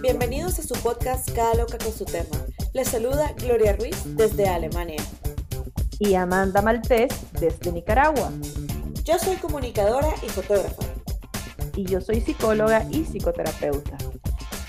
Bienvenidos 0.00 0.58
a 0.58 0.62
su 0.62 0.74
podcast 0.82 1.30
Cada 1.34 1.54
Loca 1.54 1.76
con 1.76 1.92
su 1.92 2.06
tema. 2.06 2.38
Les 2.72 2.88
saluda 2.88 3.34
Gloria 3.36 3.76
Ruiz 3.76 3.96
desde 4.16 4.48
Alemania. 4.48 5.02
Y 5.98 6.14
Amanda 6.14 6.62
Maltés 6.62 7.12
desde 7.38 7.70
Nicaragua. 7.72 8.30
Yo 9.04 9.18
soy 9.18 9.36
comunicadora 9.36 10.08
y 10.22 10.28
fotógrafa. 10.30 10.82
Y 11.76 11.84
yo 11.84 12.00
soy 12.00 12.22
psicóloga 12.22 12.86
y 12.90 13.04
psicoterapeuta. 13.04 13.98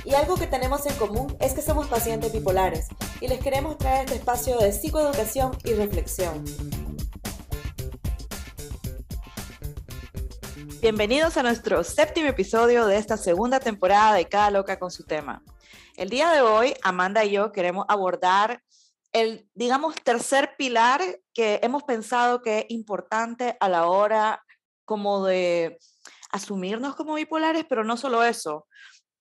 Y 0.03 0.15
algo 0.15 0.35
que 0.35 0.47
tenemos 0.47 0.85
en 0.85 0.95
común 0.95 1.33
es 1.39 1.53
que 1.53 1.61
somos 1.61 1.87
pacientes 1.87 2.33
bipolares 2.33 2.87
y 3.21 3.27
les 3.29 3.39
queremos 3.39 3.77
traer 3.77 4.05
este 4.05 4.15
espacio 4.15 4.57
de 4.57 4.73
psicoeducación 4.73 5.51
y 5.63 5.73
reflexión. 5.73 6.43
Bienvenidos 10.81 11.37
a 11.37 11.43
nuestro 11.43 11.83
séptimo 11.83 12.29
episodio 12.29 12.87
de 12.87 12.97
esta 12.97 13.15
segunda 13.15 13.59
temporada 13.59 14.15
de 14.15 14.25
Cada 14.27 14.49
Loca 14.49 14.79
con 14.79 14.89
su 14.89 15.03
tema. 15.03 15.43
El 15.95 16.09
día 16.09 16.31
de 16.31 16.41
hoy, 16.41 16.73
Amanda 16.81 17.23
y 17.23 17.33
yo 17.33 17.51
queremos 17.51 17.85
abordar 17.87 18.63
el, 19.11 19.47
digamos, 19.53 19.93
tercer 20.03 20.55
pilar 20.57 20.99
que 21.35 21.59
hemos 21.61 21.83
pensado 21.83 22.41
que 22.41 22.61
es 22.61 22.65
importante 22.69 23.55
a 23.59 23.69
la 23.69 23.85
hora 23.85 24.43
como 24.83 25.23
de 25.23 25.77
asumirnos 26.31 26.95
como 26.95 27.13
bipolares, 27.13 27.63
pero 27.69 27.83
no 27.83 27.95
solo 27.95 28.23
eso, 28.23 28.65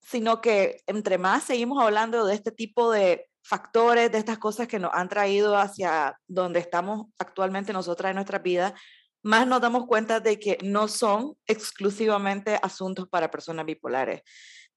sino 0.00 0.41
que 0.41 0.80
entre 0.86 1.19
más 1.19 1.45
seguimos 1.45 1.83
hablando 1.83 2.24
de 2.24 2.36
este 2.36 2.52
tipo 2.52 2.91
de 2.91 3.28
factores, 3.42 4.11
de 4.11 4.16
estas 4.16 4.38
cosas 4.38 4.66
que 4.66 4.78
nos 4.78 4.92
han 4.95 5.11
traído 5.11 5.58
hacia 5.58 6.19
donde 6.27 6.61
estamos 6.61 7.08
actualmente 7.19 7.74
nosotras 7.74 8.08
en 8.11 8.16
nuestra 8.16 8.38
vida, 8.38 8.74
más 9.23 9.47
nos 9.47 9.60
damos 9.60 9.87
cuenta 9.87 10.20
de 10.20 10.38
que 10.38 10.59
no 10.62 10.88
son 10.88 11.37
exclusivamente 11.47 12.58
asuntos 12.62 13.08
para 13.08 13.31
personas 13.31 13.67
bipolares. 13.67 14.22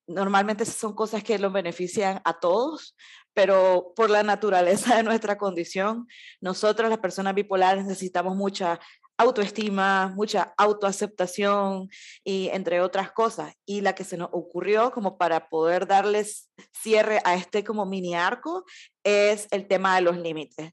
Normalmente 0.06 0.66
son 0.66 0.94
cosas 0.94 1.24
que 1.24 1.40
los 1.40 1.54
benefician 1.54 2.22
a 2.26 2.34
todos, 2.40 2.96
pero 3.34 3.94
por 3.96 4.10
la 4.10 4.24
naturaleza 4.24 4.96
de 4.98 5.04
nuestra 5.04 5.38
condición, 5.38 6.08
nosotras 6.42 6.90
las 6.90 7.00
personas 7.00 7.36
bipolares 7.36 7.86
necesitamos 7.86 8.36
mucha 8.36 8.80
autoestima, 9.18 10.12
mucha 10.16 10.54
autoaceptación 10.58 11.90
y 12.24 12.50
entre 12.50 12.82
otras 12.82 13.12
cosas. 13.12 13.54
Y 13.66 13.82
la 13.82 13.94
que 13.96 14.04
se 14.04 14.18
nos 14.18 14.30
ocurrió 14.32 14.92
como 14.92 15.18
para 15.18 15.50
poder 15.50 15.88
darles 15.88 16.50
cierre 16.74 17.22
a 17.24 17.36
este 17.36 17.64
como 17.64 17.86
mini 17.86 18.16
arco 18.16 18.66
es 19.04 19.48
el 19.52 19.68
tema 19.68 19.96
de 19.96 20.02
los 20.02 20.18
límites. 20.18 20.72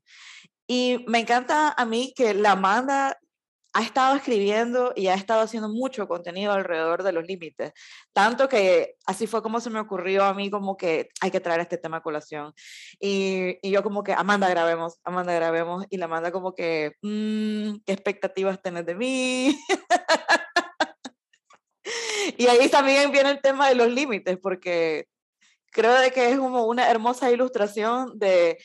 Y 0.66 1.04
me 1.08 1.18
encanta 1.18 1.74
a 1.76 1.84
mí 1.84 2.12
que 2.16 2.32
la 2.32 2.52
Amanda 2.52 3.18
ha 3.72 3.82
estado 3.82 4.16
escribiendo 4.16 4.92
y 4.96 5.06
ha 5.06 5.14
estado 5.14 5.42
haciendo 5.42 5.68
mucho 5.68 6.08
contenido 6.08 6.52
alrededor 6.52 7.02
de 7.02 7.12
los 7.12 7.26
límites. 7.26 7.72
Tanto 8.12 8.48
que 8.48 8.96
así 9.06 9.26
fue 9.26 9.42
como 9.42 9.60
se 9.60 9.70
me 9.70 9.80
ocurrió 9.80 10.24
a 10.24 10.34
mí 10.34 10.50
como 10.50 10.76
que 10.76 11.10
hay 11.20 11.30
que 11.30 11.40
traer 11.40 11.60
este 11.60 11.78
tema 11.78 11.98
a 11.98 12.02
colación. 12.02 12.52
Y, 12.98 13.58
yo 13.68 13.82
como 13.82 14.02
que, 14.02 14.12
Amanda, 14.12 14.48
grabemos, 14.48 14.98
Amanda, 15.04 15.32
grabemos. 15.34 15.84
Y 15.90 15.98
la 15.98 16.06
Amanda 16.06 16.32
como 16.32 16.54
que, 16.54 16.92
mmm, 17.02 17.76
¿qué 17.86 17.92
expectativas 17.92 18.60
tenés 18.60 18.86
de 18.86 18.94
mí? 18.96 19.56
y 22.38 22.46
ahí 22.48 22.68
también 22.68 23.12
viene 23.12 23.30
el 23.30 23.40
tema 23.40 23.68
de 23.68 23.76
los 23.76 23.88
límites, 23.88 24.36
porque 24.42 25.06
creo 25.70 25.94
de 26.00 26.10
que 26.10 26.30
es 26.30 26.38
como 26.38 26.66
una 26.66 26.90
hermosa 26.90 27.30
ilustración 27.30 28.18
de 28.18 28.58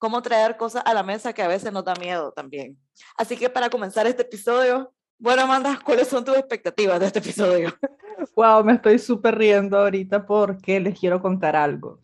cómo 0.00 0.22
traer 0.22 0.56
cosas 0.56 0.82
a 0.86 0.94
la 0.94 1.04
mesa 1.04 1.32
que 1.34 1.42
a 1.42 1.48
veces 1.48 1.72
nos 1.72 1.84
da 1.84 1.94
miedo 1.94 2.32
también. 2.32 2.76
Así 3.16 3.36
que 3.36 3.50
para 3.50 3.68
comenzar 3.68 4.06
este 4.06 4.22
episodio, 4.22 4.92
bueno, 5.18 5.42
Amanda, 5.42 5.78
¿cuáles 5.84 6.08
son 6.08 6.24
tus 6.24 6.36
expectativas 6.36 6.98
de 6.98 7.06
este 7.06 7.20
episodio? 7.20 7.72
Wow, 8.36 8.62
me 8.64 8.74
estoy 8.74 8.98
súper 8.98 9.38
riendo 9.38 9.78
ahorita 9.78 10.26
porque 10.26 10.78
les 10.78 10.98
quiero 10.98 11.22
contar 11.22 11.56
algo. 11.56 12.00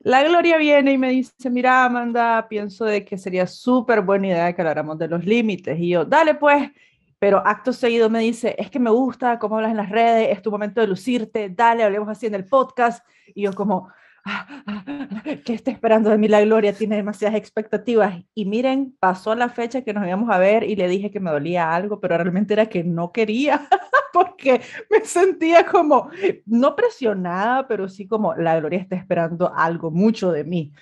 La 0.00 0.22
Gloria 0.22 0.58
viene 0.58 0.92
y 0.92 0.98
me 0.98 1.08
dice, 1.08 1.48
mira, 1.48 1.86
Amanda, 1.86 2.46
pienso 2.48 2.84
de 2.84 3.02
que 3.02 3.16
sería 3.16 3.46
súper 3.46 4.02
buena 4.02 4.28
idea 4.28 4.52
que 4.52 4.60
habláramos 4.60 4.98
de 4.98 5.08
los 5.08 5.24
límites. 5.24 5.78
Y 5.78 5.90
yo, 5.90 6.04
dale 6.04 6.34
pues, 6.34 6.70
pero 7.18 7.42
acto 7.46 7.72
seguido 7.72 8.10
me 8.10 8.20
dice, 8.20 8.54
es 8.58 8.70
que 8.70 8.78
me 8.78 8.90
gusta 8.90 9.38
cómo 9.38 9.56
hablas 9.56 9.70
en 9.70 9.78
las 9.78 9.88
redes, 9.88 10.28
es 10.30 10.42
tu 10.42 10.50
momento 10.50 10.82
de 10.82 10.86
lucirte, 10.86 11.48
dale, 11.48 11.82
hablemos 11.82 12.08
así 12.10 12.26
en 12.26 12.34
el 12.34 12.44
podcast. 12.44 13.04
Y 13.34 13.42
yo 13.42 13.54
como, 13.54 13.88
¿qué 15.44 15.54
está 15.54 15.70
esperando 15.70 16.10
de 16.10 16.18
mí 16.18 16.28
la 16.28 16.40
gloria? 16.40 16.72
Tiene 16.72 16.96
demasiadas 16.96 17.36
expectativas. 17.36 18.22
Y 18.34 18.44
miren, 18.44 18.96
pasó 18.98 19.34
la 19.34 19.48
fecha 19.48 19.82
que 19.82 19.92
nos 19.92 20.06
íbamos 20.06 20.30
a 20.30 20.38
ver 20.38 20.64
y 20.64 20.76
le 20.76 20.88
dije 20.88 21.10
que 21.10 21.20
me 21.20 21.30
dolía 21.30 21.74
algo, 21.74 22.00
pero 22.00 22.16
realmente 22.16 22.54
era 22.54 22.66
que 22.66 22.84
no 22.84 23.12
quería, 23.12 23.68
porque 24.12 24.60
me 24.90 25.04
sentía 25.04 25.66
como, 25.66 26.10
no 26.46 26.76
presionada, 26.76 27.66
pero 27.68 27.88
sí 27.88 28.06
como 28.06 28.34
la 28.34 28.58
gloria 28.58 28.80
está 28.80 28.96
esperando 28.96 29.52
algo 29.54 29.90
mucho 29.90 30.32
de 30.32 30.44
mí. 30.44 30.72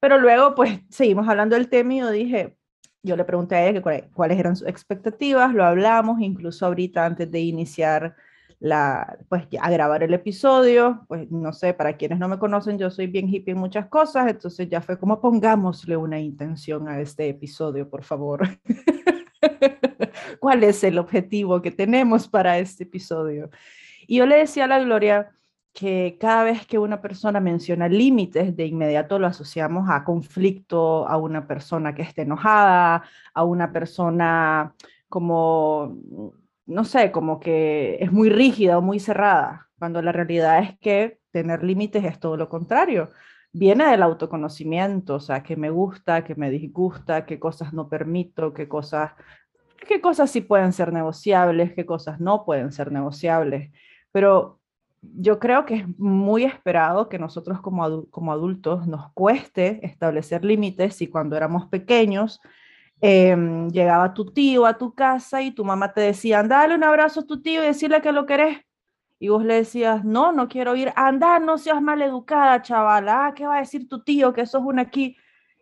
Pero 0.00 0.18
luego, 0.18 0.54
pues, 0.54 0.80
seguimos 0.90 1.28
hablando 1.28 1.56
del 1.56 1.68
tema 1.68 1.94
y 1.94 1.98
yo 1.98 2.10
dije, 2.10 2.56
yo 3.02 3.16
le 3.16 3.24
pregunté 3.24 3.56
a 3.56 3.66
ella 3.66 3.82
cuáles 4.12 4.38
eran 4.38 4.56
sus 4.56 4.68
expectativas, 4.68 5.52
lo 5.54 5.64
hablamos, 5.64 6.20
incluso 6.20 6.66
ahorita 6.66 7.04
antes 7.04 7.30
de 7.30 7.40
iniciar 7.40 8.14
la, 8.60 9.18
pues, 9.28 9.46
a 9.60 9.70
grabar 9.70 10.02
el 10.02 10.14
episodio. 10.14 11.04
Pues 11.08 11.30
no 11.30 11.52
sé, 11.52 11.74
para 11.74 11.96
quienes 11.96 12.18
no 12.18 12.28
me 12.28 12.38
conocen, 12.38 12.78
yo 12.78 12.90
soy 12.90 13.06
bien 13.06 13.28
hippie 13.28 13.52
en 13.52 13.58
muchas 13.58 13.86
cosas, 13.86 14.28
entonces 14.28 14.68
ya 14.68 14.80
fue 14.80 14.98
como 14.98 15.20
pongámosle 15.20 15.96
una 15.96 16.18
intención 16.20 16.88
a 16.88 17.00
este 17.00 17.28
episodio, 17.28 17.88
por 17.88 18.04
favor. 18.04 18.48
¿Cuál 20.40 20.64
es 20.64 20.82
el 20.84 20.98
objetivo 20.98 21.62
que 21.62 21.70
tenemos 21.70 22.28
para 22.28 22.58
este 22.58 22.84
episodio? 22.84 23.50
Y 24.06 24.16
yo 24.18 24.26
le 24.26 24.38
decía 24.38 24.64
a 24.64 24.68
la 24.68 24.80
Gloria 24.80 25.30
que 25.72 26.16
cada 26.18 26.44
vez 26.44 26.66
que 26.66 26.78
una 26.78 27.00
persona 27.00 27.38
menciona 27.40 27.88
límites, 27.88 28.56
de 28.56 28.66
inmediato 28.66 29.18
lo 29.18 29.28
asociamos 29.28 29.88
a 29.90 30.02
conflicto, 30.02 31.06
a 31.06 31.16
una 31.18 31.46
persona 31.46 31.94
que 31.94 32.02
esté 32.02 32.22
enojada, 32.22 33.04
a 33.34 33.44
una 33.44 33.72
persona 33.72 34.74
como 35.08 35.94
no 36.68 36.84
sé, 36.84 37.10
como 37.10 37.40
que 37.40 37.96
es 38.00 38.12
muy 38.12 38.28
rígida 38.28 38.78
o 38.78 38.82
muy 38.82 39.00
cerrada, 39.00 39.68
cuando 39.78 40.02
la 40.02 40.12
realidad 40.12 40.62
es 40.62 40.78
que 40.78 41.18
tener 41.30 41.64
límites 41.64 42.04
es 42.04 42.20
todo 42.20 42.36
lo 42.36 42.48
contrario. 42.48 43.10
Viene 43.52 43.86
del 43.86 44.02
autoconocimiento, 44.02 45.14
o 45.14 45.20
sea, 45.20 45.42
qué 45.42 45.56
me 45.56 45.70
gusta, 45.70 46.24
qué 46.24 46.34
me 46.34 46.50
disgusta, 46.50 47.24
qué 47.24 47.38
cosas 47.38 47.72
no 47.72 47.88
permito, 47.88 48.52
qué 48.52 48.68
cosas, 48.68 49.12
qué 49.88 50.00
cosas 50.02 50.30
sí 50.30 50.42
pueden 50.42 50.74
ser 50.74 50.92
negociables, 50.92 51.72
qué 51.72 51.86
cosas 51.86 52.20
no 52.20 52.44
pueden 52.44 52.70
ser 52.70 52.92
negociables. 52.92 53.72
Pero 54.12 54.60
yo 55.00 55.38
creo 55.38 55.64
que 55.64 55.76
es 55.76 55.98
muy 55.98 56.44
esperado 56.44 57.08
que 57.08 57.18
nosotros 57.18 57.62
como, 57.62 58.04
como 58.10 58.32
adultos 58.32 58.86
nos 58.86 59.10
cueste 59.12 59.80
establecer 59.86 60.44
límites 60.44 61.00
y 61.00 61.06
cuando 61.06 61.34
éramos 61.34 61.66
pequeños 61.68 62.40
Em, 63.00 63.68
llegaba 63.70 64.12
tu 64.12 64.24
tío 64.32 64.66
a 64.66 64.76
tu 64.76 64.92
casa 64.94 65.40
y 65.42 65.52
tu 65.52 65.64
mamá 65.64 65.92
te 65.92 66.00
decía, 66.00 66.42
dale 66.42 66.74
un 66.74 66.82
abrazo 66.82 67.20
a 67.20 67.26
tu 67.26 67.40
tío 67.40 67.62
y 67.62 67.66
decirle 67.66 68.00
que 68.00 68.12
lo 68.12 68.26
querés. 68.26 68.58
Y 69.20 69.28
vos 69.28 69.44
le 69.44 69.54
decías, 69.54 70.04
no, 70.04 70.32
no 70.32 70.48
quiero 70.48 70.76
ir, 70.76 70.92
anda, 70.96 71.38
no 71.38 71.58
seas 71.58 71.82
mal 71.82 72.02
educada, 72.02 72.62
chavala, 72.62 73.26
ah, 73.26 73.34
¿qué 73.34 73.46
va 73.46 73.56
a 73.56 73.60
decir 73.60 73.88
tu 73.88 74.02
tío 74.04 74.32
que 74.32 74.46
sos 74.46 74.62
una 74.64 74.82
aquí? 74.82 75.16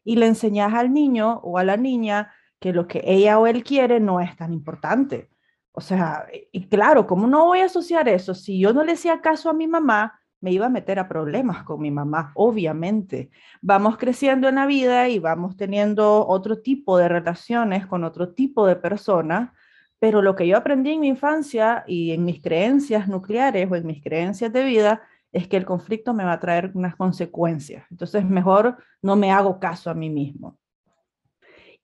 Y 0.05 0.17
le 0.17 0.27
enseñas 0.27 0.75
al 0.75 0.93
niño 0.93 1.41
o 1.43 1.59
a 1.59 1.65
la 1.65 1.77
niña 1.77 2.33
que 2.61 2.73
lo 2.73 2.87
que 2.87 3.03
ella 3.05 3.39
o 3.39 3.47
él 3.47 3.65
quiere 3.65 4.01
no 4.01 4.21
es 4.21 4.37
tan 4.37 4.53
importante. 4.53 5.31
O 5.73 5.81
sea, 5.81 6.27
y 6.53 6.69
claro, 6.69 7.07
¿cómo 7.07 7.27
no 7.27 7.47
voy 7.47 7.61
a 7.61 7.67
asociar 7.67 8.09
eso? 8.09 8.35
Si 8.35 8.59
yo 8.59 8.73
no 8.73 8.83
le 8.83 8.93
hacía 8.93 9.21
caso 9.21 9.51
a 9.51 9.55
mi 9.55 9.67
mamá, 9.67 10.19
me 10.41 10.53
iba 10.53 10.67
a 10.67 10.71
meter 10.71 10.99
a 10.99 11.09
problemas 11.09 11.65
con 11.65 11.81
mi 11.81 11.91
mamá, 11.91 12.33
obviamente. 12.35 13.31
Vamos 13.63 13.97
creciendo 13.97 14.49
en 14.49 14.57
la 14.57 14.67
vida 14.67 15.09
y 15.09 15.19
vamos 15.19 15.57
teniendo 15.57 16.27
otro 16.27 16.61
tipo 16.61 16.99
de 16.99 17.09
relaciones 17.09 17.87
con 17.87 18.05
otro 18.05 18.35
tipo 18.35 18.67
de 18.67 18.77
personas, 18.77 19.51
pero 19.99 20.23
lo 20.23 20.37
que 20.37 20.47
yo 20.47 20.57
aprendí 20.57 20.93
en 20.93 21.01
mi 21.01 21.09
infancia 21.09 21.85
y 21.87 22.13
en 22.13 22.25
mis 22.25 22.43
creencias 22.43 23.09
nucleares 23.09 23.71
o 23.71 23.77
en 23.77 23.87
mis 23.87 24.03
creencias 24.03 24.53
de 24.53 24.65
vida 24.65 25.03
es 25.33 25.49
que 25.49 25.57
el 25.57 25.67
conflicto 25.67 26.15
me 26.15 26.25
va 26.25 26.33
a 26.33 26.41
traer 26.41 26.71
unas 26.75 26.97
consecuencias. 26.97 27.85
Entonces, 27.91 28.25
mejor 28.25 28.77
no 29.03 29.17
me 29.17 29.33
hago 29.33 29.59
caso 29.59 29.91
a 29.91 29.95
mí 29.95 30.11
mismo. 30.11 30.59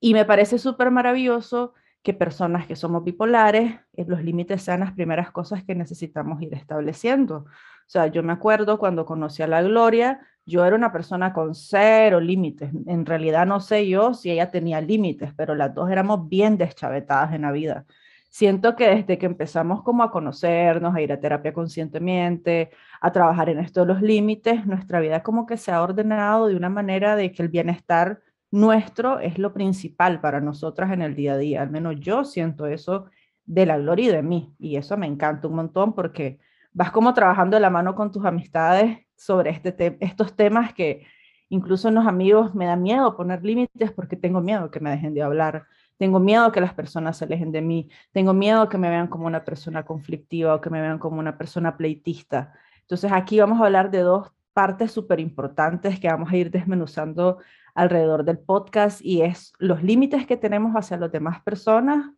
Y 0.01 0.15
me 0.15 0.25
parece 0.25 0.59
súper 0.59 0.91
maravilloso 0.91 1.75
que 2.03 2.15
personas 2.15 2.67
que 2.67 2.77
somos 2.77 3.05
bipolares, 3.05 3.79
eh, 3.95 4.05
los 4.07 4.23
límites 4.23 4.63
sean 4.63 4.81
las 4.81 4.93
primeras 4.93 5.31
cosas 5.31 5.65
que 5.65 5.75
necesitamos 5.75 6.43
ir 6.43 6.55
estableciendo. 6.55 7.37
O 7.37 7.91
sea, 7.93 8.07
yo 8.09 8.23
me 8.23 8.33
acuerdo 8.33 8.79
cuando 8.79 9.07
conocí 9.07 9.43
a 9.43 9.47
la 9.47 9.63
Gloria, 9.63 10.21
yo 10.45 10.65
era 10.65 10.75
una 10.77 10.93
persona 10.93 11.33
con 11.33 11.55
cero 11.55 12.21
límites. 12.21 12.71
En 12.87 13.07
realidad 13.07 13.47
no 13.47 13.61
sé 13.61 13.89
yo 13.89 14.15
si 14.15 14.31
ella 14.31 14.51
tenía 14.51 14.81
límites, 14.81 15.33
pero 15.37 15.55
las 15.55 15.75
dos 15.75 15.91
éramos 15.91 16.29
bien 16.29 16.59
deschavetadas 16.59 17.35
en 17.35 17.43
la 17.43 17.53
vida. 17.53 17.87
Siento 18.29 18.75
que 18.77 18.89
desde 18.89 19.19
que 19.19 19.27
empezamos 19.27 19.83
como 19.83 20.03
a 20.03 20.11
conocernos, 20.11 20.95
a 20.95 21.03
ir 21.03 21.13
a 21.13 21.21
terapia 21.21 21.53
conscientemente, 21.53 22.71
a 23.01 23.13
trabajar 23.13 23.51
en 23.51 23.59
esto 23.59 23.81
de 23.81 23.87
los 23.87 24.03
límites, 24.03 24.67
nuestra 24.67 25.01
vida 25.01 25.23
como 25.23 25.45
que 25.47 25.59
se 25.59 25.71
ha 25.71 25.83
ordenado 25.83 26.49
de 26.49 26.57
una 26.57 26.71
manera 26.71 27.15
de 27.15 27.31
que 27.31 27.43
el 27.43 27.49
bienestar 27.51 28.21
nuestro 28.53 29.19
es 29.19 29.39
lo 29.39 29.53
principal 29.53 30.21
para 30.21 30.41
nosotras 30.41 30.93
en 30.93 31.03
el 31.03 31.17
día 31.17 31.33
a 31.33 31.39
día. 31.39 31.63
Al 31.63 31.71
menos 31.71 31.97
yo 31.99 32.25
siento 32.25 32.67
eso 32.67 33.07
de 33.45 33.67
la 33.67 33.79
gloria 33.79 34.13
de 34.13 34.23
mí. 34.23 34.55
Y 34.59 34.77
eso 34.77 34.97
me 34.97 35.07
encanta 35.07 35.49
un 35.49 35.57
montón 35.57 35.95
porque 35.95 36.39
vas 36.73 36.91
como 36.93 37.15
trabajando 37.15 37.57
de 37.57 37.61
la 37.61 37.71
mano 37.71 37.95
con 37.95 38.13
tus 38.13 38.25
amistades 38.25 38.99
sobre 39.17 39.51
este 39.51 39.97
estos 40.01 40.37
temas 40.37 40.73
que 40.75 41.07
incluso 41.49 41.89
en 41.89 41.95
los 41.95 42.07
amigos 42.07 42.55
me 42.55 42.67
da 42.67 42.77
miedo 42.77 43.17
poner 43.17 43.45
límites 43.45 43.93
porque 43.93 44.17
tengo 44.17 44.41
miedo 44.41 44.71
que 44.71 44.81
me 44.81 44.91
dejen 44.91 45.15
de 45.15 45.23
hablar, 45.23 45.67
tengo 45.99 46.19
miedo 46.19 46.51
que 46.51 46.61
las 46.61 46.75
personas 46.75 47.19
se 47.19 47.27
alejen 47.27 47.53
de 47.53 47.61
mí, 47.61 47.91
tengo 48.11 48.33
miedo 48.33 48.69
que 48.69 48.79
me 48.79 48.89
vean 48.89 49.07
como 49.07 49.27
una 49.27 49.45
persona 49.45 49.85
conflictiva 49.85 50.55
o 50.55 50.61
que 50.61 50.71
me 50.71 50.81
vean 50.81 50.99
como 50.99 51.19
una 51.19 51.37
persona 51.37 51.77
pleitista. 51.77 52.55
Entonces 52.81 53.13
aquí 53.13 53.39
vamos 53.39 53.61
a 53.61 53.67
hablar 53.67 53.91
de 53.91 54.01
dos 54.01 54.33
partes 54.53 54.93
súper 54.93 55.21
importantes 55.21 56.01
que 56.01 56.09
vamos 56.09 56.33
a 56.33 56.37
ir 56.37 56.51
desmenuzando 56.51 57.39
alrededor 57.75 58.25
del 58.25 58.39
podcast 58.39 59.01
y 59.03 59.23
es 59.23 59.53
los 59.59 59.83
límites 59.83 60.27
que 60.27 60.37
tenemos 60.37 60.75
hacia 60.75 60.97
las 60.97 61.13
demás 61.13 61.43
personas 61.43 62.11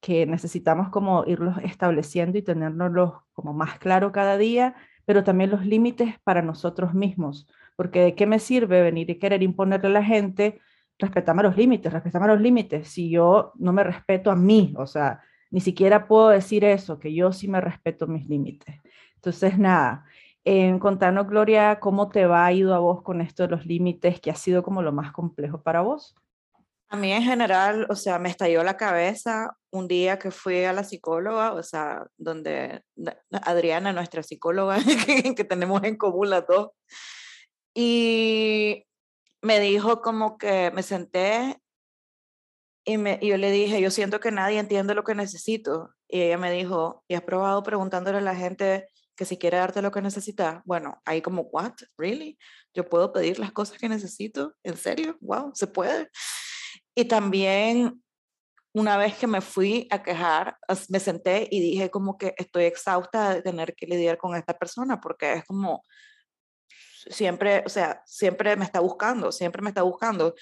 que 0.00 0.26
necesitamos 0.26 0.88
como 0.88 1.24
irlos 1.26 1.56
estableciendo 1.62 2.36
y 2.36 2.42
tenerlos 2.42 3.12
como 3.32 3.52
más 3.52 3.78
claro 3.78 4.10
cada 4.10 4.36
día, 4.36 4.74
pero 5.04 5.22
también 5.22 5.50
los 5.50 5.64
límites 5.64 6.16
para 6.24 6.42
nosotros 6.42 6.92
mismos, 6.92 7.46
porque 7.76 8.00
de 8.00 8.14
qué 8.16 8.26
me 8.26 8.40
sirve 8.40 8.82
venir 8.82 9.10
y 9.10 9.18
querer 9.20 9.44
imponerle 9.44 9.88
a 9.88 9.92
la 9.92 10.04
gente, 10.04 10.60
respetame 10.98 11.44
los 11.44 11.56
límites, 11.56 11.92
respetame 11.92 12.26
los 12.26 12.40
límites, 12.40 12.88
si 12.88 13.10
yo 13.10 13.52
no 13.56 13.72
me 13.72 13.84
respeto 13.84 14.32
a 14.32 14.36
mí, 14.36 14.74
o 14.76 14.86
sea, 14.86 15.20
ni 15.50 15.60
siquiera 15.60 16.08
puedo 16.08 16.30
decir 16.30 16.64
eso, 16.64 16.98
que 16.98 17.14
yo 17.14 17.32
sí 17.32 17.46
me 17.46 17.60
respeto 17.60 18.08
mis 18.08 18.26
límites. 18.28 18.74
Entonces, 19.16 19.56
nada, 19.56 20.04
en 20.44 20.78
contanos, 20.78 21.28
Gloria, 21.28 21.78
cómo 21.78 22.08
te 22.08 22.26
va 22.26 22.44
a 22.44 22.52
ido 22.52 22.74
a 22.74 22.78
vos 22.78 23.02
con 23.02 23.20
esto 23.20 23.44
de 23.44 23.50
los 23.50 23.66
límites, 23.66 24.20
que 24.20 24.30
ha 24.30 24.34
sido 24.34 24.62
como 24.62 24.82
lo 24.82 24.92
más 24.92 25.12
complejo 25.12 25.62
para 25.62 25.82
vos. 25.82 26.14
A 26.88 26.96
mí 26.96 27.10
en 27.12 27.22
general, 27.22 27.86
o 27.88 27.96
sea, 27.96 28.18
me 28.18 28.28
estalló 28.28 28.62
la 28.64 28.76
cabeza 28.76 29.56
un 29.70 29.88
día 29.88 30.18
que 30.18 30.30
fui 30.30 30.64
a 30.64 30.74
la 30.74 30.84
psicóloga, 30.84 31.54
o 31.54 31.62
sea, 31.62 32.06
donde 32.18 32.82
Adriana, 33.30 33.92
nuestra 33.92 34.22
psicóloga, 34.22 34.76
que, 35.36 35.44
tenemos 35.44 35.82
en 35.84 35.96
común 35.96 36.28
las 36.28 36.46
dos, 36.46 36.70
y 37.74 38.84
me 39.40 39.58
dijo 39.60 40.02
como 40.02 40.36
que 40.36 40.70
me 40.72 40.82
senté 40.82 41.56
y, 42.84 42.98
me, 42.98 43.18
y 43.22 43.28
yo 43.28 43.36
le 43.38 43.50
dije, 43.50 43.80
yo 43.80 43.90
siento 43.90 44.20
que 44.20 44.32
nadie 44.32 44.58
entiende 44.58 44.94
lo 44.94 45.04
que 45.04 45.14
necesito. 45.14 45.94
Y 46.08 46.20
ella 46.20 46.36
me 46.36 46.50
dijo, 46.50 47.04
¿y 47.08 47.14
has 47.14 47.22
probado 47.22 47.62
preguntándole 47.62 48.18
a 48.18 48.22
la 48.22 48.34
gente 48.34 48.86
que 49.22 49.26
si 49.26 49.38
quiere 49.38 49.58
darte 49.58 49.82
lo 49.82 49.92
que 49.92 50.02
necesita? 50.02 50.62
Bueno, 50.64 51.00
ahí 51.04 51.22
como, 51.22 51.42
¿what? 51.42 51.74
¿Really? 51.96 52.36
¿Yo 52.74 52.88
puedo 52.88 53.12
pedir 53.12 53.38
las 53.38 53.52
cosas 53.52 53.78
que 53.78 53.88
necesito? 53.88 54.54
¿En 54.64 54.76
serio? 54.76 55.16
¡Wow! 55.20 55.52
¿Se 55.54 55.68
puede? 55.68 56.10
Y 56.96 57.04
también 57.04 58.02
una 58.74 58.96
vez 58.96 59.14
que 59.14 59.28
me 59.28 59.40
fui 59.40 59.86
a 59.92 60.02
quejar, 60.02 60.56
me 60.88 60.98
senté 60.98 61.46
y 61.48 61.60
dije 61.60 61.88
como 61.88 62.18
que 62.18 62.34
estoy 62.36 62.64
exhausta 62.64 63.34
de 63.34 63.42
tener 63.42 63.76
que 63.76 63.86
lidiar 63.86 64.18
con 64.18 64.34
esta 64.34 64.58
persona 64.58 65.00
porque 65.00 65.34
es 65.34 65.44
como 65.44 65.84
siempre, 67.08 67.62
o 67.64 67.68
sea, 67.68 68.02
siempre 68.04 68.56
me 68.56 68.64
está 68.64 68.80
buscando, 68.80 69.30
siempre 69.30 69.62
me 69.62 69.68
está 69.68 69.82
buscando 69.82 70.34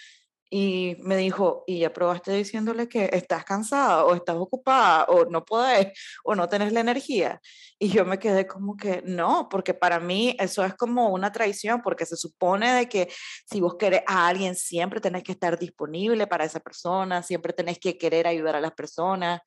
y 0.52 0.97
me 0.99 1.17
dijo, 1.17 1.62
¿y 1.69 1.79
ya 1.79 1.93
probaste 1.93 2.32
diciéndole 2.32 2.88
que 2.88 3.08
estás 3.12 3.44
cansada 3.44 4.05
o 4.05 4.14
estás 4.17 4.35
ocupada 4.35 5.05
o 5.05 5.25
no 5.26 5.44
puedes 5.44 5.97
o 6.25 6.35
no 6.35 6.49
tenés 6.49 6.73
la 6.73 6.81
energía? 6.81 7.41
Y 7.79 7.91
yo 7.91 8.05
me 8.05 8.19
quedé 8.19 8.49
como 8.49 8.76
que 8.76 9.00
no, 9.06 9.49
porque 9.49 9.75
para 9.75 10.00
mí 10.00 10.37
eso 10.41 10.64
es 10.64 10.75
como 10.75 11.11
una 11.11 11.31
traición, 11.31 11.82
porque 11.82 12.05
se 12.05 12.17
supone 12.17 12.73
de 12.73 12.88
que 12.88 13.08
si 13.49 13.61
vos 13.61 13.76
querés 13.76 14.02
a 14.08 14.26
alguien 14.26 14.56
siempre 14.56 15.00
tenés 15.00 15.23
que 15.23 15.32
estar 15.32 15.56
disponible 15.56 16.26
para 16.26 16.44
esa 16.44 16.58
persona, 16.58 17.23
siempre 17.23 17.52
tenés 17.52 17.79
que 17.79 17.97
querer 17.97 18.26
ayudar 18.26 18.56
a 18.56 18.61
las 18.61 18.73
personas. 18.73 19.41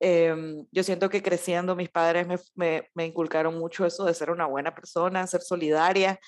Em, 0.00 0.66
yo 0.70 0.82
siento 0.82 1.08
que 1.08 1.22
creciendo 1.22 1.74
mis 1.74 1.88
padres 1.88 2.26
me, 2.54 2.90
me 2.94 3.06
inculcaron 3.06 3.58
mucho 3.58 3.86
eso 3.86 4.04
de 4.04 4.12
ser 4.12 4.30
una 4.30 4.46
buena 4.46 4.74
persona, 4.74 5.26
ser 5.26 5.40
solidaria, 5.40 6.20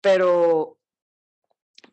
pero 0.00 0.79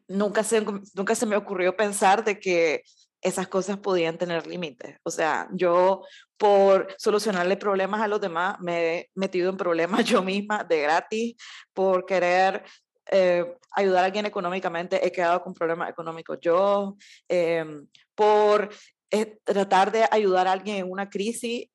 nunca 0.08 0.44
se, 0.44 0.64
nunca 0.96 1.16
se 1.16 1.26
me 1.26 1.36
ocurrió 1.36 1.76
pensar 1.76 2.24
de 2.24 2.40
que 2.40 2.84
esas 3.22 3.48
cosas 3.48 3.78
podían 3.78 4.18
tener 4.18 4.48
límites. 4.48 4.98
O 5.04 5.10
sea, 5.10 5.48
yo 5.52 6.04
por 6.38 6.94
solucionarle 6.98 7.58
problemas 7.58 8.02
a 8.02 8.08
los 8.08 8.22
demás 8.22 8.60
me 8.60 8.98
he 8.98 9.10
metido 9.16 9.50
en 9.50 9.58
problemas 9.58 10.06
yo 10.06 10.22
misma 10.22 10.64
de 10.64 10.82
gratis, 10.82 11.36
por 11.74 12.06
querer 12.06 12.64
eh, 13.12 13.46
ayudar 13.72 14.04
a 14.04 14.06
alguien 14.06 14.26
económicamente, 14.26 15.06
he 15.06 15.12
quedado 15.12 15.42
con 15.42 15.54
problemas 15.54 15.90
económicos 15.90 16.38
yo, 16.42 16.96
em, 17.28 17.88
por 18.16 18.70
eh, 19.10 19.40
tratar 19.44 19.92
de 19.92 20.06
ayudar 20.12 20.48
a 20.48 20.52
alguien 20.52 20.78
en 20.78 20.92
una 20.92 21.10
crisis, 21.10 21.70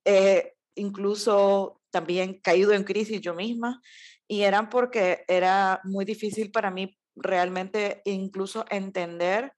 incluso 0.75 1.81
también 1.91 2.41
caído 2.41 2.73
en 2.73 2.85
crisis 2.85 3.21
yo 3.21 3.35
misma, 3.35 3.81
y 4.29 4.43
eran 4.43 4.69
porque 4.69 5.25
era 5.29 5.81
muy 5.85 6.05
difícil 6.05 6.51
para 6.51 6.71
mí 6.71 6.97
realmente 7.15 8.03
incluso 8.05 8.65
entender 8.71 9.53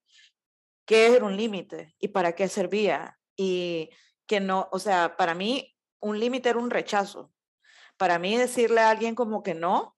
qué 0.86 1.14
era 1.14 1.24
un 1.24 1.36
límite 1.36 1.94
y 1.98 2.08
para 2.08 2.34
qué 2.34 2.48
servía. 2.48 3.18
Y 3.36 3.90
que 4.26 4.40
no, 4.40 4.68
o 4.72 4.78
sea, 4.78 5.16
para 5.16 5.34
mí 5.34 5.74
un 6.00 6.18
límite 6.18 6.50
era 6.50 6.58
un 6.58 6.70
rechazo. 6.70 7.32
Para 7.96 8.18
mí 8.18 8.36
decirle 8.36 8.80
a 8.80 8.90
alguien 8.90 9.14
como 9.14 9.42
que 9.42 9.54
no, 9.54 9.96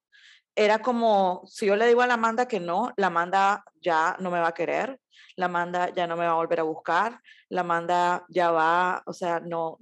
era 0.55 0.81
como 0.81 1.43
si 1.47 1.67
yo 1.67 1.77
le 1.77 1.87
digo 1.87 2.03
a 2.03 2.07
la 2.07 2.15
Amanda 2.15 2.49
que 2.49 2.61
no, 2.61 2.93
la 2.97 3.09
Amanda 3.09 3.65
ya 3.81 4.17
no 4.21 4.31
me 4.31 4.41
va 4.41 4.49
a 4.49 4.55
querer, 4.55 4.99
la 5.37 5.47
Amanda 5.47 5.91
ya 5.95 6.07
no 6.07 6.17
me 6.17 6.25
va 6.25 6.33
a 6.33 6.37
volver 6.37 6.61
a 6.61 6.65
buscar, 6.65 7.21
la 7.51 7.61
Amanda 7.61 8.25
ya 8.29 8.51
va, 8.51 9.03
o 9.07 9.13
sea, 9.13 9.41
no, 9.41 9.79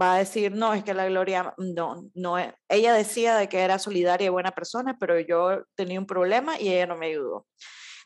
va 0.00 0.14
a 0.14 0.18
decir, 0.18 0.52
no, 0.52 0.74
es 0.74 0.84
que 0.84 0.94
la 0.94 1.06
Gloria, 1.06 1.54
no, 1.58 2.08
no, 2.14 2.38
e-". 2.38 2.54
ella 2.68 2.92
decía 2.92 3.36
de 3.36 3.48
que 3.48 3.60
era 3.60 3.78
solidaria 3.78 4.26
y 4.26 4.30
buena 4.30 4.52
persona, 4.52 4.96
pero 4.98 5.18
yo 5.20 5.64
tenía 5.74 5.98
un 5.98 6.06
problema 6.06 6.60
y 6.60 6.68
ella 6.68 6.86
no 6.86 6.96
me 6.96 7.06
ayudó. 7.06 7.46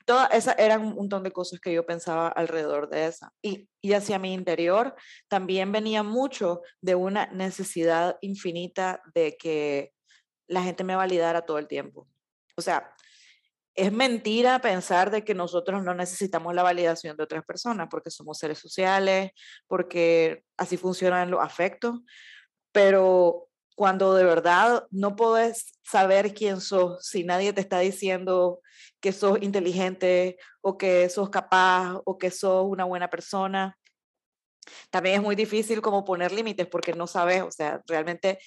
Todas 0.05 0.33
esas 0.33 0.59
eran 0.59 0.85
un 0.85 0.95
montón 0.95 1.23
de 1.23 1.31
cosas 1.31 1.61
que 1.61 1.73
yo 1.73 1.87
pensaba 1.87 2.29
alrededor 2.29 2.89
de 2.89 3.07
esa. 3.07 3.33
Y, 3.41 3.69
y 3.81 3.93
hacia 3.93 4.19
mi 4.19 4.35
interior 4.35 4.97
también 5.29 5.71
venía 5.71 6.03
mucho 6.03 6.63
de 6.81 6.97
una 6.97 7.27
necesidad 7.27 8.17
infinita 8.21 9.01
de 9.15 9.37
que 9.39 9.93
la 10.49 10.63
gente 10.63 10.83
me 10.85 10.97
validara 10.97 11.43
todo 11.43 11.59
el 11.59 11.69
tiempo. 11.69 12.09
O 12.57 12.63
sea, 12.63 12.93
es 13.75 13.93
mentira 13.93 14.61
pensar 14.61 15.11
de 15.11 15.25
que 15.25 15.35
nosotros 15.35 15.83
no 15.83 15.95
necesitamos 15.95 16.55
la 16.55 16.63
validación 16.63 17.17
de 17.17 17.25
otras 17.25 17.45
personas 17.45 17.89
porque 17.91 18.11
somos 18.11 18.39
seres 18.39 18.59
sociales, 18.59 19.33
porque 19.67 20.45
así 20.57 20.77
funcionan 20.77 21.31
los 21.31 21.41
afectos, 21.41 22.01
pero 22.71 23.49
cuando 23.75 24.15
de 24.15 24.25
verdad 24.25 24.87
no 24.91 25.17
puedes 25.17 25.79
saber 25.83 26.35
quién 26.35 26.61
sos 26.61 27.07
si 27.07 27.25
nadie 27.25 27.53
te 27.53 27.63
está 27.63 27.79
diciendo 27.79 28.61
que 29.01 29.13
sos 29.13 29.41
inteligente 29.41 30.37
o 30.61 30.77
que 30.77 31.09
sos 31.09 31.31
capaz 31.31 32.01
o 32.05 32.19
que 32.19 32.31
sos 32.31 32.67
una 32.67 32.85
buena 32.85 33.09
persona, 33.09 33.79
también 34.91 35.17
es 35.17 35.23
muy 35.23 35.35
difícil 35.35 35.81
como 35.81 36.05
poner 36.05 36.31
límites 36.33 36.67
porque 36.67 36.93
no 36.93 37.07
sabes, 37.07 37.43
o 37.43 37.51
sea, 37.51 37.81
realmente 37.87 38.39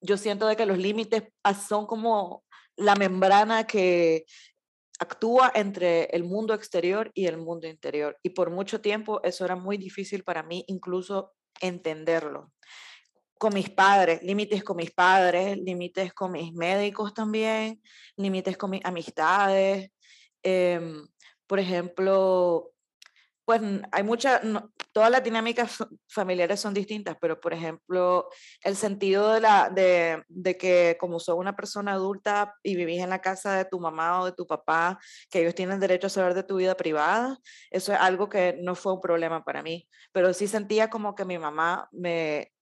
yo 0.00 0.16
siento 0.16 0.46
de 0.46 0.56
que 0.56 0.66
los 0.66 0.78
límites 0.78 1.24
son 1.68 1.86
como 1.86 2.44
la 2.76 2.94
membrana 2.94 3.66
que 3.66 4.24
actúa 5.02 5.52
entre 5.54 6.04
el 6.06 6.24
mundo 6.24 6.54
exterior 6.54 7.10
y 7.14 7.26
el 7.26 7.36
mundo 7.36 7.66
interior. 7.66 8.18
Y 8.22 8.30
por 8.30 8.50
mucho 8.50 8.80
tiempo 8.80 9.20
eso 9.22 9.44
era 9.44 9.56
muy 9.56 9.76
difícil 9.76 10.24
para 10.24 10.42
mí 10.42 10.64
incluso 10.68 11.32
entenderlo. 11.60 12.52
Con 13.38 13.54
mis 13.54 13.70
padres, 13.70 14.22
límites 14.22 14.62
con 14.62 14.76
mis 14.76 14.92
padres, 14.92 15.58
límites 15.58 16.12
con 16.12 16.32
mis 16.32 16.52
médicos 16.52 17.12
también, 17.12 17.82
límites 18.16 18.56
con 18.56 18.70
mis 18.70 18.84
amistades. 18.84 19.90
Em, 20.42 21.06
por 21.46 21.58
ejemplo, 21.58 22.71
pues 23.44 23.60
hay 23.90 24.02
muchas, 24.02 24.40
todas 24.92 25.10
las 25.10 25.24
dinámicas 25.24 25.78
familiares 26.08 26.60
son 26.60 26.74
distintas, 26.74 27.16
pero 27.20 27.40
por 27.40 27.52
ejemplo, 27.52 28.28
el 28.62 28.76
sentido 28.76 29.32
de, 29.32 29.40
la, 29.40 29.68
de, 29.68 30.22
de, 30.28 30.56
que 30.56 30.96
como 31.00 31.18
sos 31.18 31.36
una 31.36 31.56
persona 31.56 31.92
adulta 31.94 32.54
y 32.62 32.76
vivís 32.76 33.02
en 33.02 33.10
la 33.10 33.20
casa 33.20 33.56
de 33.56 33.64
tu 33.64 33.80
mamá 33.80 34.20
o 34.20 34.26
de 34.26 34.32
tu 34.32 34.46
papá, 34.46 34.98
que 35.30 35.40
ellos 35.40 35.54
tienen 35.54 35.80
derecho 35.80 36.06
a 36.06 36.10
saber 36.10 36.34
de 36.34 36.44
tu 36.44 36.56
vida 36.56 36.76
privada, 36.76 37.38
eso 37.70 37.92
es 37.92 37.98
algo 37.98 38.28
que 38.28 38.58
no 38.60 38.74
fue 38.74 38.92
un 38.92 39.00
problema 39.00 39.44
para 39.44 39.62
mí, 39.62 39.88
pero 40.12 40.32
sí 40.32 40.46
sentía 40.46 40.88
como 40.88 41.14
que 41.14 41.24
mi 41.24 41.38
mamá 41.38 41.88
me 41.90 42.52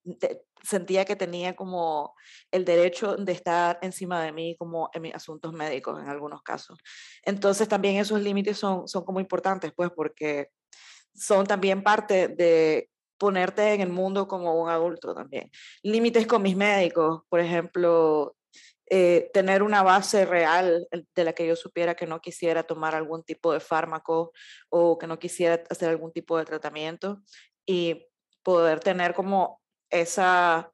sentía 0.62 1.05
que 1.05 1.17
tenía 1.17 1.57
como 1.57 2.14
el 2.50 2.64
derecho 2.64 3.17
de 3.17 3.33
estar 3.33 3.79
encima 3.83 4.23
de 4.23 4.33
mí 4.33 4.57
como 4.59 4.90
en 4.93 5.02
mis 5.02 5.14
asuntos 5.14 5.52
médicos 5.52 6.00
en 6.00 6.09
algunos 6.09 6.43
casos. 6.43 6.79
Entonces 7.23 7.69
también 7.69 7.97
esos 7.97 8.21
límites 8.21 8.59
son, 8.59 8.88
son 8.88 9.05
como 9.05 9.21
importantes, 9.21 9.73
pues 9.75 9.90
porque 9.95 10.49
son 11.14 11.47
también 11.47 11.83
parte 11.83 12.29
de 12.29 12.90
ponerte 13.19 13.75
en 13.75 13.83
el 13.83 13.90
mundo 13.90 14.26
como 14.26 14.61
un 14.61 14.71
adulto 14.71 15.14
también. 15.14 15.50
Límites 15.83 16.26
con 16.26 16.43
mis 16.43 16.57
médicos, 16.57 17.23
por 17.29 17.40
ejemplo, 17.40 18.35
eh, 18.93 19.31
tener 19.33 19.62
una 19.62 19.83
base 19.83 20.25
real 20.25 20.88
de 21.14 21.25
la 21.25 21.33
que 21.33 21.47
yo 21.47 21.55
supiera 21.55 21.95
que 21.95 22.07
no 22.07 22.21
quisiera 22.21 22.64
tomar 22.64 22.95
algún 22.95 23.23
tipo 23.23 23.52
de 23.52 23.61
fármaco 23.61 24.33
o 24.69 24.99
que 24.99 25.07
no 25.07 25.19
quisiera 25.19 25.62
hacer 25.71 25.90
algún 25.90 26.12
tipo 26.12 26.37
de 26.38 26.45
tratamiento 26.45 27.21
y 27.67 28.09
poder 28.43 28.81
tener 28.81 29.14
como 29.14 29.60
esa 29.90 30.70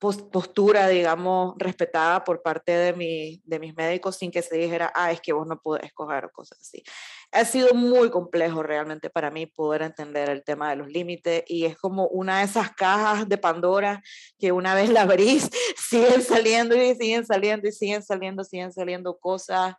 postura, 0.00 0.88
digamos, 0.88 1.54
respetada 1.56 2.24
por 2.24 2.42
parte 2.42 2.72
de, 2.72 2.92
mi, 2.92 3.40
de 3.44 3.60
mis 3.60 3.74
médicos 3.76 4.16
sin 4.16 4.30
que 4.30 4.42
se 4.42 4.56
dijera, 4.56 4.92
ah, 4.96 5.12
es 5.12 5.20
que 5.20 5.32
vos 5.32 5.46
no 5.46 5.60
puedes 5.60 5.84
escoger 5.84 6.24
o 6.24 6.32
cosas 6.32 6.58
así. 6.60 6.82
Ha 7.30 7.44
sido 7.44 7.72
muy 7.74 8.10
complejo 8.10 8.64
realmente 8.64 9.10
para 9.10 9.30
mí 9.30 9.46
poder 9.46 9.82
entender 9.82 10.28
el 10.28 10.42
tema 10.42 10.70
de 10.70 10.76
los 10.76 10.88
límites 10.88 11.44
y 11.46 11.66
es 11.66 11.76
como 11.76 12.08
una 12.08 12.38
de 12.38 12.46
esas 12.46 12.72
cajas 12.72 13.28
de 13.28 13.38
Pandora 13.38 14.02
que 14.38 14.50
una 14.50 14.74
vez 14.74 14.90
la 14.90 15.02
abrís, 15.02 15.48
siguen 15.76 16.22
saliendo 16.22 16.74
y 16.74 16.96
siguen 16.96 17.24
saliendo 17.24 17.68
y 17.68 17.72
siguen 17.72 18.02
saliendo, 18.02 18.42
siguen 18.42 18.72
saliendo 18.72 19.18
cosas. 19.18 19.74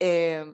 Eh, 0.00 0.44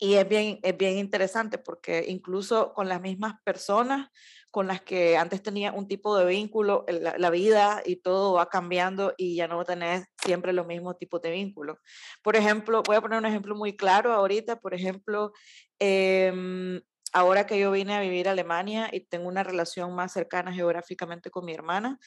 y 0.00 0.14
es 0.14 0.26
bien, 0.26 0.58
es 0.62 0.76
bien 0.76 0.96
interesante 0.96 1.58
porque 1.58 2.06
incluso 2.08 2.72
con 2.72 2.88
las 2.88 3.00
mismas 3.00 3.34
personas 3.44 4.10
con 4.50 4.66
las 4.66 4.80
que 4.80 5.16
antes 5.16 5.42
tenía 5.42 5.72
un 5.72 5.86
tipo 5.86 6.16
de 6.16 6.24
vínculo, 6.24 6.84
la, 6.88 7.30
vida 7.30 7.82
y 7.84 7.96
todo 7.96 8.32
va 8.32 8.48
cambiando 8.48 9.14
y 9.16 9.36
ya 9.36 9.46
no 9.46 9.64
tenés 9.64 10.06
siempre 10.20 10.52
los 10.52 10.66
mismos 10.66 10.98
tipos 10.98 11.22
de 11.22 11.30
vínculos. 11.30 11.78
Por 12.22 12.34
ejemplo, 12.34 12.82
voy 12.84 12.96
a 12.96 13.00
poner 13.00 13.18
un 13.18 13.26
ejemplo 13.26 13.54
muy 13.54 13.76
claro 13.76 14.12
ahorita, 14.12 14.58
por 14.58 14.74
ejemplo, 14.74 15.32
eh, 15.78 16.82
ahora 17.12 17.46
que 17.46 17.60
yo 17.60 17.70
vine 17.70 17.94
a 17.94 18.00
vivir 18.00 18.26
a 18.26 18.32
Alemania 18.32 18.88
y 18.90 19.00
tengo 19.00 19.28
una 19.28 19.44
relación 19.44 19.94
más 19.94 20.12
cercana 20.12 20.52
geográficamente 20.52 21.30
con 21.30 21.44
mi 21.44 21.52
hermana, 21.52 21.98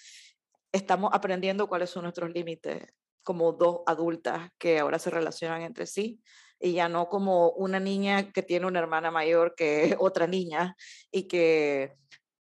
estamos 0.74 1.12
aprendiendo 1.14 1.68
cuáles 1.68 1.92
son 1.92 2.04
nuestros 2.04 2.30
límites 2.32 2.86
como 3.24 3.54
dos 3.54 3.82
adultas 3.86 4.50
que 4.58 4.80
ahora 4.80 5.00
se 5.00 5.10
relacionan 5.10 5.62
entre 5.62 5.86
sí 5.86 6.20
y 6.64 6.72
ya 6.72 6.88
no 6.88 7.10
como 7.10 7.50
una 7.52 7.80
niña 7.80 8.32
que 8.32 8.42
tiene 8.42 8.66
una 8.66 8.80
hermana 8.80 9.12
mayor 9.12 9.54
que 9.56 9.96
otra 10.00 10.28
niña 10.28 10.76
y 11.12 11.28
que 11.28 11.94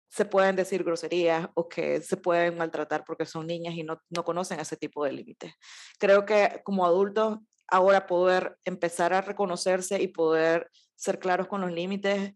se 0.09 0.25
pueden 0.25 0.55
decir 0.55 0.83
groserías 0.83 1.49
o 1.55 1.67
que 1.67 1.99
se 2.01 2.17
pueden 2.17 2.57
maltratar 2.57 3.03
porque 3.03 3.25
son 3.25 3.47
niñas 3.47 3.75
y 3.75 3.83
no, 3.83 3.99
no 4.09 4.23
conocen 4.23 4.59
ese 4.59 4.77
tipo 4.77 5.03
de 5.03 5.11
límites. 5.11 5.53
Creo 5.99 6.23
que 6.25 6.61
como 6.63 6.85
adultos 6.85 7.39
ahora 7.67 8.07
poder 8.07 8.57
empezar 8.63 9.13
a 9.13 9.21
reconocerse 9.21 10.01
y 10.01 10.07
poder 10.07 10.69
ser 10.95 11.19
claros 11.19 11.47
con 11.47 11.61
los 11.61 11.71
límites, 11.71 12.33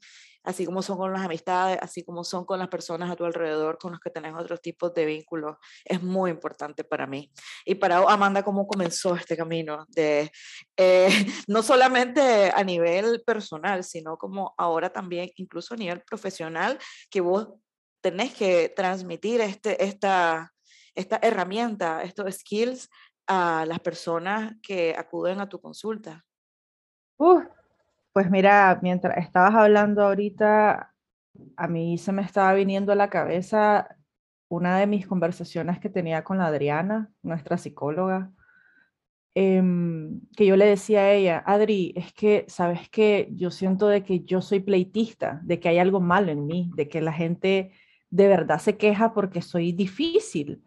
así 0.47 0.65
como 0.65 0.81
son 0.81 0.97
con 0.97 1.11
las 1.11 1.25
amistades, 1.25 1.77
así 1.81 2.05
como 2.05 2.23
son 2.23 2.45
con 2.45 2.57
las 2.57 2.69
personas 2.69 3.11
a 3.11 3.17
tu 3.17 3.25
alrededor 3.25 3.77
con 3.77 3.91
los 3.91 3.99
que 3.99 4.09
tenés 4.09 4.33
otros 4.33 4.61
tipos 4.61 4.93
de 4.93 5.05
vínculos, 5.05 5.57
es 5.83 6.01
muy 6.01 6.31
importante 6.31 6.85
para 6.85 7.05
mí. 7.05 7.29
Y 7.65 7.75
para 7.75 7.97
Amanda, 7.97 8.43
¿cómo 8.43 8.65
comenzó 8.65 9.13
este 9.15 9.35
camino? 9.35 9.85
De, 9.89 10.31
eh, 10.77 11.09
no 11.49 11.61
solamente 11.61 12.49
a 12.55 12.63
nivel 12.63 13.23
personal, 13.25 13.83
sino 13.83 14.17
como 14.17 14.55
ahora 14.57 14.89
también, 14.89 15.29
incluso 15.35 15.73
a 15.73 15.77
nivel 15.77 16.01
profesional, 16.01 16.79
que 17.09 17.19
vos 17.19 17.49
tenés 17.99 18.33
que 18.33 18.69
transmitir 18.69 19.41
este, 19.41 19.83
esta, 19.83 20.53
esta 20.95 21.19
herramienta, 21.21 22.03
estos 22.03 22.33
skills 22.35 22.89
a 23.27 23.65
las 23.67 23.81
personas 23.81 24.53
que 24.63 24.95
acuden 24.97 25.41
a 25.41 25.49
tu 25.49 25.59
consulta? 25.59 26.23
Pues 28.17 28.31
mira, 28.31 28.79
mientras 28.81 29.15
estabas 29.17 29.53
hablando 29.53 30.01
ahorita, 30.01 30.91
a 31.55 31.67
mí 31.67 31.99
se 31.99 32.11
me 32.11 32.23
estaba 32.23 32.51
viniendo 32.55 32.91
a 32.91 32.95
la 32.95 33.11
cabeza 33.11 33.95
una 34.49 34.79
de 34.79 34.87
mis 34.87 35.05
conversaciones 35.05 35.79
que 35.79 35.91
tenía 35.91 36.23
con 36.23 36.39
la 36.39 36.47
Adriana, 36.47 37.11
nuestra 37.21 37.59
psicóloga, 37.59 38.31
em, 39.35 40.21
que 40.35 40.47
yo 40.47 40.55
le 40.55 40.65
decía 40.65 41.01
a 41.01 41.11
ella, 41.11 41.43
Adri, 41.45 41.93
es 41.95 42.11
que, 42.11 42.45
¿sabes 42.47 42.89
que 42.89 43.29
Yo 43.33 43.51
siento 43.51 43.87
de 43.87 44.03
que 44.03 44.21
yo 44.21 44.41
soy 44.41 44.61
pleitista, 44.61 45.39
de 45.43 45.59
que 45.59 45.69
hay 45.69 45.77
algo 45.77 45.99
malo 46.01 46.31
en 46.31 46.47
mí, 46.47 46.71
de 46.75 46.89
que 46.89 47.01
la 47.01 47.13
gente 47.13 47.71
de 48.09 48.27
verdad 48.27 48.57
se 48.57 48.77
queja 48.77 49.13
porque 49.13 49.43
soy 49.43 49.73
difícil. 49.73 50.63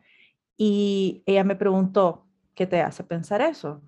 Y 0.57 1.25
ella 1.27 1.43
me 1.43 1.57
preguntó, 1.57 2.29
¿qué 2.55 2.69
te 2.69 2.81
hace 2.81 3.03
pensar 3.03 3.41
eso? 3.43 3.83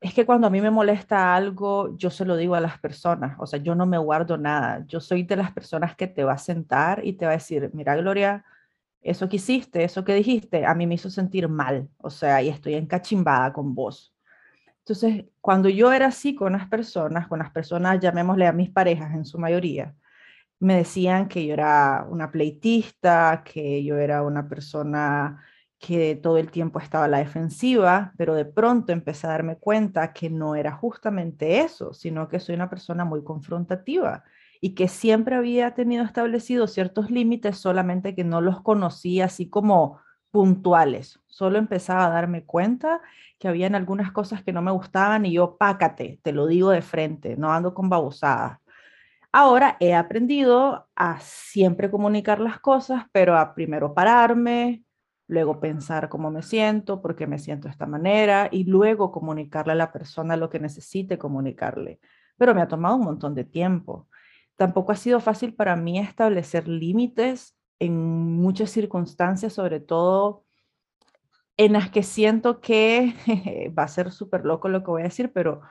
Es 0.00 0.12
que 0.14 0.26
cuando 0.26 0.46
a 0.46 0.50
mí 0.50 0.60
me 0.60 0.70
molesta 0.70 1.34
algo, 1.34 1.96
yo 1.96 2.10
se 2.10 2.24
lo 2.24 2.36
digo 2.36 2.54
a 2.54 2.60
las 2.60 2.78
personas, 2.78 3.36
o 3.38 3.46
sea, 3.46 3.58
yo 3.58 3.74
no 3.74 3.86
me 3.86 3.98
guardo 3.98 4.36
nada. 4.36 4.84
Yo 4.86 5.00
soy 5.00 5.22
de 5.22 5.36
las 5.36 5.52
personas 5.52 5.96
que 5.96 6.06
te 6.06 6.22
va 6.22 6.34
a 6.34 6.38
sentar 6.38 7.04
y 7.04 7.14
te 7.14 7.24
va 7.24 7.32
a 7.32 7.36
decir, 7.36 7.70
mira, 7.72 7.96
Gloria, 7.96 8.44
eso 9.00 9.28
que 9.28 9.36
hiciste, 9.36 9.84
eso 9.84 10.04
que 10.04 10.14
dijiste, 10.14 10.66
a 10.66 10.74
mí 10.74 10.86
me 10.86 10.96
hizo 10.96 11.10
sentir 11.10 11.48
mal, 11.48 11.88
o 11.98 12.10
sea, 12.10 12.42
y 12.42 12.48
estoy 12.48 12.74
encachimbada 12.74 13.52
con 13.52 13.74
vos. 13.74 14.14
Entonces, 14.80 15.24
cuando 15.40 15.68
yo 15.68 15.92
era 15.92 16.06
así 16.06 16.34
con 16.34 16.52
las 16.52 16.68
personas, 16.68 17.26
con 17.28 17.38
las 17.38 17.50
personas, 17.50 18.00
llamémosle 18.00 18.46
a 18.46 18.52
mis 18.52 18.70
parejas 18.70 19.14
en 19.14 19.24
su 19.24 19.38
mayoría, 19.38 19.94
me 20.60 20.76
decían 20.76 21.28
que 21.28 21.46
yo 21.46 21.54
era 21.54 22.06
una 22.08 22.30
pleitista, 22.30 23.42
que 23.44 23.84
yo 23.84 23.96
era 23.96 24.22
una 24.22 24.48
persona 24.48 25.44
que 25.78 26.16
todo 26.16 26.38
el 26.38 26.50
tiempo 26.50 26.78
estaba 26.78 27.04
a 27.04 27.08
la 27.08 27.18
defensiva, 27.18 28.12
pero 28.16 28.34
de 28.34 28.44
pronto 28.44 28.92
empecé 28.92 29.26
a 29.26 29.30
darme 29.30 29.56
cuenta 29.56 30.12
que 30.12 30.30
no 30.30 30.54
era 30.54 30.72
justamente 30.72 31.60
eso, 31.60 31.92
sino 31.92 32.28
que 32.28 32.40
soy 32.40 32.54
una 32.54 32.70
persona 32.70 33.04
muy 33.04 33.22
confrontativa 33.22 34.24
y 34.60 34.74
que 34.74 34.88
siempre 34.88 35.36
había 35.36 35.74
tenido 35.74 36.04
establecidos 36.04 36.72
ciertos 36.72 37.10
límites, 37.10 37.58
solamente 37.58 38.14
que 38.14 38.24
no 38.24 38.40
los 38.40 38.62
conocía 38.62 39.26
así 39.26 39.50
como 39.50 40.00
puntuales. 40.30 41.20
Solo 41.26 41.58
empezaba 41.58 42.06
a 42.06 42.10
darme 42.10 42.44
cuenta 42.44 43.00
que 43.38 43.48
habían 43.48 43.74
algunas 43.74 44.12
cosas 44.12 44.42
que 44.42 44.52
no 44.52 44.62
me 44.62 44.70
gustaban 44.70 45.26
y 45.26 45.32
yo, 45.32 45.56
pácate, 45.58 46.20
te 46.22 46.32
lo 46.32 46.46
digo 46.46 46.70
de 46.70 46.82
frente, 46.82 47.36
no 47.36 47.52
ando 47.52 47.74
con 47.74 47.88
babosadas. 47.90 48.58
Ahora 49.32 49.76
he 49.80 49.94
aprendido 49.94 50.88
a 50.96 51.20
siempre 51.20 51.90
comunicar 51.90 52.40
las 52.40 52.58
cosas, 52.60 53.04
pero 53.12 53.36
a 53.36 53.54
primero 53.54 53.92
pararme, 53.92 54.85
luego 55.28 55.60
pensar 55.60 56.08
cómo 56.08 56.30
me 56.30 56.42
siento, 56.42 57.02
por 57.02 57.16
qué 57.16 57.26
me 57.26 57.38
siento 57.38 57.68
de 57.68 57.72
esta 57.72 57.86
manera 57.86 58.48
y 58.50 58.64
luego 58.64 59.10
comunicarle 59.10 59.72
a 59.72 59.76
la 59.76 59.92
persona 59.92 60.36
lo 60.36 60.50
que 60.50 60.60
necesite 60.60 61.18
comunicarle. 61.18 62.00
Pero 62.36 62.54
me 62.54 62.62
ha 62.62 62.68
tomado 62.68 62.96
un 62.96 63.04
montón 63.04 63.34
de 63.34 63.44
tiempo. 63.44 64.08
Tampoco 64.56 64.92
ha 64.92 64.96
sido 64.96 65.20
fácil 65.20 65.54
para 65.54 65.76
mí 65.76 65.98
establecer 65.98 66.68
límites 66.68 67.56
en 67.78 67.96
muchas 67.96 68.70
circunstancias, 68.70 69.52
sobre 69.52 69.80
todo 69.80 70.44
en 71.56 71.72
las 71.72 71.90
que 71.90 72.02
siento 72.02 72.60
que 72.60 73.72
va 73.78 73.84
a 73.84 73.88
ser 73.88 74.12
súper 74.12 74.44
loco 74.44 74.68
lo 74.68 74.80
que 74.80 74.90
voy 74.90 75.02
a 75.02 75.06
decir, 75.06 75.32
pero 75.32 75.62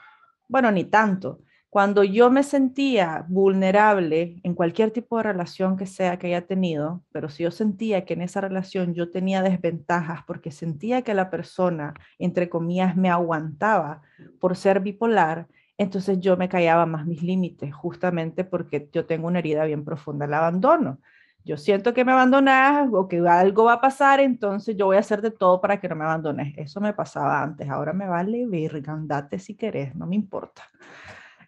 bueno, 0.47 0.71
ni 0.71 0.85
tanto. 0.85 1.39
Cuando 1.75 2.05
yo 2.05 2.31
me 2.31 2.43
sentía 2.43 3.25
vulnerable 3.27 4.39
en 4.43 4.53
cualquier 4.53 4.91
tipo 4.91 5.17
de 5.17 5.23
relación 5.23 5.75
que 5.75 5.85
sea 5.85 6.17
que 6.17 6.27
haya 6.27 6.47
tenido, 6.47 7.03
pero 7.11 7.27
si 7.27 7.43
yo 7.43 7.51
sentía 7.51 8.05
que 8.05 8.13
en 8.13 8.21
esa 8.21 8.39
relación 8.39 8.93
yo 8.93 9.11
tenía 9.11 9.41
desventajas 9.41 10.21
porque 10.25 10.51
sentía 10.51 11.01
que 11.01 11.13
la 11.13 11.29
persona, 11.29 11.93
entre 12.17 12.47
comillas, 12.47 12.95
me 12.95 13.09
aguantaba 13.09 14.03
por 14.39 14.55
ser 14.55 14.79
bipolar, 14.79 15.49
entonces 15.77 16.21
yo 16.21 16.37
me 16.37 16.47
callaba 16.47 16.85
más 16.85 17.05
mis 17.05 17.21
límites, 17.21 17.75
justamente 17.75 18.45
porque 18.45 18.87
yo 18.93 19.05
tengo 19.05 19.27
una 19.27 19.39
herida 19.39 19.65
bien 19.65 19.83
profunda 19.83 20.23
el 20.27 20.33
abandono. 20.33 20.99
Yo 21.43 21.57
siento 21.57 21.93
que 21.93 22.05
me 22.05 22.13
abandonas 22.13 22.87
o 22.93 23.09
que 23.09 23.19
algo 23.27 23.65
va 23.65 23.73
a 23.73 23.81
pasar, 23.81 24.21
entonces 24.21 24.77
yo 24.77 24.85
voy 24.85 24.95
a 24.95 25.01
hacer 25.01 25.21
de 25.21 25.31
todo 25.31 25.59
para 25.59 25.81
que 25.81 25.89
no 25.89 25.97
me 25.97 26.05
abandones. 26.05 26.57
Eso 26.57 26.79
me 26.79 26.93
pasaba 26.93 27.43
antes, 27.43 27.67
ahora 27.69 27.91
me 27.91 28.07
vale 28.07 28.47
verga, 28.47 28.93
andate 28.93 29.39
si 29.39 29.55
querés, 29.55 29.93
no 29.93 30.07
me 30.07 30.15
importa. 30.15 30.63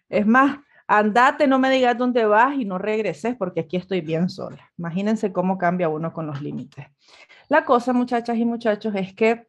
Es 0.08 0.26
más, 0.26 0.58
andate, 0.86 1.46
no 1.46 1.58
me 1.58 1.70
digas 1.70 1.96
dónde 1.96 2.24
vas 2.24 2.56
y 2.56 2.64
no 2.64 2.78
regreses 2.78 3.36
porque 3.36 3.60
aquí 3.60 3.76
estoy 3.76 4.00
bien 4.00 4.28
sola. 4.28 4.70
Imagínense 4.78 5.32
cómo 5.32 5.58
cambia 5.58 5.88
uno 5.88 6.12
con 6.12 6.26
los 6.26 6.40
límites. 6.40 6.86
La 7.48 7.64
cosa, 7.64 7.92
muchachas 7.92 8.36
y 8.38 8.44
muchachos, 8.44 8.94
es 8.94 9.14
que 9.14 9.46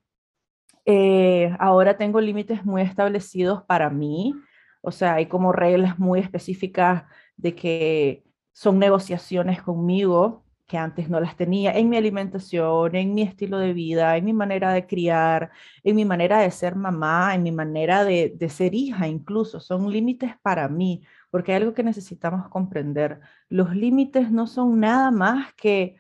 eh, 0.86 1.56
ahora 1.60 1.98
tengo 1.98 2.20
límites 2.20 2.66
muy 2.66 2.82
establecidos 2.82 3.64
para 3.64 3.90
mí. 3.90 4.34
O 4.82 4.92
sea, 4.92 5.16
hay 5.16 5.28
como 5.28 5.52
reglas 5.52 6.00
muy 6.00 6.20
específicas 6.20 7.04
de 7.38 7.56
que 7.56 8.24
son 8.52 8.80
negociaciones 8.80 9.62
conmigo 9.62 10.44
que 10.70 10.78
antes 10.78 11.10
no 11.10 11.20
las 11.20 11.36
tenía 11.36 11.72
en 11.74 11.90
mi 11.90 11.98
alimentación, 11.98 12.96
en 12.96 13.16
mi 13.16 13.24
estilo 13.24 13.58
de 13.58 13.74
vida, 13.74 14.16
en 14.18 14.26
mi 14.26 14.34
manera 14.34 14.72
de 14.72 14.86
criar, 14.86 15.52
en 15.84 15.96
mi 15.96 16.06
manera 16.06 16.40
de 16.42 16.52
ser 16.52 16.76
mamá, 16.76 17.34
en 17.34 17.42
mi 17.42 17.52
manera 17.52 18.06
de, 18.06 18.38
ser 18.50 18.76
hija 18.76 19.08
incluso. 19.08 19.60
Son 19.60 19.92
límites 19.92 20.36
para 20.44 20.70
mí, 20.70 21.02
porque 21.32 21.54
hay 21.54 21.58
algo 21.62 21.74
que 21.74 21.84
necesitamos 21.84 22.50
comprender. 22.50 23.20
Los 23.50 23.76
límites 23.76 24.32
no 24.32 24.46
son 24.46 24.80
nada 24.80 25.10
más 25.10 25.54
que 25.56 25.98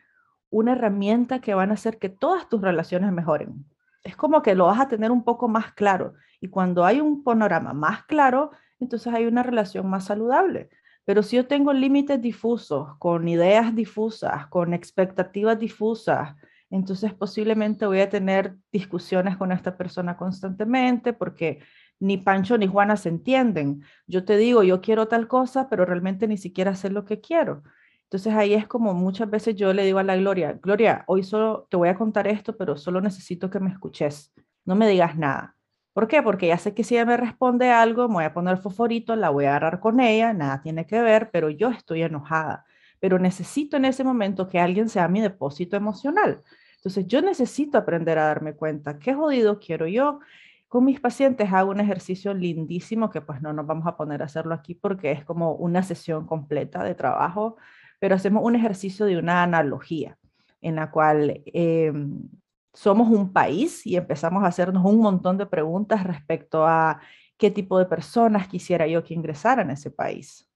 una 0.51 0.73
herramienta 0.73 1.41
que 1.41 1.55
van 1.55 1.71
a 1.71 1.73
hacer 1.73 1.97
que 1.97 2.09
todas 2.09 2.47
tus 2.47 2.61
relaciones 2.61 3.11
mejoren. 3.11 3.65
Es 4.03 4.15
como 4.15 4.43
que 4.43 4.53
lo 4.53 4.67
vas 4.67 4.79
a 4.79 4.87
tener 4.87 5.09
un 5.11 5.23
poco 5.23 5.47
más 5.47 5.73
claro. 5.73 6.13
Y 6.41 6.49
cuando 6.49 6.85
hay 6.85 7.01
un 7.01 7.23
panorama 7.23 7.73
más 7.73 8.03
claro, 8.05 8.51
entonces 8.79 9.11
hay 9.13 9.25
una 9.25 9.41
relación 9.41 9.89
más 9.89 10.05
saludable. 10.05 10.69
Pero 11.09 11.23
si 11.23 11.37
yo 11.37 11.47
tengo 11.47 11.73
límites 11.73 12.21
difusos, 12.21 12.95
con 12.99 13.27
ideas 13.27 13.73
difusas, 13.73 14.45
con 14.45 14.75
expectativas 14.75 15.57
difusas, 15.57 16.35
entonces 16.69 17.15
posiblemente 17.15 17.87
voy 17.87 18.01
a 18.01 18.09
tener 18.11 18.57
discusiones 18.71 19.35
con 19.35 19.51
esta 19.51 19.75
persona 19.75 20.15
constantemente 20.17 21.13
porque 21.13 21.63
ni 21.99 22.17
Pancho 22.17 22.59
ni 22.59 22.67
Juana 22.67 22.95
se 22.95 23.09
entienden. 23.09 23.81
Yo 24.05 24.23
te 24.23 24.37
digo, 24.37 24.61
yo 24.61 24.81
quiero 24.81 25.07
tal 25.07 25.27
cosa, 25.27 25.67
pero 25.67 25.83
realmente 25.83 26.27
ni 26.27 26.37
siquiera 26.37 26.75
sé 26.75 26.91
lo 26.91 27.05
que 27.05 27.19
quiero. 27.19 27.63
Entonces 28.03 28.35
ahí 28.35 28.53
es 28.53 28.67
como 28.67 28.93
muchas 28.93 29.31
veces 29.31 29.55
yo 29.55 29.73
le 29.73 29.85
digo 29.85 29.97
a 29.97 30.03
la 30.03 30.15
Gloria, 30.15 30.59
Gloria, 30.61 31.05
hoy 31.07 31.23
solo 31.23 31.65
te 31.71 31.77
voy 31.77 31.89
a 31.89 31.95
contar 31.95 32.27
esto, 32.27 32.55
pero 32.55 32.77
solo 32.77 33.01
necesito 33.01 33.49
que 33.49 33.59
me 33.59 33.71
escuches, 33.71 34.31
no 34.63 34.75
me 34.75 34.87
digas 34.87 35.17
nada. 35.17 35.55
¿Por 35.99 36.07
qué? 36.07 36.23
Porque 36.23 36.47
ya 36.47 36.57
sé 36.57 36.73
que 36.73 36.85
si 36.85 36.95
ella 36.95 37.03
me 37.05 37.17
responde 37.17 37.71
algo, 37.71 38.07
me 38.07 38.13
voy 38.13 38.23
a 38.23 38.33
poner 38.33 38.53
el 38.55 38.61
fosforito, 38.61 39.17
la 39.17 39.31
voy 39.31 39.43
a 39.43 39.49
agarrar 39.49 39.81
con 39.81 39.99
ella, 39.99 40.31
nada 40.31 40.61
tiene 40.61 40.85
que 40.85 41.01
ver, 41.01 41.29
pero 41.29 41.49
yo 41.49 41.67
estoy 41.67 42.03
enojada. 42.03 42.63
Pero 43.01 43.19
necesito 43.19 43.75
en 43.75 43.83
ese 43.83 44.05
momento 44.05 44.47
que 44.47 44.61
alguien 44.61 44.87
sea 44.87 45.09
mi 45.09 45.19
depósito 45.19 45.75
emocional. 45.75 46.41
Entonces 46.77 47.05
yo 47.05 47.21
necesito 47.21 47.77
aprender 47.77 48.17
a 48.17 48.27
darme 48.27 48.53
cuenta 48.53 48.97
qué 48.97 49.13
jodido 49.13 49.59
quiero 49.59 49.87
yo. 49.87 50.21
Con 50.69 50.85
mis 50.85 51.01
pacientes 51.01 51.51
hago 51.51 51.71
un 51.71 51.81
ejercicio 51.81 52.33
lindísimo 52.33 53.09
que 53.09 53.19
pues 53.19 53.41
no 53.41 53.51
nos 53.51 53.67
vamos 53.67 53.85
a 53.85 53.97
poner 53.97 54.21
a 54.21 54.25
hacerlo 54.27 54.53
aquí 54.53 54.75
porque 54.75 55.11
es 55.11 55.25
como 55.25 55.55
una 55.55 55.83
sesión 55.83 56.25
completa 56.25 56.81
de 56.81 56.95
trabajo 56.95 57.57
pero 57.99 58.15
hacemos 58.15 58.41
un 58.45 58.55
ejercicio 58.55 59.05
de 59.05 59.17
una 59.17 59.43
analogía 59.43 60.17
en 60.61 60.77
la 60.77 60.91
cual 60.91 61.41
em, 61.47 62.29
somos 62.73 63.09
un 63.09 63.33
país 63.33 63.85
y 63.85 63.95
empezamos 63.95 64.43
a 64.43 64.47
hacernos 64.47 64.85
un 64.85 64.99
montón 64.99 65.37
de 65.37 65.45
preguntas 65.45 66.03
respecto 66.03 66.65
a 66.65 66.99
qué 67.37 67.49
tipo 67.49 67.79
de 67.79 67.85
personas 67.85 68.47
quisiera 68.47 68.85
yo 68.87 69.03
que 69.03 69.13
ingresaran 69.13 69.69
a 69.69 69.73
ese 69.73 69.91
país. 69.91 70.49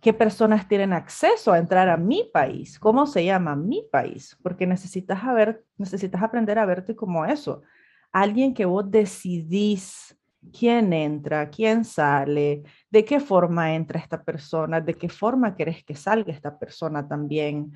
¿Qué 0.00 0.12
personas 0.12 0.68
tienen 0.68 0.92
acceso 0.92 1.52
a 1.52 1.58
entrar 1.58 1.88
a 1.88 1.96
mi 1.96 2.30
país? 2.32 2.78
¿Cómo 2.78 3.06
se 3.06 3.24
llama 3.24 3.56
mi 3.56 3.84
país? 3.90 4.38
Porque 4.42 4.66
necesitas, 4.66 5.20
necesitas 5.76 6.22
aprender 6.22 6.58
a 6.58 6.66
verte 6.66 6.94
como 6.94 7.24
eso. 7.24 7.62
Alguien 8.12 8.54
que 8.54 8.64
vos 8.64 8.88
decidís 8.88 10.16
quién 10.56 10.92
entra, 10.92 11.50
quién 11.50 11.84
sale, 11.84 12.62
de 12.90 13.04
qué 13.04 13.18
forma 13.18 13.74
entra 13.74 13.98
esta 13.98 14.22
persona, 14.22 14.80
de 14.80 14.94
qué 14.94 15.08
forma 15.08 15.56
querés 15.56 15.82
que 15.82 15.96
salga 15.96 16.32
esta 16.32 16.58
persona 16.58 17.08
también. 17.08 17.72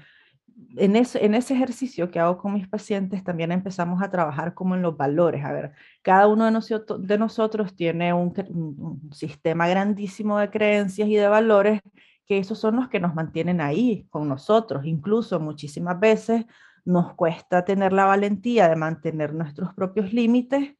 En 0.76 0.96
en 0.96 1.34
ese 1.34 1.54
ejercicio 1.54 2.10
que 2.10 2.18
hago 2.18 2.38
con 2.38 2.54
mis 2.54 2.68
pacientes 2.68 3.22
también 3.22 3.52
empezamos 3.52 4.02
a 4.02 4.10
trabajar 4.10 4.54
como 4.54 4.74
en 4.74 4.82
los 4.82 4.96
valores. 4.96 5.44
A 5.44 5.52
ver, 5.52 5.72
cada 6.02 6.26
uno 6.28 6.44
de, 6.46 6.50
nosotros, 6.50 7.06
de 7.06 7.18
nosotros 7.18 7.76
tiene 7.76 8.12
un, 8.12 8.32
un 8.48 9.12
sistema 9.12 9.68
grandísimo 9.68 10.38
de 10.38 10.50
creencias 10.50 11.08
y 11.08 11.16
de 11.16 11.28
valores 11.28 11.80
que 12.26 12.38
esos 12.38 12.58
son 12.58 12.76
los 12.76 12.88
que 12.88 13.00
nos 13.00 13.14
mantienen 13.14 13.60
ahí 13.60 14.06
con 14.10 14.28
nosotros. 14.28 14.84
Incluso 14.86 15.40
muchísimas 15.40 16.00
veces 16.00 16.46
nos 16.84 17.14
cuesta 17.14 17.64
tener 17.64 17.92
la 17.92 18.06
valentía 18.06 18.68
de 18.68 18.76
mantener 18.76 19.34
nuestros 19.34 19.74
propios 19.74 20.12
límites 20.12 20.74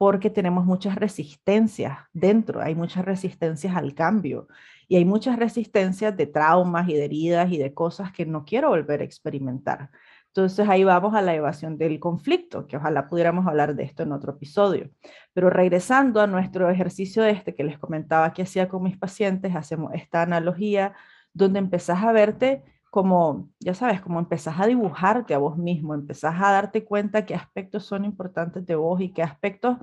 porque 0.00 0.30
tenemos 0.30 0.64
muchas 0.64 0.94
resistencias 0.94 1.98
dentro, 2.14 2.62
hay 2.62 2.74
muchas 2.74 3.04
resistencias 3.04 3.76
al 3.76 3.94
cambio 3.94 4.48
y 4.88 4.96
hay 4.96 5.04
muchas 5.04 5.38
resistencias 5.38 6.16
de 6.16 6.26
traumas 6.26 6.88
y 6.88 6.94
de 6.94 7.04
heridas 7.04 7.52
y 7.52 7.58
de 7.58 7.74
cosas 7.74 8.10
que 8.10 8.24
no 8.24 8.46
quiero 8.46 8.70
volver 8.70 9.02
a 9.02 9.04
experimentar. 9.04 9.90
Entonces 10.28 10.66
ahí 10.70 10.84
vamos 10.84 11.14
a 11.14 11.20
la 11.20 11.34
evasión 11.34 11.76
del 11.76 12.00
conflicto, 12.00 12.66
que 12.66 12.78
ojalá 12.78 13.08
pudiéramos 13.08 13.46
hablar 13.46 13.74
de 13.74 13.82
esto 13.82 14.02
en 14.02 14.12
otro 14.12 14.32
episodio. 14.32 14.88
Pero 15.34 15.50
regresando 15.50 16.22
a 16.22 16.26
nuestro 16.26 16.70
ejercicio 16.70 17.22
este 17.24 17.54
que 17.54 17.62
les 17.64 17.78
comentaba 17.78 18.32
que 18.32 18.40
hacía 18.40 18.68
con 18.68 18.82
mis 18.82 18.96
pacientes, 18.96 19.54
hacemos 19.54 19.92
esta 19.92 20.22
analogía 20.22 20.94
donde 21.34 21.58
empezás 21.58 22.02
a 22.02 22.12
verte 22.12 22.62
como, 22.90 23.50
ya 23.60 23.74
sabes, 23.74 24.00
como 24.00 24.18
empezás 24.18 24.58
a 24.60 24.66
dibujarte 24.66 25.34
a 25.34 25.38
vos 25.38 25.56
mismo, 25.56 25.94
empezás 25.94 26.34
a 26.40 26.50
darte 26.52 26.84
cuenta 26.84 27.24
qué 27.24 27.34
aspectos 27.34 27.84
son 27.86 28.04
importantes 28.04 28.66
de 28.66 28.74
vos 28.74 29.00
y 29.00 29.12
qué 29.12 29.22
aspectos 29.22 29.78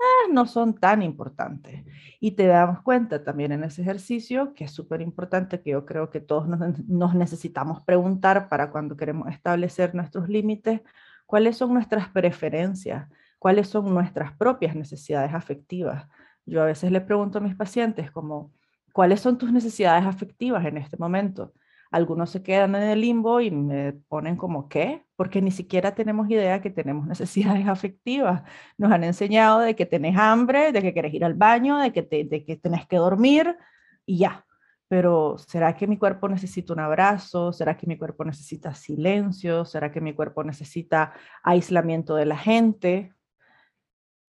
ah, 0.00 0.28
no 0.32 0.46
son 0.46 0.74
tan 0.74 1.02
importantes. 1.02 1.84
Y 2.20 2.32
te 2.32 2.46
damos 2.46 2.82
cuenta 2.82 3.24
también 3.24 3.52
en 3.52 3.64
ese 3.64 3.82
ejercicio, 3.82 4.54
que 4.54 4.64
es 4.64 4.72
súper 4.72 5.00
importante, 5.00 5.60
que 5.60 5.70
yo 5.70 5.86
creo 5.86 6.10
que 6.10 6.20
todos 6.20 6.48
nos, 6.88 7.14
necesitamos 7.14 7.82
preguntar 7.82 8.48
para 8.48 8.70
cuando 8.70 8.96
queremos 8.96 9.28
establecer 9.28 9.94
nuestros 9.94 10.28
límites, 10.28 10.80
cuáles 11.26 11.56
son 11.56 11.74
nuestras 11.74 12.08
preferencias, 12.08 13.08
cuáles 13.38 13.68
son 13.68 13.92
nuestras 13.94 14.32
propias 14.36 14.74
necesidades 14.74 15.32
afectivas. 15.34 16.08
Yo 16.44 16.62
a 16.62 16.66
veces 16.66 16.90
le 16.90 17.00
pregunto 17.00 17.38
a 17.38 17.40
mis 17.42 17.54
pacientes 17.54 18.10
como, 18.10 18.52
¿cuáles 18.92 19.20
son 19.20 19.38
tus 19.38 19.52
necesidades 19.52 20.04
afectivas 20.06 20.64
en 20.64 20.78
este 20.78 20.96
momento? 20.96 21.52
Algunos 21.90 22.30
se 22.30 22.42
quedan 22.42 22.74
en 22.74 22.82
el 22.82 23.00
limbo 23.00 23.40
y 23.40 23.50
me 23.50 23.94
ponen 24.08 24.36
como, 24.36 24.68
¿qué? 24.68 25.06
Porque 25.16 25.40
ni 25.40 25.50
siquiera 25.50 25.94
tenemos 25.94 26.28
idea 26.30 26.60
que 26.60 26.70
tenemos 26.70 27.06
necesidades 27.08 27.66
afectivas. 27.66 28.42
Nos 28.76 28.92
han 28.92 29.04
enseñado 29.04 29.60
de 29.60 29.74
que 29.74 29.86
tenés 29.86 30.16
hambre, 30.18 30.72
de 30.72 30.82
que 30.82 30.94
querés 30.94 31.14
ir 31.14 31.24
al 31.24 31.34
baño, 31.34 31.78
de 31.78 31.92
que, 31.92 32.02
de 32.02 32.44
que 32.44 32.56
tenés 32.56 32.86
que 32.86 32.96
dormir 32.96 33.56
y 34.04 34.18
ya. 34.18 34.44
Pero 34.88 35.36
¿será 35.38 35.74
que 35.76 35.86
mi 35.86 35.98
cuerpo 35.98 36.28
necesita 36.28 36.72
un 36.72 36.80
abrazo? 36.80 37.52
¿Será 37.52 37.76
que 37.76 37.86
mi 37.86 37.98
cuerpo 37.98 38.24
necesita 38.24 38.74
silencio? 38.74 39.64
¿Será 39.64 39.92
que 39.92 40.00
mi 40.00 40.14
cuerpo 40.14 40.44
necesita 40.44 41.12
aislamiento 41.42 42.14
de 42.16 42.26
la 42.26 42.36
gente? 42.36 43.14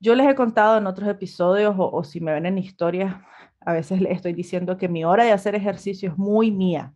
Yo 0.02 0.16
les 0.16 0.28
he 0.28 0.36
contado 0.36 0.78
en 0.78 0.88
otros 0.88 1.10
episodios 1.10 1.76
o, 1.78 1.90
o 1.92 2.04
si 2.04 2.22
me 2.22 2.34
ven 2.34 2.46
en 2.46 2.58
historias, 2.58 3.16
a 3.62 3.74
veces 3.74 4.02
les 4.02 4.14
estoy 4.14 4.34
diciendo 4.34 4.78
que 4.78 4.88
mi 4.88 5.04
hora 5.04 5.26
de 5.26 5.34
hacer 5.34 5.56
ejercicio 5.56 6.10
es 6.10 6.18
muy 6.18 6.52
mía 6.52 6.94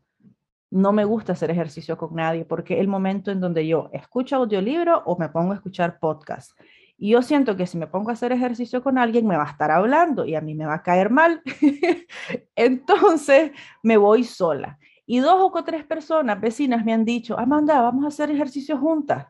no 0.74 0.92
me 0.92 1.06
gusta 1.06 1.34
hacer 1.34 1.52
ejercicio 1.52 1.98
con 2.00 2.16
nadie 2.16 2.46
porque 2.46 2.80
el 2.80 2.88
momento 2.88 3.30
en 3.30 3.40
donde 3.40 3.68
yo 3.68 3.92
escucho 3.94 4.38
audiolibro 4.38 5.04
o 5.06 5.18
me 5.20 5.30
pongo 5.30 5.52
a 5.52 5.56
escuchar 5.56 6.00
podcast. 6.00 6.60
Y 6.98 7.12
yo 7.12 7.22
siento 7.22 7.56
que 7.56 7.68
si 7.68 7.78
me 7.78 7.86
pongo 7.86 8.10
a 8.10 8.14
hacer 8.14 8.32
ejercicio 8.32 8.82
con 8.82 8.98
alguien 8.98 9.28
me 9.28 9.38
va 9.38 9.44
a 9.44 9.52
estar 9.52 9.70
hablando 9.70 10.26
y 10.26 10.34
a 10.34 10.42
mí 10.42 10.56
me 10.56 10.66
va 10.66 10.76
a 10.76 10.82
caer 10.82 11.12
mal. 11.12 11.44
Entonces 12.56 13.52
me 13.84 13.98
voy 13.98 14.24
sola. 14.24 14.80
Y 15.06 15.20
dos 15.20 15.52
o 15.54 15.64
tres 15.64 15.84
personas, 15.84 16.42
vecinas, 16.42 16.84
me 16.84 16.94
han 16.94 17.06
dicho, 17.06 17.38
Amanda, 17.38 17.80
vamos 17.80 18.04
a 18.06 18.08
hacer 18.08 18.32
ejercicio 18.32 18.76
juntas. 18.78 19.28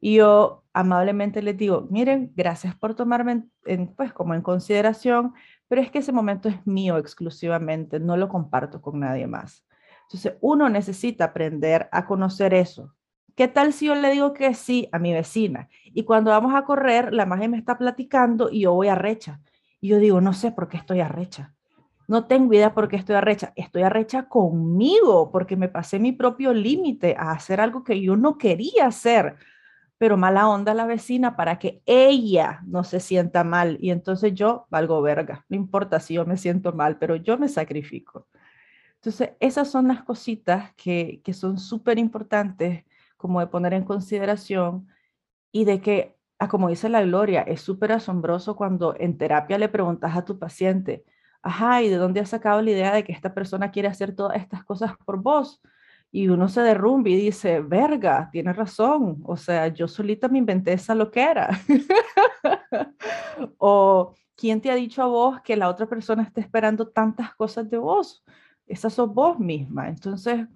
Y 0.00 0.14
yo 0.14 0.64
amablemente 0.72 1.42
les 1.42 1.58
digo, 1.58 1.86
miren, 1.90 2.32
gracias 2.34 2.74
por 2.74 2.94
tomarme 2.94 3.44
en, 3.66 3.94
pues, 3.94 4.14
como 4.14 4.34
en 4.34 4.40
consideración, 4.40 5.34
pero 5.68 5.82
es 5.82 5.90
que 5.90 5.98
ese 5.98 6.12
momento 6.12 6.48
es 6.48 6.66
mío 6.66 6.96
exclusivamente, 6.96 8.00
no 8.00 8.16
lo 8.16 8.28
comparto 8.30 8.80
con 8.80 9.00
nadie 9.00 9.26
más. 9.26 9.66
Entonces, 10.06 10.34
uno 10.40 10.68
necesita 10.68 11.26
aprender 11.26 11.88
a 11.92 12.06
conocer 12.06 12.54
eso. 12.54 12.94
¿Qué 13.34 13.48
tal 13.48 13.74
si 13.74 13.86
yo 13.86 13.94
le 13.94 14.10
digo 14.12 14.32
que 14.32 14.54
sí 14.54 14.88
a 14.92 14.98
mi 14.98 15.12
vecina? 15.12 15.68
Y 15.84 16.04
cuando 16.04 16.30
vamos 16.30 16.54
a 16.54 16.64
correr, 16.64 17.12
la 17.12 17.26
magia 17.26 17.48
me 17.48 17.58
está 17.58 17.76
platicando 17.76 18.48
y 18.50 18.60
yo 18.62 18.72
voy 18.72 18.88
a 18.88 18.94
recha. 18.94 19.40
Y 19.80 19.88
yo 19.88 19.98
digo, 19.98 20.22
no 20.22 20.32
sé 20.32 20.52
por 20.52 20.68
qué 20.68 20.78
estoy 20.78 21.00
arrecha. 21.00 21.52
No 22.08 22.24
tengo 22.24 22.54
idea 22.54 22.72
por 22.72 22.88
qué 22.88 22.96
estoy 22.96 23.16
arrecha. 23.16 23.52
Estoy 23.56 23.82
arrecha 23.82 24.28
conmigo 24.28 25.30
porque 25.30 25.56
me 25.56 25.68
pasé 25.68 25.98
mi 25.98 26.12
propio 26.12 26.54
límite 26.54 27.14
a 27.18 27.32
hacer 27.32 27.60
algo 27.60 27.84
que 27.84 28.00
yo 28.00 28.16
no 28.16 28.38
quería 28.38 28.86
hacer. 28.86 29.36
Pero 29.98 30.16
mala 30.16 30.48
onda 30.48 30.72
la 30.72 30.86
vecina 30.86 31.36
para 31.36 31.58
que 31.58 31.82
ella 31.84 32.60
no 32.64 32.84
se 32.84 33.00
sienta 33.00 33.44
mal. 33.44 33.76
Y 33.80 33.90
entonces 33.90 34.34
yo 34.34 34.66
valgo 34.70 35.02
verga. 35.02 35.44
No 35.48 35.56
importa 35.56 36.00
si 36.00 36.14
yo 36.14 36.24
me 36.24 36.36
siento 36.36 36.72
mal, 36.72 36.96
pero 36.96 37.16
yo 37.16 37.36
me 37.36 37.48
sacrifico. 37.48 38.28
Entonces, 39.06 39.36
esas 39.38 39.70
son 39.70 39.86
las 39.86 40.02
cositas 40.02 40.74
que, 40.74 41.20
que 41.22 41.32
son 41.32 41.58
súper 41.58 41.96
importantes 41.96 42.84
como 43.16 43.38
de 43.38 43.46
poner 43.46 43.72
en 43.72 43.84
consideración 43.84 44.88
y 45.52 45.64
de 45.64 45.80
que, 45.80 46.16
ah, 46.40 46.48
como 46.48 46.68
dice 46.68 46.88
la 46.88 47.02
Gloria, 47.02 47.42
es 47.42 47.60
súper 47.60 47.92
asombroso 47.92 48.56
cuando 48.56 48.96
en 48.98 49.16
terapia 49.16 49.58
le 49.58 49.68
preguntas 49.68 50.16
a 50.16 50.24
tu 50.24 50.40
paciente, 50.40 51.04
ajá, 51.40 51.82
¿y 51.82 51.88
de 51.88 51.98
dónde 51.98 52.18
has 52.18 52.30
sacado 52.30 52.60
la 52.60 52.72
idea 52.72 52.92
de 52.92 53.04
que 53.04 53.12
esta 53.12 53.32
persona 53.32 53.70
quiere 53.70 53.86
hacer 53.86 54.12
todas 54.12 54.38
estas 54.38 54.64
cosas 54.64 54.94
por 55.04 55.22
vos? 55.22 55.62
Y 56.10 56.26
uno 56.26 56.48
se 56.48 56.62
derrumbe 56.62 57.10
y 57.10 57.16
dice, 57.16 57.60
verga, 57.60 58.28
tiene 58.32 58.52
razón, 58.52 59.22
o 59.24 59.36
sea, 59.36 59.68
yo 59.68 59.86
solita 59.86 60.26
me 60.26 60.38
inventé 60.38 60.72
esa 60.72 60.96
loquera. 60.96 61.50
o, 63.58 64.14
¿quién 64.34 64.60
te 64.60 64.68
ha 64.72 64.74
dicho 64.74 65.00
a 65.04 65.06
vos 65.06 65.40
que 65.42 65.54
la 65.54 65.68
otra 65.68 65.86
persona 65.86 66.24
está 66.24 66.40
esperando 66.40 66.88
tantas 66.88 67.32
cosas 67.36 67.70
de 67.70 67.78
vos? 67.78 68.24
Esa 68.66 68.90
sos 68.90 69.12
vos 69.12 69.38
misma. 69.38 69.88
Entonces, 69.88 70.46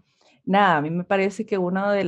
nada, 0.44 0.78
a 0.78 0.80
mí 0.82 0.90
me 0.90 1.04
parece 1.04 1.46
que 1.46 1.58
una 1.58 1.92
de, 1.92 2.04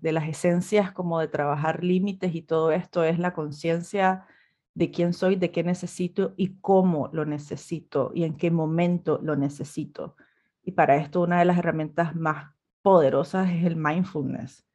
de, 0.00 0.12
las 0.12 0.28
esencias 0.28 0.92
como 0.92 1.20
de 1.20 1.28
trabajar 1.28 1.82
límites 1.84 2.34
y 2.34 2.42
todo 2.42 2.72
esto 2.72 3.04
es 3.04 3.18
la 3.18 3.32
conciencia 3.32 4.26
de 4.74 4.90
quién 4.90 5.12
soy, 5.12 5.36
de 5.36 5.50
qué 5.50 5.64
necesito 5.64 6.34
y 6.36 6.56
cómo 6.60 7.10
lo 7.12 7.24
necesito 7.24 8.12
y 8.14 8.24
en 8.24 8.36
qué 8.36 8.50
momento 8.50 9.18
lo 9.22 9.36
necesito. 9.36 10.16
Y 10.62 10.72
para 10.72 10.96
esto 10.96 11.22
una 11.22 11.38
de 11.38 11.44
las 11.44 11.58
herramientas 11.58 12.14
más 12.14 12.54
poderosas 12.82 13.50
es 13.50 13.64
el 13.64 13.76
mindfulness. 13.76 14.66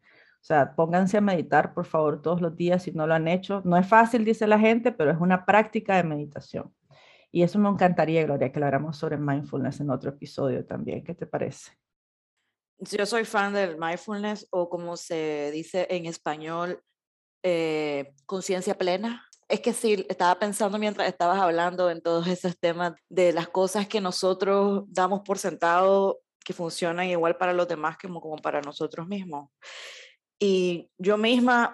O 0.41 0.47
sea, 0.47 0.75
pónganse 0.75 1.17
a 1.17 1.21
meditar, 1.21 1.73
por 1.73 1.85
favor, 1.85 2.21
todos 2.21 2.39
los 2.39 2.55
días 2.55 2.83
si 2.83 2.91
no 2.91 3.07
lo 3.07 3.15
han 3.15 3.27
hecho. 3.27 3.61
No 3.65 3.77
es 3.77 3.87
fácil, 3.87 4.23
dice 4.23 4.45
la 4.45 4.59
gente, 4.59 4.91
pero 4.91 5.09
es 5.09 5.17
una 5.19 5.43
práctica 5.43 5.95
de 5.95 6.03
meditación. 6.03 6.71
Y 7.35 7.43
eso 7.43 7.59
me 7.59 7.67
encantaría, 7.67 8.23
Gloria, 8.23 8.49
que 8.49 8.61
lo 8.61 8.65
hagamos 8.65 8.95
sobre 8.95 9.17
mindfulness 9.17 9.81
en 9.81 9.89
otro 9.89 10.11
episodio 10.11 10.65
también. 10.65 11.03
¿Qué 11.03 11.13
te 11.13 11.27
parece? 11.27 11.73
Yo 12.77 13.05
soy 13.05 13.25
fan 13.25 13.53
del 13.53 13.77
mindfulness 13.77 14.47
o 14.51 14.69
como 14.69 14.95
se 14.95 15.51
dice 15.51 15.85
en 15.89 16.05
español, 16.05 16.81
eh, 17.43 18.13
conciencia 18.25 18.77
plena. 18.77 19.27
Es 19.49 19.59
que 19.59 19.73
sí, 19.73 20.05
estaba 20.07 20.39
pensando 20.39 20.79
mientras 20.79 21.09
estabas 21.09 21.41
hablando 21.41 21.91
en 21.91 22.01
todos 22.01 22.25
esos 22.27 22.57
temas 22.57 22.93
de 23.09 23.33
las 23.33 23.49
cosas 23.49 23.85
que 23.85 23.99
nosotros 23.99 24.85
damos 24.87 25.19
por 25.19 25.37
sentado 25.37 26.21
que 26.39 26.53
funcionan 26.53 27.07
igual 27.07 27.35
para 27.35 27.51
los 27.51 27.67
demás 27.67 27.97
como, 28.01 28.21
como 28.21 28.37
para 28.37 28.61
nosotros 28.61 29.09
mismos. 29.09 29.49
Y 30.39 30.89
yo 30.97 31.17
misma 31.17 31.73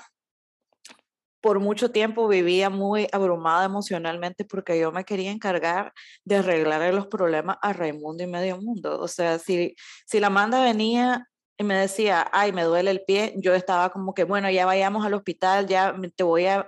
por 1.42 1.60
mucho 1.60 1.92
tiempo 1.92 2.28
vivía 2.28 2.70
muy 2.70 3.08
abrumada 3.12 3.66
emocionalmente 3.66 4.46
porque 4.46 4.80
yo 4.80 4.92
me 4.92 5.04
quería 5.04 5.32
encargar 5.32 5.92
de 6.24 6.38
arreglar 6.38 6.94
los 6.94 7.08
problemas 7.08 7.58
a 7.62 7.74
Raimundo 7.74 8.24
y 8.24 8.28
medio 8.28 8.62
mundo. 8.62 9.00
O 9.00 9.08
sea, 9.08 9.40
si, 9.40 9.76
si 10.06 10.20
la 10.20 10.28
Amanda 10.28 10.64
venía 10.64 11.28
y 11.58 11.64
me 11.64 11.76
decía, 11.76 12.30
ay, 12.32 12.54
me 12.54 12.64
duele 12.64 12.92
el 12.92 13.04
pie, 13.04 13.34
yo 13.38 13.54
estaba 13.54 13.92
como 13.92 14.14
que, 14.14 14.24
bueno, 14.24 14.50
ya 14.50 14.66
vayamos 14.66 15.06
al 15.06 15.14
hospital, 15.16 15.68
ya 15.68 15.96
te 16.16 16.24
voy 16.24 16.46
a, 16.46 16.68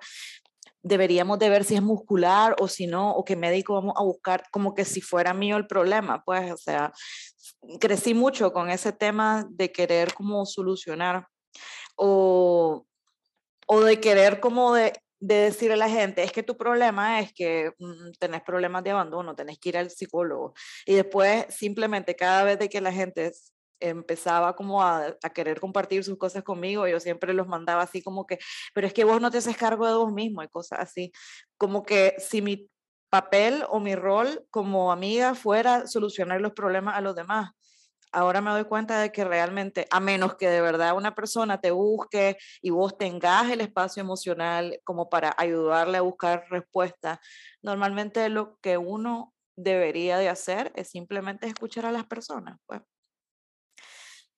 deberíamos 0.82 1.40
de 1.40 1.50
ver 1.50 1.64
si 1.64 1.76
es 1.76 1.82
muscular 1.82 2.56
o 2.60 2.68
si 2.68 2.88
no, 2.88 3.12
o 3.12 3.24
qué 3.24 3.36
médico 3.36 3.74
vamos 3.74 3.94
a 3.98 4.04
buscar, 4.04 4.44
como 4.52 4.74
que 4.74 4.86
si 4.86 5.02
fuera 5.02 5.34
mío 5.34 5.58
el 5.58 5.68
problema, 5.68 6.24
pues, 6.24 6.52
o 6.52 6.58
sea, 6.58 6.92
crecí 7.80 8.14
mucho 8.14 8.54
con 8.54 8.70
ese 8.70 8.92
tema 8.92 9.48
de 9.50 9.72
querer 9.72 10.14
como 10.14 10.46
solucionar 10.46 11.28
o 11.96 12.86
o 13.74 13.84
de 13.84 14.00
querer 14.00 14.40
como 14.40 14.74
de, 14.74 14.94
de 15.20 15.36
decirle 15.36 15.74
a 15.74 15.78
la 15.78 15.90
gente, 15.90 16.24
es 16.24 16.32
que 16.32 16.44
tu 16.44 16.56
problema 16.58 17.20
es 17.20 17.34
que 17.34 17.72
mm, 17.80 18.12
tenés 18.20 18.42
problemas 18.44 18.84
de 18.84 18.92
abandono, 18.92 19.36
tenés 19.36 19.58
que 19.58 19.70
ir 19.70 19.78
al 19.78 19.90
psicólogo. 19.90 20.54
Y 20.86 20.94
después 20.94 21.46
simplemente 21.50 22.16
cada 22.16 22.44
vez 22.44 22.60
que 22.70 22.82
la 22.82 22.92
gente 22.92 23.32
empezaba 23.80 24.56
como 24.56 24.84
a, 24.84 25.16
a, 25.24 25.30
querer 25.32 25.60
compartir 25.60 26.04
sus 26.04 26.18
cosas 26.18 26.44
conmigo, 26.44 26.88
yo 26.88 27.00
siempre 27.00 27.34
los 27.34 27.48
mandaba 27.48 27.82
así 27.82 28.02
como 28.02 28.26
que, 28.26 28.38
pero 28.74 28.88
es 28.88 28.94
que 28.94 29.04
vos 29.04 29.20
no 29.20 29.32
te 29.32 29.40
haces 29.40 29.58
cargo 29.58 29.88
de 29.88 29.96
vos 29.96 30.14
mismo 30.14 30.44
y 30.44 30.48
cosas 30.48 30.80
así, 30.80 31.12
como 31.58 31.84
que 31.84 32.16
si 32.20 32.42
mi 32.42 32.70
papel 33.10 33.66
o 33.70 33.80
mi 33.80 33.96
rol 33.96 34.46
como 34.52 34.92
amiga 34.92 35.36
fuera 35.36 35.88
solucionar 35.88 36.42
los 36.42 36.54
problemas 36.54 36.96
a 36.96 37.02
los 37.02 37.16
demás, 37.16 37.52
ahora 38.14 38.42
me 38.42 38.52
doy 38.52 38.64
cuenta 38.66 39.00
de 39.02 39.12
que 39.12 39.26
realmente, 39.26 39.88
a 39.92 40.00
menos 40.00 40.36
que 40.36 40.48
de 40.48 40.62
verdad 40.62 40.96
una 40.96 41.16
persona 41.16 41.60
te 41.60 41.72
busque 41.72 42.38
y 42.62 42.70
vos 42.70 42.98
tengas 42.98 43.50
el 43.52 43.62
espacio 43.62 44.02
emocional 44.02 44.80
como 44.84 45.10
para 45.10 45.36
ayudarle 45.38 45.98
a 45.98 46.02
buscar 46.02 46.46
respuesta, 46.50 47.20
normalmente 47.62 48.30
lo 48.30 48.58
que 48.60 48.78
uno 48.78 49.34
debería 49.56 50.18
de 50.18 50.30
hacer 50.30 50.72
es 50.76 50.90
simplemente 50.90 51.48
escuchar 51.48 51.86
a 51.86 51.92
las 51.92 52.06
personas. 52.06 52.60
Pues. 52.66 52.82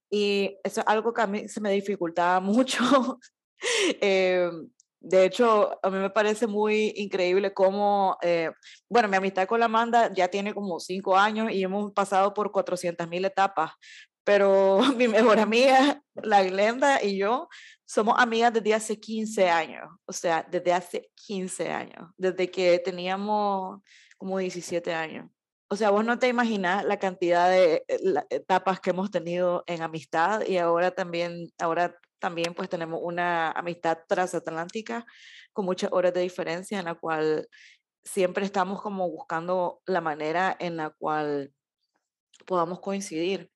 Y 0.09 0.57
eso 0.63 0.81
es 0.81 0.87
algo 0.87 1.13
que 1.13 1.21
a 1.21 1.27
mí 1.27 1.47
se 1.47 1.61
me 1.61 1.71
dificultaba 1.71 2.39
mucho. 2.41 3.19
eh, 4.01 4.49
de 4.99 5.25
hecho, 5.25 5.77
a 5.83 5.89
mí 5.89 5.99
me 5.99 6.09
parece 6.09 6.47
muy 6.47 6.93
increíble 6.95 7.53
cómo, 7.53 8.17
eh, 8.21 8.51
bueno, 8.89 9.07
mi 9.07 9.17
amistad 9.17 9.47
con 9.47 9.59
la 9.59 9.67
Amanda 9.67 10.11
ya 10.13 10.27
tiene 10.27 10.53
como 10.53 10.79
cinco 10.79 11.15
años 11.15 11.51
y 11.51 11.63
hemos 11.63 11.91
pasado 11.93 12.33
por 12.33 12.51
400 12.51 13.07
mil 13.07 13.23
etapas, 13.25 13.71
pero 14.23 14.79
mi 14.97 15.07
mejor 15.07 15.39
amiga, 15.39 16.01
la 16.15 16.43
Glenda 16.43 17.03
y 17.03 17.17
yo 17.17 17.47
somos 17.85 18.15
amigas 18.17 18.51
desde 18.53 18.73
hace 18.73 18.99
15 18.99 19.49
años, 19.49 19.87
o 20.05 20.11
sea, 20.13 20.45
desde 20.49 20.73
hace 20.73 21.11
15 21.13 21.69
años, 21.69 22.09
desde 22.17 22.49
que 22.49 22.79
teníamos 22.79 23.81
como 24.17 24.39
17 24.39 24.93
años. 24.93 25.29
O 25.67 25.75
sea, 25.75 25.89
vos 25.89 26.05
no 26.05 26.19
te 26.19 26.27
imaginas 26.27 26.83
la 26.85 26.99
cantidad 26.99 27.49
de 27.49 27.85
eh, 27.87 27.99
etapas 28.29 28.79
que 28.79 28.91
hemos 28.91 29.11
tenido 29.11 29.63
en 29.67 29.81
amistad 29.81 30.45
y 30.47 30.57
ahora 30.57 30.91
también, 30.91 31.49
ahora 31.59 31.95
también 32.25 32.55
pues 32.55 32.69
tenemos 32.69 32.99
una 33.03 33.51
amistad 33.51 33.99
transatlántica 34.07 35.05
con 35.53 35.63
muchas 35.63 35.91
horas 35.93 36.11
de 36.11 36.21
diferencia 36.21 36.79
en 36.79 36.85
la 36.85 36.95
cual 36.95 37.47
siempre 38.03 38.43
estamos 38.43 38.81
como 38.81 39.07
buscando 39.11 39.83
la 39.85 40.01
manera 40.01 40.57
en 40.59 40.75
la 40.75 40.89
cual 40.89 41.53
podamos 42.47 42.79
coincidir. 42.79 43.51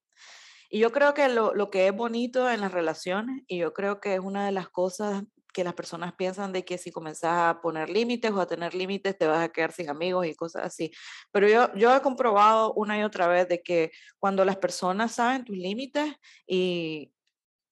Y 0.70 0.78
yo 0.78 0.92
creo 0.92 1.16
que 1.16 1.30
lo, 1.30 1.56
lo 1.56 1.72
que 1.72 1.88
es 1.88 1.96
bonito 1.96 2.48
en 2.48 2.62
las 2.62 2.72
relaciones, 2.72 3.42
y 3.48 3.58
yo 3.58 3.74
creo 3.74 4.00
que 4.00 4.14
es 4.14 4.20
una 4.20 4.46
de 4.46 4.52
las 4.52 4.70
cosas 4.70 5.24
que 5.52 5.64
las 5.64 5.74
personas 5.74 6.14
piensan 6.14 6.54
de 6.54 6.64
que 6.64 6.78
si 6.78 6.92
comenzas 6.92 7.32
a 7.32 7.62
poner 7.64 7.90
límites 7.90 8.30
o 8.30 8.40
a 8.40 8.46
tener 8.46 8.76
límites 8.76 9.18
te 9.18 9.26
vas 9.26 9.44
a 9.44 9.50
quedar 9.50 9.72
sin 9.72 9.90
amigos 9.90 10.28
y 10.28 10.36
cosas 10.36 10.64
así. 10.64 10.92
Pero 11.32 11.50
yo, 11.50 11.74
yo 11.74 11.96
he 11.96 12.02
comprobado 12.02 12.72
una 12.74 13.00
y 13.00 13.02
otra 13.02 13.28
vez 13.28 13.48
de 13.48 13.64
que 13.64 13.90
cuando 14.20 14.46
las 14.46 14.58
personas 14.58 15.14
saben 15.14 15.44
tus 15.44 15.58
límites 15.58 16.14
y 16.46 17.12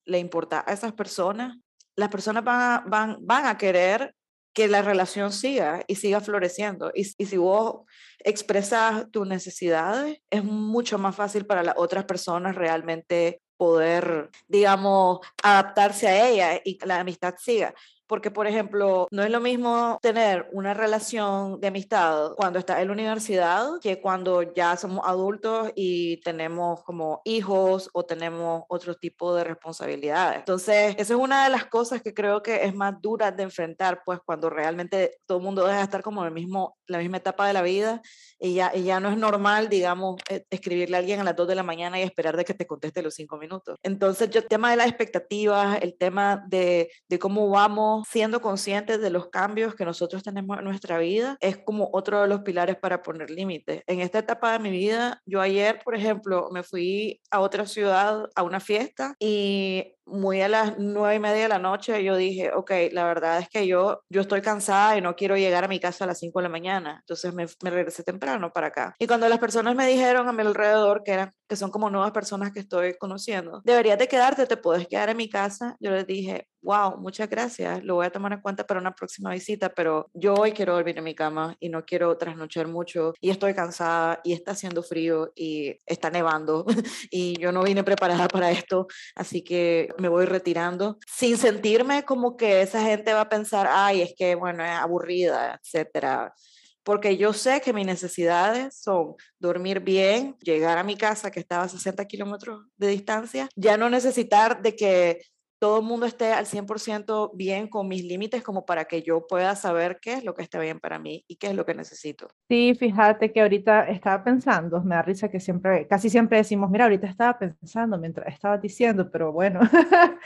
le 0.08 0.18
importa 0.18 0.64
a 0.66 0.72
esas 0.72 0.92
personas, 0.92 1.56
las 1.94 2.08
personas 2.08 2.42
van 2.42 2.60
a, 2.60 2.84
van, 2.86 3.18
van 3.20 3.46
a 3.46 3.58
querer 3.58 4.14
que 4.54 4.66
la 4.66 4.82
relación 4.82 5.32
siga 5.32 5.84
y 5.86 5.96
siga 5.96 6.20
floreciendo. 6.20 6.90
Y, 6.94 7.02
y, 7.16 7.26
si 7.26 7.36
vos 7.36 7.82
expresas 8.24 9.06
tus 9.12 9.26
necesidades, 9.26 10.18
es 10.30 10.42
mucho 10.42 10.98
más 10.98 11.14
fácil 11.14 11.46
para 11.46 11.62
las 11.62 11.74
otras 11.76 12.04
personas 12.06 12.56
realmente 12.56 13.40
poder, 13.56 14.30
digamos, 14.48 15.20
adaptarse 15.42 16.08
a 16.08 16.28
ella 16.28 16.60
y 16.64 16.78
la 16.84 17.00
amistad 17.00 17.34
siga. 17.38 17.74
Porque, 18.08 18.30
por 18.30 18.46
ejemplo, 18.46 19.06
no 19.10 19.22
es 19.22 19.30
lo 19.30 19.40
mismo 19.40 19.98
tener 20.02 20.48
una 20.52 20.74
relación 20.74 21.60
de 21.60 21.68
amistad 21.68 22.32
cuando 22.36 22.58
estás 22.58 22.80
en 22.80 22.88
la 22.88 22.94
universidad 22.94 23.68
que 23.80 24.00
cuando 24.00 24.42
ya 24.54 24.76
somos 24.76 25.06
adultos 25.06 25.70
y 25.74 26.20
tenemos 26.22 26.82
como 26.84 27.20
hijos 27.24 27.90
o 27.92 28.04
tenemos 28.04 28.64
otro 28.68 28.94
tipo 28.94 29.34
de 29.34 29.44
responsabilidades. 29.44 30.38
Entonces, 30.38 30.94
esa 30.98 31.14
es 31.14 31.20
una 31.20 31.44
de 31.44 31.50
las 31.50 31.66
cosas 31.66 32.02
que 32.02 32.14
creo 32.14 32.42
que 32.42 32.64
es 32.64 32.74
más 32.74 33.00
dura 33.00 33.30
de 33.30 33.42
enfrentar, 33.42 34.02
pues 34.04 34.20
cuando 34.24 34.50
realmente 34.50 35.18
todo 35.26 35.38
el 35.38 35.44
mundo 35.44 35.66
deja 35.66 35.78
de 35.78 35.84
estar 35.84 36.02
como 36.02 36.22
en 36.22 36.28
el 36.28 36.34
mismo, 36.34 36.76
la 36.86 36.98
misma 36.98 37.18
etapa 37.18 37.46
de 37.46 37.52
la 37.52 37.62
vida 37.62 38.00
y 38.38 38.54
ya, 38.54 38.72
y 38.74 38.84
ya 38.84 39.00
no 39.00 39.10
es 39.10 39.18
normal, 39.18 39.68
digamos, 39.68 40.16
e, 40.30 40.46
escribirle 40.50 40.96
a 40.96 41.00
alguien 41.00 41.20
a 41.20 41.24
las 41.24 41.36
2 41.36 41.48
de 41.48 41.54
la 41.54 41.62
mañana 41.62 41.98
y 41.98 42.02
esperar 42.02 42.36
de 42.36 42.44
que 42.44 42.54
te 42.54 42.66
conteste 42.66 43.02
los 43.02 43.14
5 43.14 43.36
minutos. 43.36 43.76
Entonces, 43.82 44.30
yo, 44.30 44.40
el 44.40 44.46
tema 44.46 44.70
de 44.70 44.76
las 44.76 44.88
expectativas, 44.88 45.78
el 45.82 45.96
tema 45.98 46.42
de, 46.48 46.90
de 47.08 47.18
cómo 47.18 47.50
vamos 47.50 47.97
siendo 48.04 48.40
conscientes 48.40 49.00
de 49.00 49.10
los 49.10 49.28
cambios 49.28 49.74
que 49.74 49.84
nosotros 49.84 50.22
tenemos 50.22 50.58
en 50.58 50.64
nuestra 50.64 50.98
vida 50.98 51.36
es 51.40 51.58
como 51.58 51.90
otro 51.92 52.22
de 52.22 52.28
los 52.28 52.40
pilares 52.40 52.76
para 52.76 53.02
poner 53.02 53.30
límites. 53.30 53.82
En 53.86 54.00
esta 54.00 54.20
etapa 54.20 54.52
de 54.52 54.58
mi 54.58 54.70
vida, 54.70 55.22
yo 55.26 55.40
ayer, 55.40 55.80
por 55.84 55.94
ejemplo, 55.94 56.48
me 56.52 56.62
fui 56.62 57.20
a 57.30 57.40
otra 57.40 57.66
ciudad 57.66 58.28
a 58.34 58.42
una 58.42 58.60
fiesta 58.60 59.14
y 59.18 59.94
muy 60.10 60.40
a 60.42 60.48
las 60.48 60.78
nueve 60.78 61.16
y 61.16 61.20
media 61.20 61.42
de 61.42 61.48
la 61.48 61.58
noche, 61.58 62.02
yo 62.02 62.16
dije, 62.16 62.50
ok, 62.52 62.70
la 62.92 63.04
verdad 63.04 63.38
es 63.38 63.48
que 63.48 63.66
yo, 63.66 64.02
yo 64.08 64.20
estoy 64.20 64.40
cansada 64.40 64.96
y 64.96 65.00
no 65.00 65.16
quiero 65.16 65.36
llegar 65.36 65.64
a 65.64 65.68
mi 65.68 65.80
casa 65.80 66.04
a 66.04 66.06
las 66.06 66.18
cinco 66.18 66.38
de 66.38 66.44
la 66.44 66.48
mañana. 66.48 66.98
Entonces 67.00 67.32
me, 67.34 67.46
me 67.62 67.70
regresé 67.70 68.02
temprano 68.02 68.52
para 68.52 68.68
acá. 68.68 68.94
Y 68.98 69.06
cuando 69.06 69.28
las 69.28 69.38
personas 69.38 69.74
me 69.74 69.86
dijeron 69.86 70.28
a 70.28 70.32
mi 70.32 70.42
alrededor 70.42 71.02
que 71.04 71.12
eran 71.12 71.32
que 71.48 71.56
son 71.56 71.70
como 71.70 71.88
nuevas 71.88 72.12
personas 72.12 72.52
que 72.52 72.60
estoy 72.60 72.94
conociendo, 72.98 73.62
deberías 73.64 73.98
de 73.98 74.06
quedarte, 74.06 74.46
te 74.46 74.58
puedes 74.58 74.86
quedar 74.86 75.08
en 75.08 75.16
mi 75.16 75.30
casa. 75.30 75.76
Yo 75.80 75.90
les 75.90 76.06
dije, 76.06 76.46
wow, 76.60 76.98
muchas 76.98 77.30
gracias, 77.30 77.82
lo 77.84 77.94
voy 77.94 78.06
a 78.06 78.10
tomar 78.10 78.32
en 78.32 78.40
cuenta 78.40 78.66
para 78.66 78.80
una 78.80 78.94
próxima 78.94 79.30
visita, 79.30 79.70
pero 79.70 80.10
yo 80.12 80.34
hoy 80.34 80.52
quiero 80.52 80.74
dormir 80.74 80.98
en 80.98 81.04
mi 81.04 81.14
cama 81.14 81.56
y 81.60 81.68
no 81.68 81.84
quiero 81.84 82.16
trasnochar 82.18 82.68
mucho 82.68 83.14
y 83.20 83.30
estoy 83.30 83.54
cansada 83.54 84.20
y 84.24 84.32
está 84.32 84.52
haciendo 84.52 84.82
frío 84.82 85.32
y 85.34 85.80
está 85.86 86.10
nevando 86.10 86.66
y 87.10 87.38
yo 87.38 87.52
no 87.52 87.62
vine 87.62 87.84
preparada 87.84 88.28
para 88.28 88.50
esto, 88.50 88.86
así 89.14 89.42
que 89.42 89.88
me 89.98 90.08
voy 90.08 90.24
retirando 90.24 90.98
sin 91.06 91.36
sentirme 91.36 92.04
como 92.04 92.36
que 92.36 92.62
esa 92.62 92.82
gente 92.82 93.12
va 93.12 93.22
a 93.22 93.28
pensar, 93.28 93.68
ay, 93.70 94.02
es 94.02 94.14
que, 94.16 94.34
bueno, 94.34 94.64
es 94.64 94.70
aburrida, 94.70 95.60
etcétera. 95.62 96.34
Porque 96.82 97.16
yo 97.16 97.32
sé 97.32 97.60
que 97.60 97.72
mis 97.72 97.84
necesidades 97.84 98.80
son 98.80 99.14
dormir 99.38 99.80
bien, 99.80 100.36
llegar 100.40 100.78
a 100.78 100.84
mi 100.84 100.96
casa 100.96 101.30
que 101.30 101.40
estaba 101.40 101.64
a 101.64 101.68
60 101.68 102.06
kilómetros 102.06 102.62
de 102.76 102.88
distancia, 102.88 103.48
ya 103.56 103.76
no 103.76 103.90
necesitar 103.90 104.62
de 104.62 104.74
que 104.74 105.20
todo 105.58 105.80
el 105.80 105.84
mundo 105.84 106.06
esté 106.06 106.32
al 106.32 106.46
100% 106.46 107.32
bien 107.34 107.68
con 107.68 107.88
mis 107.88 108.04
límites 108.04 108.42
como 108.42 108.64
para 108.64 108.84
que 108.84 109.02
yo 109.02 109.26
pueda 109.26 109.56
saber 109.56 109.98
qué 110.00 110.14
es 110.14 110.24
lo 110.24 110.34
que 110.34 110.42
está 110.42 110.58
bien 110.60 110.78
para 110.78 110.98
mí 110.98 111.24
y 111.26 111.36
qué 111.36 111.48
es 111.48 111.54
lo 111.54 111.66
que 111.66 111.74
necesito. 111.74 112.28
Sí, 112.48 112.74
fíjate 112.78 113.32
que 113.32 113.40
ahorita 113.40 113.88
estaba 113.88 114.22
pensando, 114.22 114.82
me 114.82 114.94
da 114.94 115.02
risa 115.02 115.28
que 115.28 115.40
siempre, 115.40 115.86
casi 115.88 116.10
siempre 116.10 116.38
decimos, 116.38 116.70
mira, 116.70 116.84
ahorita 116.84 117.06
estaba 117.06 117.38
pensando 117.38 117.98
mientras 117.98 118.32
estaba 118.32 118.58
diciendo, 118.58 119.10
pero 119.10 119.32
bueno, 119.32 119.60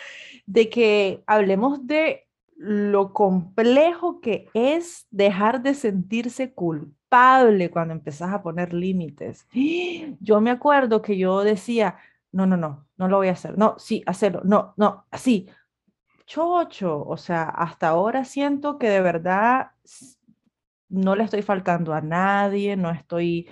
de 0.46 0.68
que 0.68 1.22
hablemos 1.26 1.86
de 1.86 2.26
lo 2.56 3.12
complejo 3.12 4.20
que 4.20 4.48
es 4.54 5.06
dejar 5.10 5.62
de 5.62 5.74
sentirse 5.74 6.52
culpable 6.52 7.70
cuando 7.70 7.94
empezás 7.94 8.32
a 8.32 8.42
poner 8.42 8.72
límites. 8.72 9.46
Yo 10.20 10.40
me 10.40 10.50
acuerdo 10.50 11.02
que 11.02 11.18
yo 11.18 11.42
decía, 11.42 11.96
no, 12.32 12.46
no, 12.46 12.56
no, 12.56 12.88
no 12.96 13.08
lo 13.08 13.18
voy 13.18 13.28
a 13.28 13.32
hacer, 13.32 13.56
no, 13.58 13.76
sí, 13.78 14.02
hacerlo, 14.06 14.42
no, 14.44 14.74
no, 14.76 15.06
así, 15.10 15.48
chocho, 16.26 17.04
o 17.04 17.16
sea, 17.16 17.44
hasta 17.44 17.88
ahora 17.88 18.24
siento 18.24 18.78
que 18.78 18.88
de 18.88 19.02
verdad 19.02 19.72
no 20.88 21.16
le 21.16 21.24
estoy 21.24 21.42
faltando 21.42 21.94
a 21.94 22.00
nadie, 22.00 22.76
no 22.76 22.90
estoy 22.90 23.48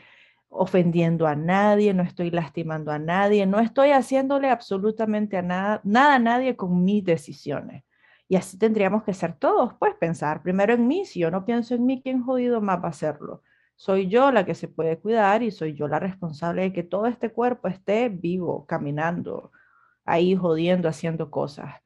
ofendiendo 0.49 1.27
a 1.27 1.37
nadie, 1.37 1.95
no 1.95 2.03
estoy 2.03 2.31
lastimando 2.31 2.93
a 2.93 2.99
nadie, 2.99 3.47
no 3.47 3.61
estoy 3.61 3.91
haciéndole 3.93 4.51
absolutamente 4.51 5.37
a 5.37 5.43
nada, 5.43 5.81
nada 5.85 6.19
nadie 6.19 6.57
con 6.57 6.85
mis 6.85 7.05
decisiones. 7.05 7.85
Y 8.29 8.37
así 8.37 8.59
tendríamos 8.59 9.03
que 9.05 9.15
ser 9.15 9.35
todos, 9.37 9.75
pues 9.79 9.95
pensar 9.97 10.43
primero 10.43 10.75
en 10.75 10.87
mí, 10.87 11.05
si 11.05 11.21
yo 11.21 11.31
no 11.31 11.45
pienso 11.45 11.75
en 11.75 11.87
mí, 11.87 12.01
¿quién 12.03 12.23
jodido 12.23 12.61
más 12.61 12.79
va 12.81 12.87
a 12.87 12.91
hacerlo? 12.91 13.43
Soy 13.81 14.09
yo 14.09 14.31
la 14.31 14.45
que 14.45 14.55
se 14.55 14.69
puede 14.69 14.99
cuidar 14.99 15.43
y 15.43 15.51
soy 15.51 15.73
yo 15.73 15.89
la 15.89 15.99
responsable 15.99 16.61
de 16.61 16.73
que 16.75 16.83
todo 16.83 17.07
este 17.07 17.31
cuerpo 17.31 17.67
esté 17.67 18.11
vivo, 18.11 18.67
caminando, 18.67 19.53
ahí 20.05 20.37
jodiendo, 20.37 20.87
haciendo 20.87 21.31
cosas. 21.31 21.77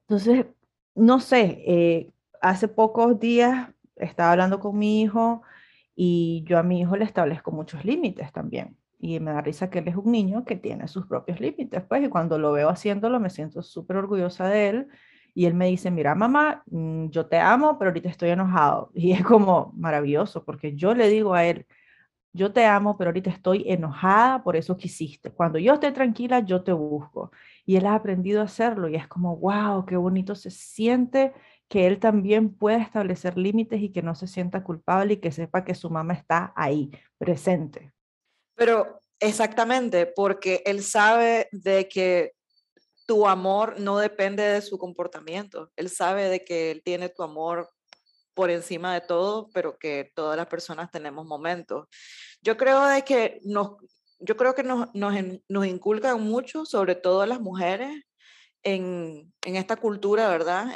Entonces, 0.00 0.46
no 0.94 1.20
sé, 1.20 1.62
eh, 1.66 2.10
hace 2.40 2.68
pocos 2.68 3.20
días 3.20 3.68
estaba 3.96 4.32
hablando 4.32 4.60
con 4.60 4.78
mi 4.78 5.02
hijo 5.02 5.42
y 5.94 6.42
yo 6.46 6.58
a 6.58 6.62
mi 6.62 6.80
hijo 6.80 6.96
le 6.96 7.04
establezco 7.04 7.50
muchos 7.52 7.84
límites 7.84 8.32
también. 8.32 8.78
Y 8.98 9.20
me 9.20 9.32
da 9.32 9.42
risa 9.42 9.68
que 9.68 9.80
él 9.80 9.88
es 9.88 9.96
un 9.96 10.10
niño 10.10 10.46
que 10.46 10.56
tiene 10.56 10.88
sus 10.88 11.06
propios 11.06 11.38
límites, 11.38 11.82
pues, 11.86 12.02
y 12.02 12.08
cuando 12.08 12.38
lo 12.38 12.52
veo 12.52 12.70
haciéndolo 12.70 13.20
me 13.20 13.28
siento 13.28 13.60
súper 13.60 13.98
orgullosa 13.98 14.48
de 14.48 14.68
él. 14.70 14.88
Y 15.38 15.46
él 15.46 15.54
me 15.54 15.68
dice, 15.68 15.92
mira, 15.92 16.16
mamá, 16.16 16.64
mm, 16.66 17.10
yo 17.10 17.26
te 17.26 17.38
amo, 17.38 17.78
pero 17.78 17.90
ahorita 17.90 18.08
estoy 18.08 18.30
enojado. 18.30 18.90
Y 18.94 19.12
es 19.12 19.22
como 19.24 19.72
maravilloso, 19.76 20.44
porque 20.44 20.74
yo 20.74 20.94
le 20.94 21.08
digo 21.08 21.32
a 21.32 21.44
él, 21.44 21.64
yo 22.32 22.52
te 22.52 22.66
amo, 22.66 22.98
pero 22.98 23.10
ahorita 23.10 23.30
estoy 23.30 23.62
enojada 23.68 24.42
por 24.42 24.56
eso 24.56 24.76
que 24.76 24.88
hiciste. 24.88 25.30
Cuando 25.30 25.60
yo 25.60 25.74
esté 25.74 25.92
tranquila, 25.92 26.40
yo 26.40 26.64
te 26.64 26.72
busco. 26.72 27.30
Y 27.64 27.76
él 27.76 27.86
ha 27.86 27.94
aprendido 27.94 28.40
a 28.40 28.46
hacerlo 28.46 28.88
y 28.88 28.96
es 28.96 29.06
como, 29.06 29.36
wow, 29.36 29.86
qué 29.86 29.96
bonito 29.96 30.34
se 30.34 30.50
siente 30.50 31.32
que 31.68 31.86
él 31.86 32.00
también 32.00 32.52
pueda 32.52 32.78
establecer 32.78 33.38
límites 33.38 33.80
y 33.80 33.90
que 33.90 34.02
no 34.02 34.16
se 34.16 34.26
sienta 34.26 34.64
culpable 34.64 35.14
y 35.14 35.16
que 35.18 35.30
sepa 35.30 35.64
que 35.64 35.76
su 35.76 35.88
mamá 35.88 36.14
está 36.14 36.52
ahí, 36.56 36.90
presente. 37.16 37.92
Pero 38.56 38.98
exactamente, 39.20 40.06
porque 40.06 40.64
él 40.66 40.82
sabe 40.82 41.48
de 41.52 41.86
que 41.88 42.32
tu 43.08 43.26
amor 43.26 43.80
no 43.80 43.96
depende 43.96 44.42
de 44.42 44.60
su 44.60 44.76
comportamiento. 44.76 45.72
Él 45.76 45.88
sabe 45.88 46.28
de 46.28 46.44
que 46.44 46.70
él 46.70 46.82
tiene 46.84 47.08
tu 47.08 47.22
amor 47.22 47.70
por 48.34 48.50
encima 48.50 48.92
de 48.92 49.00
todo, 49.00 49.48
pero 49.54 49.78
que 49.78 50.12
todas 50.14 50.36
las 50.36 50.46
personas 50.46 50.90
tenemos 50.90 51.24
momentos. 51.24 51.88
Yo 52.42 52.58
creo 52.58 52.84
de 52.86 53.04
que 53.04 53.40
nos, 53.44 53.76
yo 54.18 54.36
creo 54.36 54.54
que 54.54 54.62
nos, 54.62 54.90
nos, 54.92 55.14
nos 55.48 55.66
inculcan 55.66 56.20
mucho, 56.20 56.66
sobre 56.66 56.96
todo 56.96 57.24
las 57.24 57.40
mujeres, 57.40 58.04
en, 58.62 59.32
esta 59.42 59.76
cultura, 59.76 60.28
¿verdad? 60.28 60.66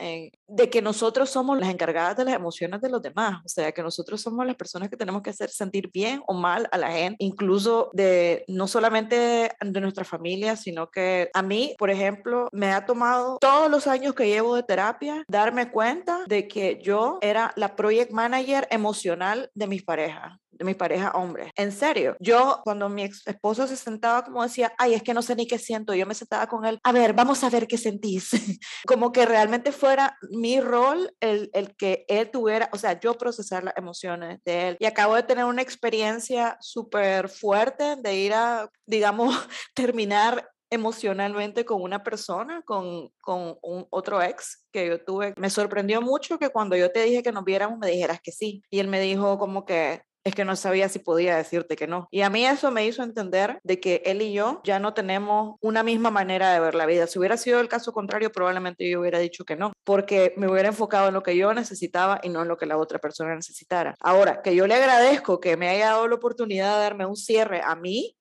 de 0.48 0.70
que 0.70 0.80
nosotros 0.80 1.28
somos 1.28 1.58
las 1.58 1.68
encargadas 1.68 2.16
de 2.16 2.24
las 2.24 2.34
emociones 2.34 2.80
de 2.80 2.88
los 2.88 3.02
demás, 3.02 3.42
o 3.44 3.48
sea, 3.48 3.72
que 3.72 3.82
nosotros 3.82 4.20
somos 4.20 4.46
las 4.46 4.56
personas 4.56 4.88
que 4.88 4.96
tenemos 4.96 5.20
que 5.20 5.30
hacer 5.30 5.50
sentir 5.50 5.90
bien 5.92 6.22
o 6.26 6.32
mal 6.32 6.68
a 6.72 6.78
la 6.78 6.90
gente, 6.90 7.16
incluso 7.18 7.90
de 7.92 8.44
no 8.48 8.66
solamente 8.66 9.50
de 9.60 9.80
nuestra 9.80 10.04
familia, 10.04 10.56
sino 10.56 10.90
que 10.90 11.30
a 11.34 11.42
mí, 11.42 11.74
por 11.78 11.90
ejemplo, 11.90 12.48
me 12.52 12.72
ha 12.72 12.86
tomado 12.86 13.38
todos 13.40 13.70
los 13.70 13.86
años 13.86 14.14
que 14.14 14.26
llevo 14.26 14.56
de 14.56 14.62
terapia 14.62 15.24
darme 15.28 15.70
cuenta 15.70 16.24
de 16.26 16.48
que 16.48 16.80
yo 16.82 17.18
era 17.20 17.52
la 17.56 17.76
project 17.76 18.12
manager 18.12 18.66
emocional 18.70 19.50
de 19.54 19.66
mis 19.66 19.82
parejas 19.82 20.41
mi 20.64 20.74
pareja 20.74 21.10
hombre. 21.12 21.50
En 21.56 21.72
serio, 21.72 22.16
yo 22.20 22.60
cuando 22.64 22.88
mi 22.88 23.04
ex 23.04 23.26
esposo 23.26 23.66
se 23.66 23.76
sentaba 23.76 24.24
como 24.24 24.42
decía, 24.42 24.72
ay, 24.78 24.94
es 24.94 25.02
que 25.02 25.14
no 25.14 25.22
sé 25.22 25.34
ni 25.36 25.46
qué 25.46 25.58
siento, 25.58 25.94
yo 25.94 26.06
me 26.06 26.14
sentaba 26.14 26.46
con 26.46 26.64
él, 26.64 26.78
a 26.82 26.92
ver, 26.92 27.12
vamos 27.12 27.42
a 27.44 27.50
ver 27.50 27.66
qué 27.66 27.78
sentís. 27.78 28.30
como 28.86 29.12
que 29.12 29.26
realmente 29.26 29.72
fuera 29.72 30.16
mi 30.30 30.60
rol 30.60 31.14
el, 31.20 31.50
el 31.52 31.74
que 31.76 32.04
él 32.08 32.30
tuviera, 32.30 32.68
o 32.72 32.78
sea, 32.78 32.98
yo 32.98 33.14
procesar 33.14 33.64
las 33.64 33.76
emociones 33.76 34.40
de 34.44 34.68
él. 34.68 34.76
Y 34.80 34.86
acabo 34.86 35.14
de 35.14 35.22
tener 35.22 35.44
una 35.44 35.62
experiencia 35.62 36.56
súper 36.60 37.28
fuerte 37.28 37.96
de 37.96 38.14
ir 38.14 38.34
a, 38.34 38.68
digamos, 38.86 39.34
terminar 39.74 40.48
emocionalmente 40.72 41.66
con 41.66 41.82
una 41.82 42.02
persona, 42.02 42.62
con, 42.62 43.10
con 43.20 43.58
un 43.62 43.86
otro 43.90 44.22
ex 44.22 44.66
que 44.72 44.86
yo 44.88 45.04
tuve. 45.04 45.34
Me 45.36 45.50
sorprendió 45.50 46.00
mucho 46.00 46.38
que 46.38 46.48
cuando 46.48 46.76
yo 46.76 46.90
te 46.90 47.02
dije 47.02 47.22
que 47.22 47.30
nos 47.30 47.44
viéramos 47.44 47.78
me 47.78 47.88
dijeras 47.88 48.20
que 48.22 48.32
sí. 48.32 48.62
Y 48.70 48.78
él 48.78 48.88
me 48.88 48.98
dijo 48.98 49.38
como 49.38 49.66
que 49.66 50.00
es 50.24 50.34
que 50.34 50.44
no 50.44 50.56
sabía 50.56 50.88
si 50.88 50.98
podía 50.98 51.36
decirte 51.36 51.76
que 51.76 51.86
no. 51.86 52.08
Y 52.10 52.22
a 52.22 52.30
mí 52.30 52.46
eso 52.46 52.70
me 52.70 52.86
hizo 52.86 53.02
entender 53.02 53.58
de 53.64 53.80
que 53.80 54.02
él 54.04 54.22
y 54.22 54.32
yo 54.32 54.60
ya 54.64 54.78
no 54.78 54.94
tenemos 54.94 55.56
una 55.60 55.82
misma 55.82 56.10
manera 56.10 56.52
de 56.52 56.60
ver 56.60 56.74
la 56.74 56.86
vida. 56.86 57.06
Si 57.06 57.18
hubiera 57.18 57.36
sido 57.36 57.60
el 57.60 57.68
caso 57.68 57.92
contrario, 57.92 58.30
probablemente 58.30 58.88
yo 58.88 59.00
hubiera 59.00 59.18
dicho 59.18 59.44
que 59.44 59.56
no, 59.56 59.72
porque 59.84 60.34
me 60.36 60.50
hubiera 60.50 60.68
enfocado 60.68 61.08
en 61.08 61.14
lo 61.14 61.22
que 61.22 61.36
yo 61.36 61.52
necesitaba 61.54 62.20
y 62.22 62.28
no 62.28 62.42
en 62.42 62.48
lo 62.48 62.56
que 62.56 62.66
la 62.66 62.76
otra 62.76 62.98
persona 62.98 63.34
necesitara. 63.34 63.94
Ahora, 64.00 64.42
que 64.42 64.54
yo 64.54 64.66
le 64.66 64.74
agradezco 64.74 65.40
que 65.40 65.56
me 65.56 65.68
haya 65.68 65.86
dado 65.86 66.08
la 66.08 66.14
oportunidad 66.14 66.76
de 66.76 66.82
darme 66.82 67.06
un 67.06 67.16
cierre 67.16 67.60
a 67.62 67.74
mí, 67.74 68.16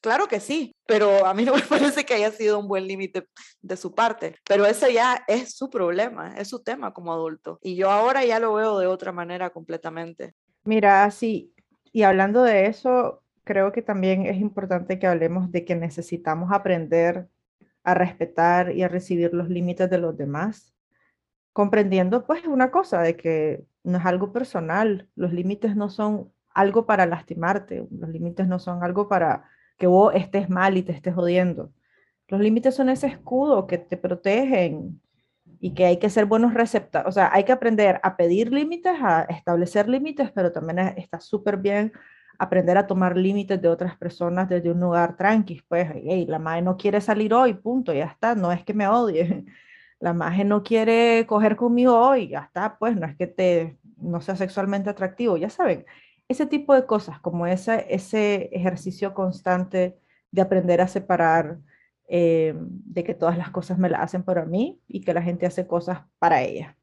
Claro 0.00 0.28
que 0.28 0.38
sí, 0.38 0.76
pero 0.86 1.26
a 1.26 1.34
mí 1.34 1.44
no 1.44 1.54
me 1.54 1.62
parece 1.68 2.04
que 2.04 2.14
haya 2.14 2.30
sido 2.30 2.58
un 2.60 2.68
buen 2.68 2.86
límite 2.86 3.26
de 3.60 3.76
su 3.76 3.94
parte. 3.94 4.36
Pero 4.48 4.64
ese 4.64 4.92
ya 4.92 5.24
es 5.26 5.56
su 5.56 5.70
problema, 5.70 6.36
es 6.36 6.48
su 6.48 6.62
tema 6.62 6.92
como 6.92 7.12
adulto. 7.12 7.58
Y 7.62 7.74
yo 7.74 7.90
ahora 7.90 8.24
ya 8.24 8.38
lo 8.38 8.54
veo 8.54 8.78
de 8.78 8.86
otra 8.86 9.10
manera 9.10 9.50
completamente. 9.50 10.34
Mira, 10.68 11.10
sí, 11.10 11.54
y 11.92 12.02
hablando 12.02 12.42
de 12.42 12.66
eso, 12.66 13.22
creo 13.44 13.72
que 13.72 13.80
también 13.80 14.26
es 14.26 14.36
importante 14.36 14.98
que 14.98 15.06
hablemos 15.06 15.50
de 15.50 15.64
que 15.64 15.74
necesitamos 15.74 16.52
aprender 16.52 17.26
a 17.84 17.94
respetar 17.94 18.72
y 18.76 18.82
a 18.82 18.88
recibir 18.88 19.32
los 19.32 19.48
límites 19.48 19.88
de 19.88 19.96
los 19.96 20.18
demás, 20.18 20.74
comprendiendo 21.54 22.26
pues 22.26 22.46
una 22.46 22.70
cosa, 22.70 23.00
de 23.00 23.16
que 23.16 23.64
no 23.82 23.96
es 23.96 24.04
algo 24.04 24.30
personal, 24.30 25.08
los 25.16 25.32
límites 25.32 25.74
no 25.74 25.88
son 25.88 26.34
algo 26.52 26.84
para 26.84 27.06
lastimarte, 27.06 27.88
los 27.90 28.10
límites 28.10 28.46
no 28.46 28.58
son 28.58 28.84
algo 28.84 29.08
para 29.08 29.44
que 29.78 29.86
vos 29.86 30.14
estés 30.14 30.50
mal 30.50 30.76
y 30.76 30.82
te 30.82 30.92
estés 30.92 31.14
jodiendo. 31.14 31.72
Los 32.28 32.42
límites 32.42 32.74
son 32.74 32.90
ese 32.90 33.06
escudo 33.06 33.66
que 33.66 33.78
te 33.78 33.96
protegen 33.96 35.00
y 35.60 35.74
que 35.74 35.86
hay 35.86 35.98
que 35.98 36.10
ser 36.10 36.26
buenos 36.26 36.54
receptores, 36.54 37.08
o 37.08 37.12
sea, 37.12 37.30
hay 37.32 37.44
que 37.44 37.52
aprender 37.52 38.00
a 38.02 38.16
pedir 38.16 38.52
límites, 38.52 38.92
a 39.02 39.22
establecer 39.22 39.88
límites, 39.88 40.30
pero 40.32 40.52
también 40.52 40.78
está 40.96 41.20
súper 41.20 41.56
bien 41.56 41.92
aprender 42.38 42.78
a 42.78 42.86
tomar 42.86 43.16
límites 43.16 43.60
de 43.60 43.68
otras 43.68 43.96
personas 43.96 44.48
desde 44.48 44.70
un 44.70 44.80
lugar 44.80 45.16
tranqui, 45.16 45.62
pues, 45.68 45.90
hey, 45.94 46.26
la 46.28 46.38
madre 46.38 46.62
no 46.62 46.76
quiere 46.76 47.00
salir 47.00 47.34
hoy, 47.34 47.54
punto, 47.54 47.92
ya 47.92 48.04
está, 48.06 48.34
no 48.34 48.52
es 48.52 48.64
que 48.64 48.74
me 48.74 48.86
odie, 48.86 49.44
la 50.00 50.12
madre 50.12 50.44
no 50.44 50.62
quiere 50.62 51.26
coger 51.26 51.56
conmigo 51.56 51.98
hoy, 51.98 52.28
ya 52.28 52.40
está, 52.40 52.78
pues, 52.78 52.96
no 52.96 53.06
es 53.06 53.16
que 53.16 53.26
te, 53.26 53.78
no 53.96 54.20
sea 54.20 54.36
sexualmente 54.36 54.90
atractivo, 54.90 55.36
ya 55.36 55.50
saben, 55.50 55.84
ese 56.28 56.46
tipo 56.46 56.74
de 56.74 56.86
cosas, 56.86 57.20
como 57.20 57.46
ese, 57.46 57.86
ese 57.88 58.50
ejercicio 58.52 59.14
constante 59.14 59.98
de 60.30 60.42
aprender 60.42 60.80
a 60.80 60.88
separar 60.88 61.58
eh, 62.08 62.54
de 62.56 63.04
que 63.04 63.14
todas 63.14 63.38
las 63.38 63.50
cosas 63.50 63.78
me 63.78 63.90
las 63.90 64.00
hacen 64.02 64.22
para 64.22 64.44
mí 64.44 64.80
y 64.88 65.02
que 65.02 65.14
la 65.14 65.22
gente 65.22 65.46
hace 65.46 65.66
cosas 65.66 66.00
para 66.18 66.42
ella. 66.42 66.76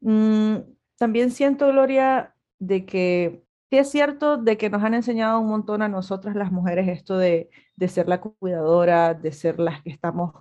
Mm, 0.00 0.56
también 0.96 1.30
siento, 1.30 1.68
Gloria, 1.68 2.34
de 2.58 2.84
que 2.86 3.46
es 3.78 3.90
cierto 3.90 4.36
de 4.36 4.56
que 4.56 4.70
nos 4.70 4.82
han 4.82 4.94
enseñado 4.94 5.40
un 5.40 5.48
montón 5.48 5.82
a 5.82 5.88
nosotras 5.88 6.36
las 6.36 6.52
mujeres 6.52 6.88
esto 6.88 7.18
de, 7.18 7.50
de 7.76 7.88
ser 7.88 8.08
la 8.08 8.20
cuidadora, 8.20 9.14
de 9.14 9.32
ser 9.32 9.58
las 9.58 9.82
que 9.82 9.90
estamos 9.90 10.34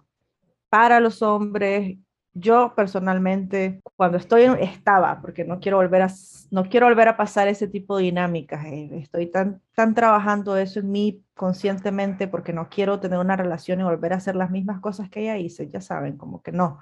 para 0.69 0.99
los 0.99 1.21
hombres 1.21 1.97
yo 2.38 2.74
personalmente, 2.76 3.82
cuando 3.95 4.17
estoy, 4.17 4.43
estaba, 4.60 5.21
porque 5.21 5.45
no 5.45 5.62
quiero 5.62 5.78
volver 5.78 6.02
a, 6.02 6.10
no 6.52 6.69
quiero 6.69 6.88
volver 6.88 7.08
a 7.08 7.15
pasar 7.15 7.48
ese 7.48 7.65
tipo 7.69 7.95
de 7.95 8.04
dinámicas, 8.04 8.65
eh, 8.65 8.89
estoy 9.02 9.28
tan, 9.28 9.62
tan 9.74 9.95
trabajando 9.95 10.58
eso 10.58 10.82
en 10.82 10.91
mí 10.91 11.24
conscientemente 11.34 12.28
porque 12.28 12.52
no 12.52 12.67
quiero 12.69 13.00
tener 13.00 13.19
una 13.19 13.38
relación 13.38 13.80
y 13.80 13.84
volver 13.84 14.12
a 14.12 14.17
hacer 14.17 14.36
las 14.36 14.52
mismas 14.52 14.82
cosas 14.82 15.10
que 15.10 15.21
ella 15.21 15.38
hice, 15.38 15.69
ya 15.69 15.80
saben, 15.80 16.17
como 16.17 16.43
que 16.43 16.52
no. 16.52 16.80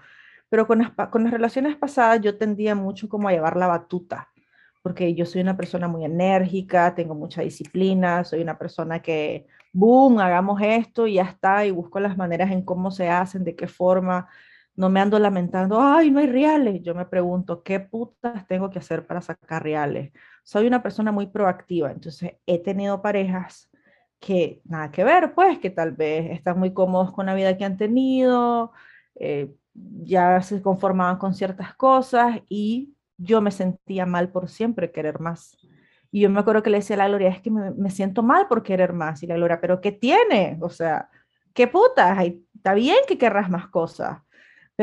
Pero 0.50 0.66
con 0.66 0.80
las, 0.80 0.92
con 1.12 1.24
las 1.24 1.32
relaciones 1.32 1.76
pasadas 1.78 2.20
yo 2.22 2.36
tendía 2.36 2.74
mucho 2.74 3.08
como 3.08 3.28
a 3.28 3.32
llevar 3.32 3.56
la 3.56 3.68
batuta, 3.68 4.30
porque 4.82 5.14
yo 5.14 5.28
soy 5.28 5.42
una 5.42 5.56
persona 5.56 5.88
muy 5.88 6.04
enérgica, 6.04 6.96
tengo 6.96 7.14
mucha 7.14 7.44
disciplina, 7.44 8.24
soy 8.24 8.42
una 8.42 8.58
persona 8.58 9.04
que, 9.04 9.46
boom, 9.72 10.20
hagamos 10.20 10.60
esto 10.64 11.06
y 11.06 11.16
ya 11.16 11.24
está, 11.24 11.64
y 11.64 11.70
busco 11.70 12.00
las 12.00 12.18
maneras 12.18 12.52
en 12.52 12.64
cómo 12.64 12.90
se 12.90 13.08
hacen, 13.08 13.44
de 13.44 13.56
qué 13.56 13.68
forma 13.68 14.28
no 14.76 14.90
me 14.90 15.00
ando 15.00 15.20
lamentando, 15.20 15.80
ay, 15.82 16.10
no 16.12 16.20
hay 16.20 16.28
reales. 16.28 16.82
Yo 16.82 16.96
me 16.96 17.06
pregunto, 17.06 17.64
¿qué 17.64 17.80
putas 17.80 18.48
tengo 18.48 18.70
que 18.70 18.80
hacer 18.80 19.06
para 19.06 19.22
sacar 19.22 19.64
reales? 19.64 20.12
Soy 20.44 20.68
una 20.68 20.82
persona 20.82 21.12
muy 21.12 21.28
proactiva, 21.28 21.92
entonces 21.92 22.34
he 22.46 22.60
tenido 22.60 23.02
parejas 23.02 23.70
que 24.20 24.62
nada 24.66 24.92
que 24.92 25.04
ver, 25.04 25.34
pues, 25.36 25.60
que 25.60 25.70
tal 25.70 25.92
vez 25.92 26.32
están 26.32 26.58
muy 26.58 26.74
cómodos 26.74 27.12
con 27.12 27.26
la 27.26 27.36
vida 27.36 27.58
que 27.58 27.66
han 27.66 27.78
tenido, 27.78 28.72
eh, 29.16 29.54
ya 29.74 30.42
se 30.42 30.62
conformaban 30.62 31.18
con 31.18 31.34
ciertas 31.34 31.76
cosas 31.76 32.40
y 32.50 32.96
yo 33.18 33.42
me 33.42 33.52
sentía 33.52 34.06
mal 34.06 34.30
por 34.32 34.50
siempre 34.50 34.92
querer 34.92 35.20
más. 35.20 35.58
Y 36.12 36.22
yo 36.22 36.30
me 36.30 36.40
acuerdo 36.40 36.64
que 36.64 36.70
le 36.70 36.78
decía 36.78 36.96
a 36.96 37.00
la 37.00 37.08
Gloria, 37.08 37.30
es 37.30 37.42
que 37.42 37.52
me, 37.52 37.72
me 37.72 37.90
siento 37.90 38.24
mal 38.24 38.48
por 38.48 38.64
querer 38.64 38.94
más. 38.94 39.24
Y 39.24 39.28
la 39.28 39.36
Gloria, 39.36 39.60
¿pero 39.60 39.82
qué 39.82 39.92
tiene? 39.92 40.58
O 40.62 40.70
sea, 40.70 41.10
¿qué 41.54 41.68
putas? 41.68 42.18
Está 42.56 42.74
bien 42.76 42.98
que 43.08 43.18
querrás 43.18 43.50
más 43.50 43.68
cosas 43.68 44.20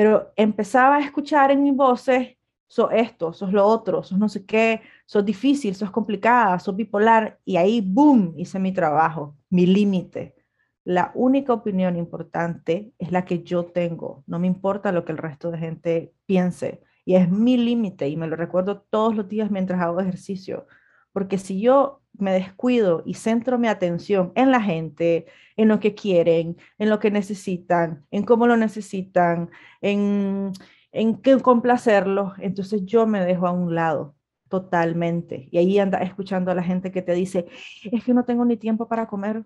pero 0.00 0.32
empezaba 0.34 0.96
a 0.96 1.00
escuchar 1.00 1.50
en 1.50 1.62
mis 1.62 1.76
voces, 1.76 2.38
sos 2.66 2.88
esto, 2.90 3.34
sos 3.34 3.52
lo 3.52 3.66
otro, 3.66 4.02
sos 4.02 4.18
no 4.18 4.30
sé 4.30 4.46
qué, 4.46 4.80
sos 5.04 5.22
difícil, 5.26 5.74
sos 5.74 5.90
complicada, 5.90 6.58
sos 6.58 6.74
bipolar, 6.74 7.38
y 7.44 7.58
ahí, 7.58 7.82
boom, 7.82 8.32
hice 8.38 8.58
mi 8.58 8.72
trabajo, 8.72 9.36
mi 9.50 9.66
límite. 9.66 10.36
La 10.84 11.12
única 11.14 11.52
opinión 11.52 11.96
importante 11.96 12.94
es 12.98 13.12
la 13.12 13.26
que 13.26 13.42
yo 13.42 13.66
tengo, 13.66 14.24
no 14.26 14.38
me 14.38 14.46
importa 14.46 14.90
lo 14.90 15.04
que 15.04 15.12
el 15.12 15.18
resto 15.18 15.50
de 15.50 15.58
gente 15.58 16.14
piense, 16.24 16.80
y 17.04 17.16
es 17.16 17.28
mi 17.28 17.58
límite, 17.58 18.08
y 18.08 18.16
me 18.16 18.26
lo 18.26 18.36
recuerdo 18.36 18.80
todos 18.88 19.14
los 19.14 19.28
días 19.28 19.50
mientras 19.50 19.82
hago 19.82 20.00
ejercicio, 20.00 20.66
porque 21.12 21.38
si 21.38 21.60
yo 21.60 22.00
me 22.12 22.32
descuido 22.32 23.02
y 23.04 23.14
centro 23.14 23.58
mi 23.58 23.68
atención 23.68 24.32
en 24.34 24.50
la 24.50 24.60
gente, 24.60 25.26
en 25.56 25.68
lo 25.68 25.80
que 25.80 25.94
quieren, 25.94 26.56
en 26.78 26.90
lo 26.90 26.98
que 26.98 27.10
necesitan, 27.10 28.06
en 28.10 28.24
cómo 28.24 28.46
lo 28.46 28.56
necesitan, 28.56 29.50
en, 29.80 30.52
en 30.92 31.20
qué 31.20 31.38
complacerlos, 31.40 32.32
entonces 32.38 32.84
yo 32.84 33.06
me 33.06 33.24
dejo 33.24 33.46
a 33.46 33.52
un 33.52 33.74
lado 33.74 34.14
totalmente. 34.48 35.48
Y 35.50 35.58
ahí 35.58 35.78
anda 35.78 35.98
escuchando 35.98 36.50
a 36.50 36.54
la 36.54 36.62
gente 36.62 36.90
que 36.90 37.02
te 37.02 37.12
dice, 37.12 37.46
es 37.90 38.04
que 38.04 38.14
no 38.14 38.24
tengo 38.24 38.44
ni 38.44 38.56
tiempo 38.56 38.88
para 38.88 39.06
comer, 39.06 39.44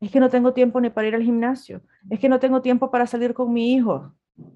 es 0.00 0.10
que 0.10 0.20
no 0.20 0.28
tengo 0.28 0.52
tiempo 0.52 0.80
ni 0.80 0.90
para 0.90 1.08
ir 1.08 1.14
al 1.14 1.22
gimnasio, 1.22 1.82
es 2.10 2.20
que 2.20 2.28
no 2.28 2.38
tengo 2.38 2.60
tiempo 2.60 2.90
para 2.90 3.06
salir 3.06 3.32
con 3.34 3.52
mi 3.52 3.74
hijo. 3.74 4.14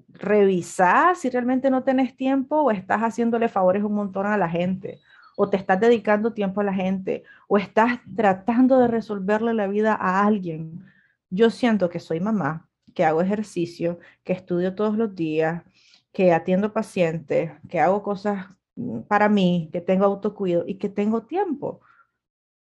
Revisa 0.09 1.13
si 1.15 1.29
realmente 1.29 1.71
no 1.71 1.83
tenés 1.83 2.15
tiempo 2.15 2.61
o 2.61 2.71
estás 2.71 3.01
haciéndole 3.01 3.49
favores 3.49 3.83
un 3.83 3.95
montón 3.95 4.27
a 4.27 4.37
la 4.37 4.47
gente 4.47 4.99
o 5.41 5.49
te 5.49 5.57
estás 5.57 5.79
dedicando 5.79 6.33
tiempo 6.33 6.61
a 6.61 6.63
la 6.63 6.73
gente, 6.73 7.23
o 7.47 7.57
estás 7.57 7.99
tratando 8.15 8.77
de 8.77 8.87
resolverle 8.87 9.55
la 9.55 9.65
vida 9.65 9.95
a 9.99 10.23
alguien. 10.23 10.85
Yo 11.31 11.49
siento 11.49 11.89
que 11.89 11.99
soy 11.99 12.19
mamá, 12.19 12.69
que 12.93 13.05
hago 13.05 13.23
ejercicio, 13.23 13.97
que 14.23 14.33
estudio 14.33 14.75
todos 14.75 14.95
los 14.95 15.15
días, 15.15 15.63
que 16.11 16.31
atiendo 16.31 16.73
pacientes, 16.73 17.53
que 17.69 17.79
hago 17.79 18.03
cosas 18.03 18.49
mm, 18.75 18.99
para 19.07 19.29
mí, 19.29 19.67
que 19.73 19.81
tengo 19.81 20.05
autocuido 20.05 20.63
y 20.67 20.75
que 20.75 20.89
tengo 20.89 21.23
tiempo. 21.23 21.81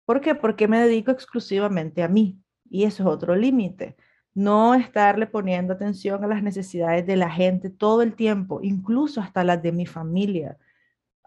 ¿Por 0.05 0.21
qué? 0.21 0.37
Porque 0.37 0.69
me 0.69 0.79
dedico 0.79 1.11
exclusivamente 1.11 2.05
a 2.05 2.09
mí 2.09 2.41
y 2.71 2.85
eso 2.85 3.03
es 3.03 3.09
otro 3.09 3.35
límite. 3.35 3.97
No 4.35 4.77
estarle 4.77 5.27
poniendo 5.27 5.73
atención 5.75 6.23
a 6.23 6.29
las 6.29 6.45
necesidades 6.45 7.05
de 7.09 7.17
la 7.17 7.29
gente 7.29 7.71
todo 7.71 8.03
el 8.03 8.15
tiempo, 8.15 8.61
incluso 8.63 9.21
hasta 9.21 9.43
las 9.43 9.61
de 9.65 9.73
mi 9.73 9.85
familia 9.85 10.59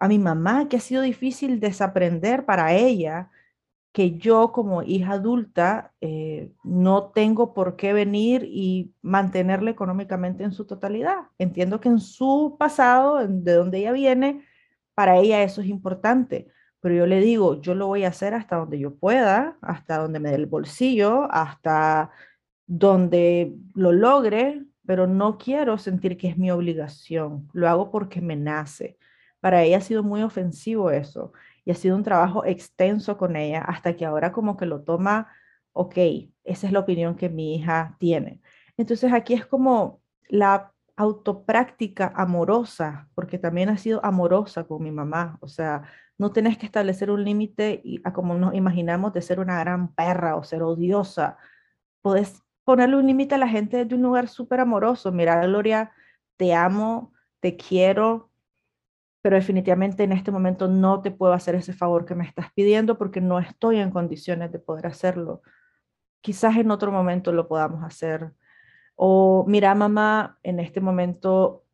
a 0.02 0.08
mi 0.08 0.18
mamá, 0.18 0.68
que 0.68 0.78
ha 0.78 0.80
sido 0.80 1.04
difícil 1.04 1.60
desaprender 1.60 2.44
para 2.44 2.74
ella 2.74 3.30
que 3.92 4.18
yo 4.18 4.52
como 4.52 4.82
hija 4.82 5.14
adulta 5.14 5.94
eh, 6.02 6.52
no 6.64 7.12
tengo 7.12 7.54
por 7.54 7.76
qué 7.76 7.94
venir 7.94 8.44
y 8.46 8.96
mantenerle 9.04 9.70
económicamente 9.70 10.44
en 10.44 10.54
su 10.54 10.66
totalidad. 10.66 11.28
Entiendo 11.38 11.80
que 11.80 11.90
en 11.90 12.00
su 12.00 12.56
pasado, 12.58 13.28
de 13.28 13.54
donde 13.54 13.78
ella 13.80 13.92
viene, 13.92 14.44
para 14.96 15.18
ella 15.18 15.44
eso 15.44 15.62
es 15.62 15.68
importante, 15.68 16.48
pero 16.80 16.96
yo 16.96 17.06
le 17.06 17.20
digo, 17.20 17.62
yo 17.62 17.76
lo 17.76 17.86
voy 17.86 18.04
a 18.04 18.10
hacer 18.10 18.34
hasta 18.34 18.56
donde 18.56 18.80
yo 18.80 18.96
pueda, 18.96 19.60
hasta 19.62 20.00
donde 20.00 20.20
me 20.20 20.30
dé 20.30 20.36
el 20.38 20.48
bolsillo, 20.48 21.32
hasta 21.32 22.10
donde 22.66 23.54
lo 23.76 23.92
logre, 23.92 24.66
pero 24.84 25.06
no 25.06 25.38
quiero 25.38 25.78
sentir 25.78 26.18
que 26.18 26.30
es 26.30 26.38
mi 26.40 26.50
obligación, 26.50 27.48
lo 27.54 27.70
hago 27.70 27.92
porque 27.92 28.20
me 28.20 28.36
nace. 28.36 28.98
Para 29.42 29.64
ella 29.64 29.78
ha 29.78 29.82
sido 29.82 30.04
muy 30.04 30.24
ofensivo 30.24 30.92
eso 30.92 31.34
y 31.66 31.72
ha 31.72 31.76
sido 31.76 31.96
un 31.98 32.04
trabajo 32.04 32.46
extenso 32.46 33.18
con 33.18 33.36
ella 33.36 33.62
hasta 33.62 33.96
que 33.96 34.06
ahora 34.06 34.32
como 34.32 34.58
que 34.58 34.66
lo 34.66 34.84
toma, 34.84 35.28
ok, 35.74 35.96
esa 36.44 36.68
es 36.68 36.74
la 36.74 36.80
opinión 36.80 37.16
que 37.16 37.30
mi 37.30 37.56
hija 37.56 37.98
tiene. 38.00 38.42
Entonces 38.78 39.14
aquí 39.14 39.34
es 39.34 39.46
como 39.46 40.02
la 40.30 40.74
autopráctica 40.96 42.14
amorosa, 42.16 43.10
porque 43.16 43.38
también 43.38 43.70
ha 43.70 43.78
sido 43.78 44.04
amorosa 44.06 44.66
con 44.66 44.84
mi 44.84 44.92
mamá, 44.92 45.38
o 45.42 45.48
sea, 45.48 45.84
no 46.18 46.32
tenés 46.32 46.58
que 46.58 46.68
establecer 46.68 47.10
un 47.10 47.24
límite 47.24 47.82
a 48.04 48.14
como 48.14 48.36
nos 48.36 48.54
imaginamos 48.54 49.12
de 49.14 49.22
ser 49.24 49.40
una 49.40 49.60
gran 49.60 49.94
perra 49.96 50.36
o 50.36 50.44
ser 50.44 50.62
odiosa. 50.62 51.38
Puedes 52.02 52.44
ponerle 52.64 52.98
un 52.98 53.08
límite 53.08 53.36
a 53.36 53.38
la 53.40 53.48
gente 53.48 53.86
de 53.86 53.96
un 53.96 54.04
lugar 54.04 54.28
súper 54.28 54.60
amoroso. 54.60 55.12
Mira, 55.12 55.42
Gloria, 55.46 55.92
te 56.38 56.54
amo, 56.54 57.14
te 57.40 57.58
quiero, 57.58 58.31
pero 59.22 59.36
definitivamente 59.36 60.04
en 60.04 60.12
este 60.12 60.32
momento 60.32 60.68
no 60.68 61.02
te 61.02 61.12
puedo 61.12 61.34
hacer 61.34 61.56
ese 61.56 61.74
favor 61.74 62.06
que 62.06 62.16
me 62.16 62.26
estás 62.26 62.52
pidiendo 62.54 62.98
porque 62.98 63.22
no 63.22 63.40
estoy 63.40 63.78
en 63.78 63.92
condiciones 63.92 64.52
de 64.52 64.60
poder 64.60 64.88
hacerlo. 64.88 65.42
Quizás 66.22 66.58
en 66.58 66.72
otro 66.72 66.92
momento 66.92 67.32
lo 67.32 67.48
podamos 67.48 67.84
hacer. 67.84 68.32
O 68.96 69.46
mira, 69.48 69.74
mamá, 69.76 70.40
en 70.44 70.60
este 70.60 70.82
momento 70.82 71.66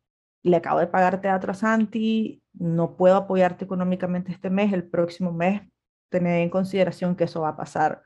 le 0.42 0.56
acabo 0.56 0.80
de 0.80 0.86
pagar 0.86 1.20
teatro 1.20 1.52
a 1.52 1.54
Santi, 1.54 2.42
no 2.52 2.96
puedo 2.96 3.16
apoyarte 3.16 3.64
económicamente 3.64 4.32
este 4.32 4.50
mes, 4.50 4.72
el 4.72 4.88
próximo 4.88 5.32
mes, 5.32 5.62
tener 6.10 6.40
en 6.42 6.50
consideración 6.50 7.16
que 7.16 7.24
eso 7.24 7.42
va 7.42 7.50
a 7.50 7.56
pasar. 7.56 8.02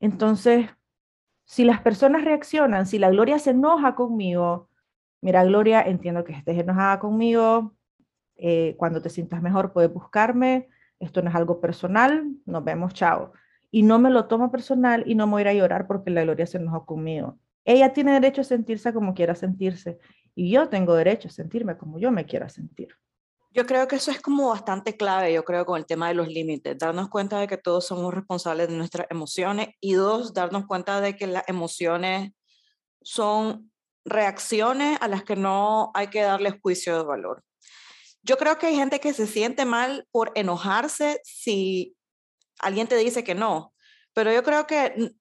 Entonces, 0.00 0.68
si 1.44 1.64
las 1.64 1.80
personas 1.80 2.24
reaccionan, 2.24 2.86
si 2.86 2.98
la 2.98 3.10
Gloria 3.10 3.38
se 3.38 3.50
enoja 3.50 3.94
conmigo, 3.94 4.70
mira, 5.20 5.44
Gloria, 5.44 5.82
entiendo 5.82 6.24
que 6.24 6.32
estés 6.32 6.58
enojada 6.58 6.98
conmigo, 6.98 7.74
eh, 8.36 8.74
cuando 8.76 9.00
te 9.00 9.10
sientas 9.10 9.42
mejor 9.42 9.72
puedes 9.72 9.92
buscarme, 9.92 10.68
esto 11.00 11.22
no 11.22 11.30
es 11.30 11.36
algo 11.36 11.60
personal, 11.60 12.26
nos 12.46 12.64
vemos, 12.64 12.94
chao. 12.94 13.32
Y 13.70 13.82
no 13.82 13.98
me 13.98 14.10
lo 14.10 14.26
tomo 14.26 14.50
personal 14.50 15.02
y 15.06 15.14
no 15.14 15.26
me 15.26 15.32
voy 15.32 15.40
a 15.40 15.42
ir 15.42 15.48
a 15.48 15.54
llorar 15.54 15.86
porque 15.86 16.10
la 16.10 16.22
Gloria 16.22 16.46
se 16.46 16.58
enojó 16.58 16.86
conmigo. 16.86 17.38
Ella 17.64 17.92
tiene 17.92 18.12
derecho 18.12 18.42
a 18.42 18.44
sentirse 18.44 18.92
como 18.92 19.14
quiera 19.14 19.34
sentirse 19.34 19.98
y 20.34 20.50
yo 20.50 20.68
tengo 20.68 20.94
derecho 20.94 21.28
a 21.28 21.30
sentirme 21.30 21.76
como 21.76 21.98
yo 21.98 22.10
me 22.10 22.24
quiera 22.24 22.48
sentir. 22.48 22.88
Yo 23.52 23.66
creo 23.66 23.86
que 23.86 23.96
eso 23.96 24.10
es 24.10 24.20
como 24.20 24.48
bastante 24.48 24.96
clave, 24.96 25.32
yo 25.32 25.44
creo, 25.44 25.64
con 25.64 25.78
el 25.78 25.86
tema 25.86 26.08
de 26.08 26.14
los 26.14 26.26
límites, 26.26 26.76
darnos 26.76 27.08
cuenta 27.08 27.38
de 27.38 27.46
que 27.46 27.56
todos 27.56 27.86
somos 27.86 28.12
responsables 28.12 28.68
de 28.68 28.76
nuestras 28.76 29.06
emociones 29.10 29.68
y 29.80 29.92
dos, 29.92 30.34
darnos 30.34 30.66
cuenta 30.66 31.00
de 31.00 31.14
que 31.14 31.28
las 31.28 31.48
emociones 31.48 32.32
son 33.00 33.70
reacciones 34.04 34.98
a 35.00 35.06
las 35.06 35.22
que 35.22 35.36
no 35.36 35.92
hay 35.94 36.08
que 36.08 36.22
darles 36.22 36.54
juicio 36.60 36.96
de 36.98 37.04
valor. 37.04 37.44
Yo 38.24 38.38
creo 38.38 38.58
que 38.58 38.66
hay 38.68 38.76
gente 38.76 39.00
que 39.00 39.12
se 39.12 39.26
siente 39.26 39.66
mal 39.66 40.08
por 40.10 40.32
enojarse 40.34 41.20
si 41.24 41.94
alguien 42.58 42.86
te 42.86 42.96
dice 42.96 43.22
que 43.22 43.34
no, 43.34 43.74
pero 44.14 44.32
yo 44.32 44.42
creo 44.42 44.66
que 44.66 45.12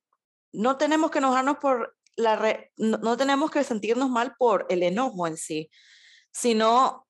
no 0.53 0.77
tenemos 0.77 1.11
que 1.11 1.17
enojarnos 1.17 1.57
por 1.57 1.97
la 2.15 2.69
no, 2.77 3.17
tenemos 3.17 3.51
que 3.51 3.63
sentirnos 3.63 4.09
mal 4.09 4.35
por 4.37 4.65
el 4.69 4.83
enojo 4.83 5.27
en 5.27 5.35
sí, 5.35 5.69
sino 6.31 7.07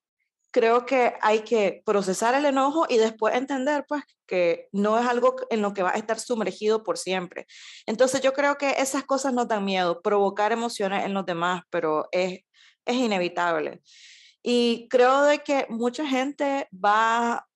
creo 0.51 0.85
que 0.85 1.13
hay 1.21 1.41
que 1.41 1.83
procesar 1.85 2.33
el 2.35 2.45
enojo 2.45 2.85
y 2.89 2.97
después 2.97 3.35
entender 3.35 3.85
pues 3.87 4.03
que 4.25 4.69
no 4.71 4.97
es 4.99 5.05
algo 5.05 5.35
en 5.49 5.61
lo 5.61 5.73
que 5.73 5.83
va 5.83 5.91
a 5.91 5.97
estar 5.97 6.19
sumergido 6.19 6.83
por 6.83 6.97
siempre. 6.97 7.45
Entonces 7.85 8.21
yo 8.21 8.33
creo 8.33 8.57
que 8.57 8.71
esas 8.79 9.03
cosas 9.03 9.33
no 9.33 9.45
dan 9.45 9.65
miedo, 9.65 10.01
provocar 10.01 10.51
emociones 10.51 11.05
en 11.05 11.13
los 11.13 11.25
demás, 11.25 11.63
pero 11.69 12.07
es, 12.11 12.41
es 12.85 12.95
inevitable. 12.95 13.81
Y 14.43 14.87
creo 14.89 15.23
de 15.23 15.39
que 15.39 15.65
mucha 15.69 16.05
gente 16.05 16.67
va 16.73 17.47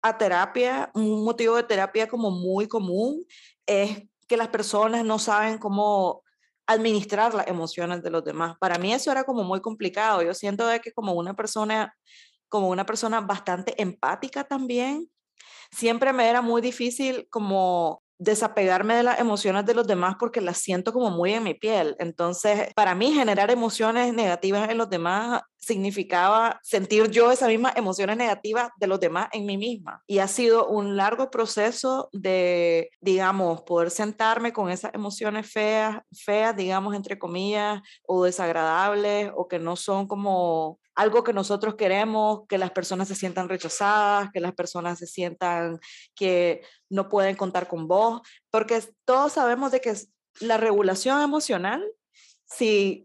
a 0.00 0.18
terapia, 0.18 0.90
un 0.94 1.24
motivo 1.24 1.56
de 1.56 1.64
terapia 1.64 2.08
como 2.08 2.30
muy 2.30 2.68
común 2.68 3.24
es 3.66 4.08
que 4.28 4.36
las 4.36 4.48
personas 4.48 5.04
no 5.04 5.18
saben 5.18 5.58
cómo 5.58 6.22
administrar 6.66 7.34
las 7.34 7.48
emociones 7.48 8.02
de 8.02 8.10
los 8.10 8.24
demás. 8.24 8.56
Para 8.60 8.78
mí 8.78 8.92
eso 8.92 9.10
era 9.10 9.24
como 9.24 9.42
muy 9.42 9.60
complicado. 9.60 10.22
Yo 10.22 10.34
siento 10.34 10.66
de 10.66 10.80
que 10.80 10.92
como 10.92 11.14
una 11.14 11.34
persona 11.34 11.94
como 12.48 12.68
una 12.68 12.86
persona 12.86 13.20
bastante 13.20 13.80
empática 13.80 14.44
también, 14.44 15.10
siempre 15.70 16.12
me 16.12 16.28
era 16.28 16.42
muy 16.42 16.62
difícil 16.62 17.28
como 17.30 18.02
desapegarme 18.18 18.94
de 18.96 19.04
las 19.04 19.20
emociones 19.20 19.64
de 19.64 19.74
los 19.74 19.86
demás 19.86 20.16
porque 20.18 20.40
las 20.40 20.58
siento 20.58 20.92
como 20.92 21.10
muy 21.10 21.34
en 21.34 21.44
mi 21.44 21.54
piel. 21.54 21.94
Entonces, 22.00 22.72
para 22.74 22.94
mí 22.94 23.12
generar 23.12 23.50
emociones 23.50 24.12
negativas 24.12 24.68
en 24.70 24.78
los 24.78 24.90
demás 24.90 25.42
significaba 25.58 26.60
sentir 26.62 27.10
yo 27.10 27.30
esas 27.30 27.48
mismas 27.48 27.76
emociones 27.76 28.16
negativas 28.16 28.70
de 28.78 28.86
los 28.86 29.00
demás 29.00 29.28
en 29.32 29.44
mí 29.44 29.56
misma. 29.56 30.02
Y 30.06 30.18
ha 30.18 30.28
sido 30.28 30.68
un 30.68 30.96
largo 30.96 31.30
proceso 31.30 32.08
de, 32.12 32.90
digamos, 33.00 33.62
poder 33.62 33.90
sentarme 33.90 34.52
con 34.52 34.70
esas 34.70 34.94
emociones 34.94 35.50
feas, 35.50 35.98
feas, 36.12 36.56
digamos, 36.56 36.94
entre 36.94 37.18
comillas, 37.18 37.82
o 38.06 38.24
desagradables, 38.24 39.30
o 39.34 39.48
que 39.48 39.58
no 39.58 39.76
son 39.76 40.06
como 40.06 40.78
algo 40.94 41.22
que 41.22 41.32
nosotros 41.32 41.76
queremos, 41.76 42.40
que 42.48 42.58
las 42.58 42.72
personas 42.72 43.08
se 43.08 43.14
sientan 43.14 43.48
rechazadas, 43.48 44.30
que 44.32 44.40
las 44.40 44.52
personas 44.54 44.98
se 44.98 45.06
sientan 45.06 45.78
que 46.14 46.62
no 46.90 47.08
pueden 47.08 47.36
contar 47.36 47.68
con 47.68 47.86
vos, 47.86 48.20
porque 48.50 48.82
todos 49.04 49.34
sabemos 49.34 49.70
de 49.70 49.80
que 49.80 49.94
la 50.40 50.56
regulación 50.56 51.20
emocional, 51.22 51.84
si 52.46 53.04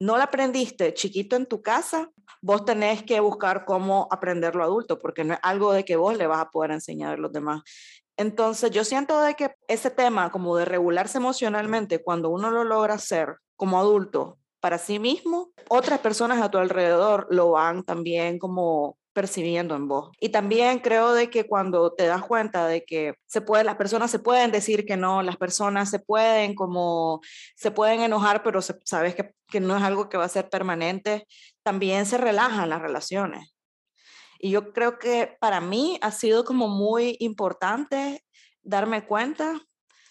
no 0.00 0.16
la 0.16 0.24
aprendiste 0.24 0.94
chiquito 0.94 1.36
en 1.36 1.46
tu 1.46 1.62
casa, 1.62 2.10
vos 2.40 2.64
tenés 2.64 3.02
que 3.02 3.20
buscar 3.20 3.64
cómo 3.64 4.08
aprenderlo 4.10 4.62
adulto, 4.62 4.98
porque 4.98 5.24
no 5.24 5.34
es 5.34 5.40
algo 5.42 5.72
de 5.72 5.84
que 5.84 5.96
vos 5.96 6.16
le 6.16 6.26
vas 6.26 6.40
a 6.40 6.50
poder 6.50 6.70
enseñar 6.70 7.14
a 7.14 7.16
los 7.16 7.32
demás. 7.32 7.62
Entonces, 8.16 8.70
yo 8.70 8.84
siento 8.84 9.20
de 9.20 9.34
que 9.34 9.54
ese 9.68 9.90
tema 9.90 10.30
como 10.30 10.56
de 10.56 10.64
regularse 10.64 11.18
emocionalmente, 11.18 12.02
cuando 12.02 12.30
uno 12.30 12.50
lo 12.50 12.64
logra 12.64 12.94
hacer 12.94 13.36
como 13.56 13.78
adulto 13.78 14.38
para 14.60 14.78
sí 14.78 14.98
mismo, 14.98 15.52
otras 15.68 16.00
personas 16.00 16.42
a 16.42 16.50
tu 16.50 16.58
alrededor 16.58 17.26
lo 17.30 17.52
van 17.52 17.84
también 17.84 18.38
como 18.38 18.98
percibiendo 19.18 19.74
en 19.74 19.88
vos. 19.88 20.12
Y 20.20 20.28
también 20.28 20.78
creo 20.78 21.12
de 21.12 21.28
que 21.28 21.42
cuando 21.42 21.92
te 21.92 22.06
das 22.06 22.22
cuenta 22.22 22.68
de 22.68 22.84
que 22.84 23.14
se 23.26 23.40
puede, 23.40 23.64
las 23.64 23.74
personas 23.74 24.12
se 24.12 24.20
pueden 24.20 24.52
decir 24.52 24.86
que 24.86 24.96
no, 24.96 25.24
las 25.24 25.36
personas 25.36 25.90
se 25.90 25.98
pueden 25.98 26.54
como, 26.54 27.20
se 27.56 27.72
pueden 27.72 28.02
enojar, 28.02 28.44
pero 28.44 28.60
sabes 28.62 29.16
que, 29.16 29.34
que 29.48 29.58
no 29.58 29.76
es 29.76 29.82
algo 29.82 30.08
que 30.08 30.16
va 30.16 30.24
a 30.24 30.28
ser 30.28 30.48
permanente, 30.48 31.26
también 31.64 32.06
se 32.06 32.16
relajan 32.16 32.70
las 32.70 32.80
relaciones. 32.80 33.56
Y 34.38 34.50
yo 34.50 34.72
creo 34.72 35.00
que 35.00 35.36
para 35.40 35.60
mí 35.60 35.98
ha 36.00 36.12
sido 36.12 36.44
como 36.44 36.68
muy 36.68 37.16
importante 37.18 38.24
darme 38.62 39.04
cuenta 39.04 39.60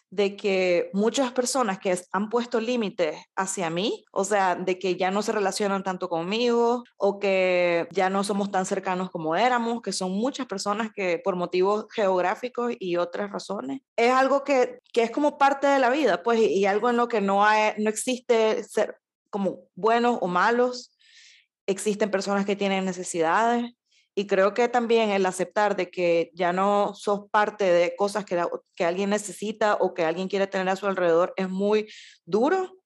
de 0.09 0.37
que 0.37 0.89
muchas 0.93 1.33
personas 1.33 1.79
que 1.79 1.97
han 2.11 2.29
puesto 2.29 2.61
límites 2.61 3.17
hacia 3.35 3.69
mí, 3.69 4.05
o 4.11 4.23
sea, 4.23 4.55
de 4.55 4.79
que 4.79 4.95
ya 4.95 5.11
no 5.11 5.21
se 5.21 5.33
relacionan 5.33 5.83
tanto 5.83 6.07
conmigo 6.07 6.83
o 6.95 7.19
que 7.19 7.87
ya 7.91 8.09
no 8.09 8.23
somos 8.23 8.49
tan 8.49 8.65
cercanos 8.65 9.09
como 9.09 9.35
éramos, 9.35 9.81
que 9.81 9.91
son 9.91 10.11
muchas 10.11 10.45
personas 10.45 10.91
que 10.95 11.19
por 11.19 11.35
motivos 11.35 11.87
geográficos 11.93 12.73
y 12.79 12.95
otras 12.95 13.31
razones, 13.31 13.81
es 13.97 14.11
algo 14.11 14.43
que, 14.43 14.79
que 14.93 15.03
es 15.03 15.11
como 15.11 15.37
parte 15.37 15.67
de 15.67 15.79
la 15.79 15.89
vida, 15.89 16.23
pues, 16.23 16.39
y, 16.39 16.65
algo 16.65 16.89
en 16.89 16.97
lo 16.97 17.07
que 17.07 17.21
no, 17.21 17.45
hay, 17.45 17.73
no 17.77 17.89
existe 17.89 18.63
ser 18.63 18.97
como 19.29 19.59
buenos 19.75 20.17
o 20.21 20.27
malos, 20.27 20.91
existen 21.65 22.11
personas 22.11 22.45
que 22.45 22.55
tienen 22.55 22.85
necesidades 22.85 23.73
y 24.17 24.25
creo 24.25 24.55
que 24.55 24.67
también 24.67 25.11
el 25.11 25.27
aceptar 25.27 25.75
de 25.75 25.91
que 25.91 26.31
ya 26.33 26.51
no 26.51 26.95
sos 26.95 27.29
parte 27.29 27.65
de 27.65 27.95
cosas 27.95 28.25
que, 28.25 28.43
que 28.75 28.83
alguien 28.83 29.11
necesita 29.11 29.75
o 29.75 29.93
que 29.93 30.05
alguien 30.05 30.27
quiere 30.27 30.47
tener 30.47 30.67
a 30.69 30.75
su 30.75 30.87
alrededor 30.87 31.35
es 31.37 31.47
muy 31.49 31.87
duro, 32.25 32.79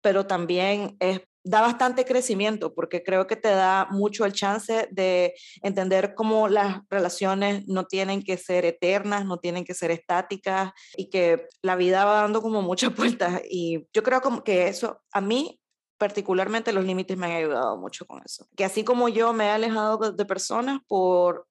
pero 0.00 0.26
también 0.26 0.96
es, 0.98 1.20
da 1.44 1.60
bastante 1.60 2.06
crecimiento 2.06 2.72
porque 2.74 3.02
creo 3.02 3.26
que 3.26 3.36
te 3.36 3.50
da 3.50 3.86
mucho 3.90 4.24
el 4.24 4.32
chance 4.32 4.88
de 4.90 5.34
entender 5.60 6.14
cómo 6.14 6.48
las 6.48 6.80
relaciones 6.88 7.68
no 7.68 7.84
tienen 7.84 8.22
que 8.22 8.38
ser 8.38 8.64
eternas, 8.64 9.26
no 9.26 9.36
tienen 9.36 9.66
que 9.66 9.74
ser 9.74 9.90
estáticas 9.90 10.72
y 10.96 11.10
que 11.10 11.48
la 11.60 11.76
vida 11.76 12.06
va 12.06 12.22
dando 12.22 12.40
como 12.40 12.62
muchas 12.62 12.96
vueltas. 12.96 13.42
Y 13.44 13.86
yo 13.92 14.02
creo 14.02 14.22
como 14.22 14.42
que 14.42 14.68
eso 14.68 15.02
a 15.12 15.20
mí 15.20 15.61
particularmente 16.02 16.72
los 16.72 16.84
límites 16.84 17.16
me 17.16 17.26
han 17.26 17.32
ayudado 17.36 17.76
mucho 17.76 18.04
con 18.06 18.20
eso. 18.24 18.48
Que 18.56 18.64
así 18.64 18.82
como 18.82 19.08
yo 19.08 19.32
me 19.32 19.44
he 19.44 19.50
alejado 19.50 20.10
de 20.10 20.24
personas 20.24 20.80
por 20.88 21.46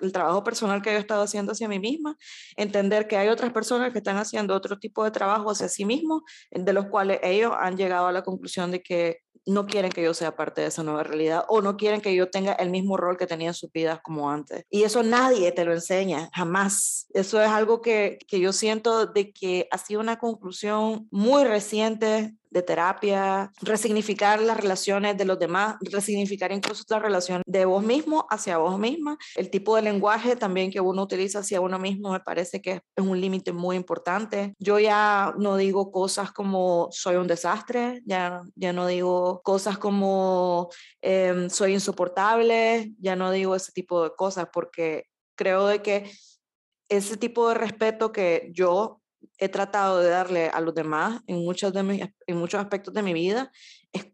el 0.00 0.12
trabajo 0.12 0.44
personal 0.44 0.80
que 0.80 0.92
yo 0.92 0.96
he 0.96 1.00
estado 1.00 1.22
haciendo 1.22 1.50
hacia 1.50 1.66
mí 1.66 1.80
misma, 1.80 2.16
entender 2.56 3.08
que 3.08 3.16
hay 3.16 3.26
otras 3.26 3.52
personas 3.52 3.90
que 3.90 3.98
están 3.98 4.16
haciendo 4.16 4.54
otro 4.54 4.78
tipo 4.78 5.02
de 5.02 5.10
trabajo 5.10 5.50
hacia 5.50 5.68
sí 5.68 5.84
mismos, 5.84 6.22
de 6.52 6.72
los 6.72 6.86
cuales 6.86 7.18
ellos 7.24 7.52
han 7.58 7.76
llegado 7.76 8.06
a 8.06 8.12
la 8.12 8.22
conclusión 8.22 8.70
de 8.70 8.80
que 8.80 9.22
no 9.44 9.66
quieren 9.66 9.90
que 9.90 10.04
yo 10.04 10.14
sea 10.14 10.36
parte 10.36 10.60
de 10.60 10.68
esa 10.68 10.84
nueva 10.84 11.02
realidad 11.02 11.44
o 11.48 11.62
no 11.62 11.76
quieren 11.76 12.00
que 12.00 12.14
yo 12.14 12.30
tenga 12.30 12.52
el 12.52 12.70
mismo 12.70 12.96
rol 12.96 13.16
que 13.16 13.26
tenía 13.26 13.48
en 13.48 13.54
sus 13.54 13.72
vidas 13.72 13.98
como 14.04 14.30
antes. 14.30 14.64
Y 14.70 14.84
eso 14.84 15.02
nadie 15.02 15.50
te 15.50 15.64
lo 15.64 15.72
enseña, 15.72 16.30
jamás. 16.32 17.06
Eso 17.12 17.40
es 17.40 17.48
algo 17.48 17.80
que, 17.80 18.18
que 18.28 18.38
yo 18.38 18.52
siento 18.52 19.06
de 19.06 19.32
que 19.32 19.66
ha 19.72 19.78
sido 19.78 20.00
una 20.00 20.18
conclusión 20.18 21.08
muy 21.10 21.44
reciente 21.44 22.34
de 22.56 22.62
terapia, 22.62 23.52
resignificar 23.60 24.40
las 24.40 24.56
relaciones 24.56 25.16
de 25.18 25.26
los 25.26 25.38
demás, 25.38 25.76
resignificar 25.92 26.52
incluso 26.52 26.84
la 26.88 26.98
relación 26.98 27.42
de 27.46 27.66
vos 27.66 27.84
mismo 27.84 28.26
hacia 28.30 28.56
vos 28.56 28.78
misma. 28.78 29.18
El 29.34 29.50
tipo 29.50 29.76
de 29.76 29.82
lenguaje 29.82 30.36
también 30.36 30.70
que 30.70 30.80
uno 30.80 31.02
utiliza 31.02 31.40
hacia 31.40 31.60
uno 31.60 31.78
mismo 31.78 32.12
me 32.12 32.20
parece 32.20 32.62
que 32.62 32.80
es 32.96 33.04
un 33.04 33.20
límite 33.20 33.52
muy 33.52 33.76
importante. 33.76 34.54
Yo 34.58 34.78
ya 34.78 35.34
no 35.38 35.58
digo 35.58 35.92
cosas 35.92 36.32
como 36.32 36.88
soy 36.90 37.16
un 37.16 37.26
desastre, 37.26 38.00
ya, 38.06 38.42
ya 38.54 38.72
no 38.72 38.86
digo 38.86 39.42
cosas 39.44 39.76
como 39.76 40.70
em, 41.02 41.50
soy 41.50 41.74
insoportable, 41.74 42.92
ya 42.98 43.16
no 43.16 43.30
digo 43.30 43.54
ese 43.54 43.72
tipo 43.72 44.02
de 44.02 44.10
cosas 44.16 44.48
porque 44.50 45.04
creo 45.36 45.66
de 45.66 45.82
que 45.82 46.10
ese 46.88 47.16
tipo 47.18 47.48
de 47.48 47.54
respeto 47.56 48.12
que 48.12 48.48
yo 48.54 49.02
he 49.38 49.48
tratado 49.48 50.00
de 50.00 50.10
darle 50.10 50.48
a 50.48 50.60
los 50.60 50.74
demás 50.74 51.20
en 51.26 51.44
muchos, 51.44 51.72
de 51.72 52.12
en 52.26 52.36
muchos 52.36 52.60
aspectos 52.60 52.92
de 52.94 53.02
mi 53.02 53.12
vida, 53.12 53.50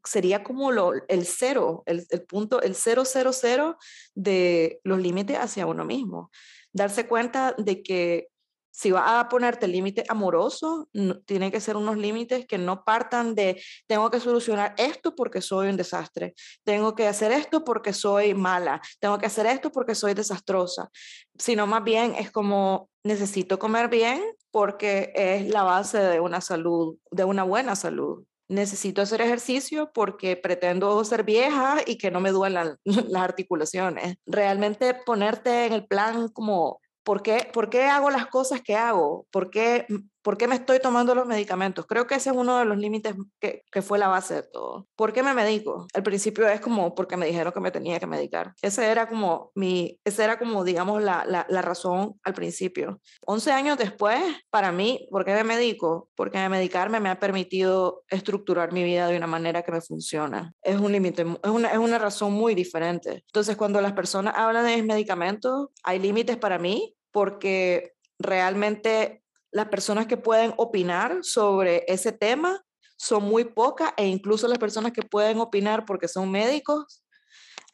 sería 0.04 0.42
como 0.42 0.70
lo, 0.70 0.92
el 1.08 1.26
cero, 1.26 1.82
el, 1.86 2.06
el 2.10 2.22
punto, 2.22 2.62
el 2.62 2.74
cero, 2.74 3.04
cero, 3.04 3.32
cero 3.32 3.76
de 4.14 4.80
los 4.84 4.98
límites 4.98 5.38
hacia 5.38 5.66
uno 5.66 5.84
mismo. 5.84 6.30
Darse 6.72 7.06
cuenta 7.06 7.54
de 7.58 7.82
que 7.82 8.28
si 8.72 8.90
va 8.90 9.20
a 9.20 9.28
ponerte 9.28 9.68
límite 9.68 10.04
amoroso, 10.08 10.88
tiene 11.26 11.52
que 11.52 11.60
ser 11.60 11.76
unos 11.76 11.98
límites 11.98 12.46
que 12.46 12.56
no 12.58 12.84
partan 12.84 13.34
de 13.34 13.62
tengo 13.86 14.10
que 14.10 14.18
solucionar 14.18 14.74
esto 14.78 15.14
porque 15.14 15.42
soy 15.42 15.68
un 15.68 15.76
desastre, 15.76 16.34
tengo 16.64 16.94
que 16.94 17.06
hacer 17.06 17.32
esto 17.32 17.64
porque 17.64 17.92
soy 17.92 18.34
mala, 18.34 18.80
tengo 18.98 19.18
que 19.18 19.26
hacer 19.26 19.46
esto 19.46 19.70
porque 19.70 19.94
soy 19.94 20.14
desastrosa, 20.14 20.90
sino 21.38 21.66
más 21.66 21.84
bien 21.84 22.14
es 22.14 22.30
como 22.30 22.88
necesito 23.04 23.58
comer 23.58 23.88
bien 23.88 24.22
porque 24.53 25.12
es 25.16 25.48
la 25.48 25.64
base 25.64 25.98
de 25.98 26.20
una 26.20 26.40
salud, 26.40 26.96
de 27.11 27.24
una 27.24 27.42
buena 27.42 27.74
salud. 27.74 28.24
Necesito 28.48 29.03
hacer 29.03 29.22
ejercicio 29.22 29.90
porque 29.92 30.36
pretendo 30.36 31.03
ser 31.05 31.24
vieja 31.24 31.78
y 31.86 31.96
que 31.96 32.11
no 32.11 32.20
me 32.20 32.30
duelan 32.30 32.76
las 32.84 33.22
articulaciones. 33.22 34.16
Realmente 34.26 34.94
ponerte 34.94 35.66
en 35.66 35.72
el 35.72 35.86
plan 35.86 36.28
como 36.28 36.78
¿Por 37.05 37.22
qué, 37.22 37.50
¿Por 37.53 37.68
qué, 37.68 37.84
hago 37.84 38.11
las 38.11 38.26
cosas 38.28 38.61
que 38.62 38.76
hago? 38.76 39.26
¿Por 39.32 39.50
qué, 39.50 39.86
¿Por 40.22 40.38
qué 40.38 40.46
me 40.46 40.54
estoy 40.54 40.78
tomando 40.78 41.14
los 41.14 41.26
medicamentos? 41.26 41.86
Creo 41.86 42.06
que 42.06 42.14
ese 42.14 42.30
es 42.30 42.36
uno 42.36 42.58
de 42.58 42.64
los 42.64 42.78
límites 42.78 43.14
que, 43.40 43.64
que, 43.70 43.82
fue 43.82 43.98
la 43.98 44.08
base 44.08 44.34
de 44.34 44.42
todo. 44.44 44.86
¿Por 44.96 45.12
qué 45.12 45.22
me 45.22 45.34
medico? 45.34 45.86
Al 45.94 46.02
principio 46.02 46.48
es 46.48 46.60
como 46.60 46.94
porque 46.94 47.16
me 47.16 47.26
dijeron 47.26 47.52
que 47.52 47.60
me 47.60 47.70
tenía 47.72 47.98
que 47.98 48.06
medicar. 48.06 48.54
Ese 48.62 48.86
era 48.86 49.08
como 49.08 49.50
mi, 49.54 49.98
ese 50.04 50.22
era 50.24 50.38
como, 50.38 50.64
digamos, 50.64 51.02
la, 51.02 51.24
la, 51.26 51.44
la 51.48 51.62
razón 51.62 52.14
al 52.22 52.34
principio. 52.34 53.00
11 53.26 53.50
años 53.52 53.78
después, 53.78 54.20
para 54.50 54.70
mí, 54.70 55.08
¿por 55.10 55.24
qué 55.24 55.34
me 55.34 55.44
medico? 55.44 56.08
Porque 56.14 56.48
medicarme 56.48 57.00
me 57.00 57.08
ha 57.08 57.18
permitido 57.18 58.04
estructurar 58.08 58.72
mi 58.72 58.84
vida 58.84 59.08
de 59.08 59.16
una 59.16 59.26
manera 59.26 59.62
que 59.62 59.72
me 59.72 59.80
funciona. 59.80 60.54
Es 60.62 60.78
un 60.78 60.92
límite, 60.92 61.22
es 61.22 61.50
una, 61.50 61.72
es 61.72 61.78
una 61.78 61.98
razón 61.98 62.32
muy 62.32 62.54
diferente. 62.54 63.24
Entonces, 63.26 63.56
cuando 63.56 63.80
las 63.80 63.92
personas 63.92 64.34
hablan 64.36 64.66
de 64.66 64.82
medicamentos, 64.82 65.68
hay 65.82 65.98
límites 65.98 66.36
para 66.36 66.58
mí 66.58 66.94
porque 67.10 67.92
realmente 68.18 69.21
las 69.53 69.68
personas 69.68 70.07
que 70.07 70.16
pueden 70.16 70.55
opinar 70.57 71.18
sobre 71.22 71.84
ese 71.86 72.11
tema 72.11 72.64
son 72.96 73.24
muy 73.24 73.44
pocas 73.44 73.92
e 73.96 74.07
incluso 74.07 74.48
las 74.48 74.59
personas 74.59 74.92
que 74.92 75.03
pueden 75.03 75.38
opinar 75.38 75.84
porque 75.84 76.09
son 76.09 76.30
médicos, 76.30 77.05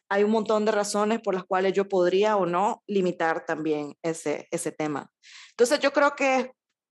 hay 0.09 0.23
un 0.23 0.31
montón 0.31 0.65
de 0.65 0.71
razones 0.71 1.19
por 1.21 1.35
las 1.35 1.43
cuales 1.43 1.73
yo 1.73 1.87
podría 1.87 2.35
o 2.35 2.45
no 2.45 2.83
limitar 2.87 3.45
también 3.45 3.95
ese, 4.01 4.47
ese 4.51 4.71
tema. 4.71 5.09
Entonces 5.51 5.79
yo 5.79 5.93
creo 5.93 6.15
que 6.15 6.35
es 6.37 6.47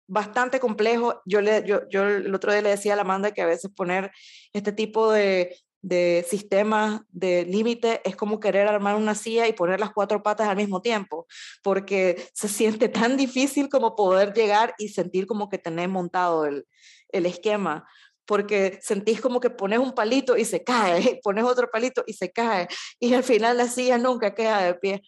bastante 0.06 0.60
complejo. 0.60 1.20
Yo, 1.24 1.40
le, 1.40 1.64
yo, 1.66 1.88
yo 1.88 2.04
el 2.04 2.34
otro 2.34 2.52
día 2.52 2.62
le 2.62 2.70
decía 2.70 2.92
a 2.92 2.96
la 2.96 3.02
Amanda 3.02 3.32
que 3.32 3.42
a 3.42 3.46
veces 3.46 3.70
poner 3.74 4.12
este 4.52 4.72
tipo 4.72 5.10
de 5.10 5.56
de 5.82 6.24
sistemas 6.28 7.02
de 7.10 7.44
límite 7.44 8.00
es 8.04 8.16
como 8.16 8.40
querer 8.40 8.66
armar 8.68 8.96
una 8.96 9.14
silla 9.14 9.46
y 9.46 9.52
poner 9.52 9.78
las 9.80 9.92
cuatro 9.92 10.22
patas 10.22 10.48
al 10.48 10.56
mismo 10.56 10.82
tiempo, 10.82 11.26
porque 11.62 12.28
se 12.34 12.48
siente 12.48 12.88
tan 12.88 13.16
difícil 13.16 13.68
como 13.68 13.94
poder 13.94 14.32
llegar 14.32 14.74
y 14.78 14.88
sentir 14.88 15.26
como 15.26 15.48
que 15.48 15.58
tenés 15.58 15.88
montado 15.88 16.44
el, 16.46 16.66
el 17.10 17.26
esquema, 17.26 17.88
porque 18.26 18.78
sentís 18.82 19.20
como 19.20 19.40
que 19.40 19.50
pones 19.50 19.78
un 19.78 19.92
palito 19.92 20.36
y 20.36 20.44
se 20.44 20.64
cae, 20.64 21.20
pones 21.22 21.44
otro 21.44 21.70
palito 21.70 22.02
y 22.06 22.14
se 22.14 22.32
cae, 22.32 22.68
y 22.98 23.14
al 23.14 23.22
final 23.22 23.56
la 23.56 23.68
silla 23.68 23.98
nunca 23.98 24.34
queda 24.34 24.62
de 24.62 24.74
pie, 24.74 25.02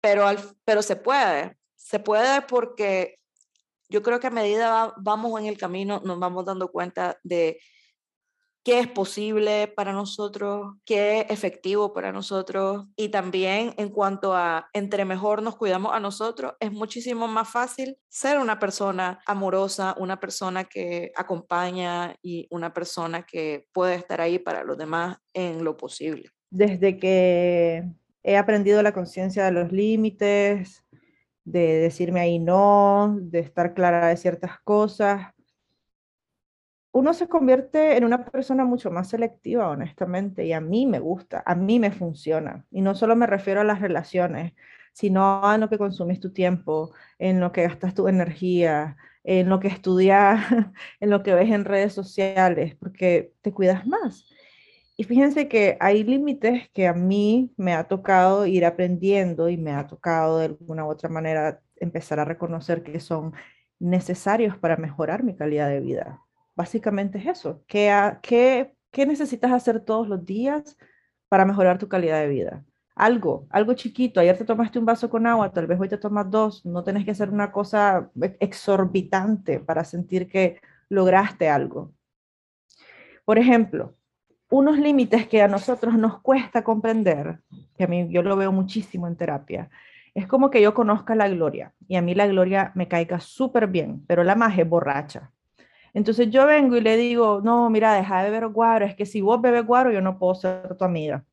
pero, 0.00 0.26
al, 0.26 0.38
pero 0.64 0.82
se 0.82 0.96
puede, 0.96 1.56
se 1.76 1.98
puede 1.98 2.42
porque 2.42 3.18
yo 3.88 4.02
creo 4.02 4.18
que 4.18 4.28
a 4.28 4.30
medida 4.30 4.94
vamos 4.96 5.38
en 5.38 5.46
el 5.46 5.58
camino 5.58 6.00
nos 6.02 6.18
vamos 6.18 6.46
dando 6.46 6.68
cuenta 6.68 7.18
de 7.22 7.60
qué 8.64 8.78
es 8.80 8.88
posible 8.88 9.68
para 9.68 9.92
nosotros, 9.92 10.76
qué 10.84 11.20
es 11.20 11.30
efectivo 11.30 11.92
para 11.92 12.12
nosotros 12.12 12.86
y 12.96 13.08
también 13.08 13.74
en 13.76 13.88
cuanto 13.88 14.34
a 14.34 14.68
entre 14.72 15.04
mejor 15.04 15.42
nos 15.42 15.56
cuidamos 15.56 15.92
a 15.94 16.00
nosotros, 16.00 16.54
es 16.60 16.72
muchísimo 16.72 17.26
más 17.26 17.48
fácil 17.48 17.96
ser 18.08 18.38
una 18.38 18.58
persona 18.58 19.20
amorosa, 19.26 19.94
una 19.98 20.20
persona 20.20 20.64
que 20.64 21.12
acompaña 21.16 22.14
y 22.22 22.46
una 22.50 22.72
persona 22.72 23.24
que 23.24 23.66
puede 23.72 23.96
estar 23.96 24.20
ahí 24.20 24.38
para 24.38 24.64
los 24.64 24.78
demás 24.78 25.18
en 25.34 25.64
lo 25.64 25.76
posible. 25.76 26.30
Desde 26.50 26.98
que 26.98 27.84
he 28.22 28.36
aprendido 28.36 28.82
la 28.82 28.92
conciencia 28.92 29.44
de 29.44 29.52
los 29.52 29.72
límites, 29.72 30.84
de 31.44 31.78
decirme 31.78 32.20
ahí 32.20 32.38
no, 32.38 33.16
de 33.20 33.40
estar 33.40 33.74
clara 33.74 34.06
de 34.08 34.16
ciertas 34.16 34.60
cosas, 34.62 35.31
uno 36.92 37.14
se 37.14 37.28
convierte 37.28 37.96
en 37.96 38.04
una 38.04 38.24
persona 38.26 38.64
mucho 38.64 38.90
más 38.90 39.08
selectiva, 39.08 39.68
honestamente, 39.70 40.44
y 40.44 40.52
a 40.52 40.60
mí 40.60 40.86
me 40.86 40.98
gusta, 41.00 41.42
a 41.46 41.54
mí 41.54 41.78
me 41.78 41.90
funciona. 41.90 42.66
Y 42.70 42.82
no 42.82 42.94
solo 42.94 43.16
me 43.16 43.26
refiero 43.26 43.62
a 43.62 43.64
las 43.64 43.80
relaciones, 43.80 44.52
sino 44.92 45.44
a 45.44 45.56
lo 45.58 45.70
que 45.70 45.78
consumes 45.78 46.20
tu 46.20 46.32
tiempo, 46.32 46.92
en 47.18 47.40
lo 47.40 47.50
que 47.52 47.62
gastas 47.62 47.94
tu 47.94 48.08
energía, 48.08 48.96
en 49.24 49.48
lo 49.48 49.58
que 49.58 49.68
estudias, 49.68 50.44
en 51.00 51.10
lo 51.10 51.22
que 51.22 51.34
ves 51.34 51.50
en 51.50 51.64
redes 51.64 51.94
sociales, 51.94 52.76
porque 52.76 53.32
te 53.40 53.52
cuidas 53.52 53.86
más. 53.86 54.28
Y 54.96 55.04
fíjense 55.04 55.48
que 55.48 55.78
hay 55.80 56.04
límites 56.04 56.68
que 56.74 56.86
a 56.88 56.92
mí 56.92 57.54
me 57.56 57.74
ha 57.74 57.84
tocado 57.84 58.46
ir 58.46 58.66
aprendiendo 58.66 59.48
y 59.48 59.56
me 59.56 59.72
ha 59.72 59.86
tocado 59.86 60.38
de 60.38 60.46
alguna 60.46 60.84
u 60.84 60.90
otra 60.90 61.08
manera 61.08 61.62
empezar 61.76 62.20
a 62.20 62.26
reconocer 62.26 62.82
que 62.82 63.00
son 63.00 63.32
necesarios 63.78 64.58
para 64.58 64.76
mejorar 64.76 65.24
mi 65.24 65.34
calidad 65.34 65.68
de 65.70 65.80
vida 65.80 66.22
básicamente 66.62 67.18
es 67.18 67.26
eso. 67.26 67.64
¿Qué, 67.66 68.72
necesitas 68.96 69.50
hacer 69.50 69.80
todos 69.80 70.08
los 70.08 70.24
días 70.24 70.76
para 71.28 71.44
mejorar 71.44 71.76
tu 71.78 71.88
calidad 71.88 72.20
de 72.20 72.28
vida? 72.28 72.64
algo, 72.94 73.46
algo 73.50 73.72
chiquito. 73.72 74.20
Ayer 74.20 74.36
te 74.36 74.44
tomaste 74.44 74.78
un 74.78 74.84
vaso 74.84 75.08
con 75.08 75.26
agua, 75.26 75.50
tal 75.50 75.66
vez 75.66 75.80
hoy 75.80 75.88
te 75.88 75.98
tomas 75.98 76.30
dos. 76.30 76.64
No 76.64 76.84
tenés 76.84 77.04
que 77.04 77.10
hacer 77.10 77.30
una 77.30 77.50
cosa 77.50 78.10
exorbitante 78.38 79.58
para 79.58 79.82
sentir 79.82 80.28
que 80.28 80.60
lograste 80.88 81.48
algo. 81.48 81.92
Por 83.24 83.38
ejemplo, 83.38 83.96
unos 84.50 84.78
límites 84.78 85.26
que 85.26 85.42
a 85.42 85.48
nosotros 85.48 85.94
nos 85.94 86.20
cuesta 86.20 86.62
comprender, 86.62 87.40
que 87.76 87.84
a 87.84 87.86
mí 87.88 88.08
yo 88.10 88.22
lo 88.22 88.36
veo 88.36 88.52
muchísimo 88.52 89.08
en 89.08 89.16
terapia, 89.16 89.70
es 90.14 90.26
como 90.26 90.50
que 90.50 90.60
yo 90.60 90.74
conozca 90.74 91.14
la 91.14 91.28
gloria 91.28 91.72
y 91.88 91.96
a 91.96 92.02
mí 92.02 92.14
la 92.14 92.26
gloria 92.26 92.70
me 92.74 92.86
caiga 92.86 93.18
súper 93.18 93.66
bien, 93.66 94.04
pero 94.06 94.22
la 94.22 94.36
magia 94.36 94.62
es 94.64 94.68
borracha. 94.68 95.31
Entonces 95.94 96.30
yo 96.30 96.46
vengo 96.46 96.76
y 96.76 96.80
le 96.80 96.96
digo, 96.96 97.40
no, 97.42 97.68
mira, 97.70 97.94
deja 97.94 98.22
de 98.22 98.30
beber 98.30 98.48
guaro, 98.48 98.86
es 98.86 98.94
que 98.94 99.06
si 99.06 99.20
vos 99.20 99.40
bebes 99.40 99.66
guaro 99.66 99.90
yo 99.92 100.00
no 100.00 100.18
puedo 100.18 100.34
ser 100.34 100.74
tu 100.76 100.84
amiga. 100.84 101.24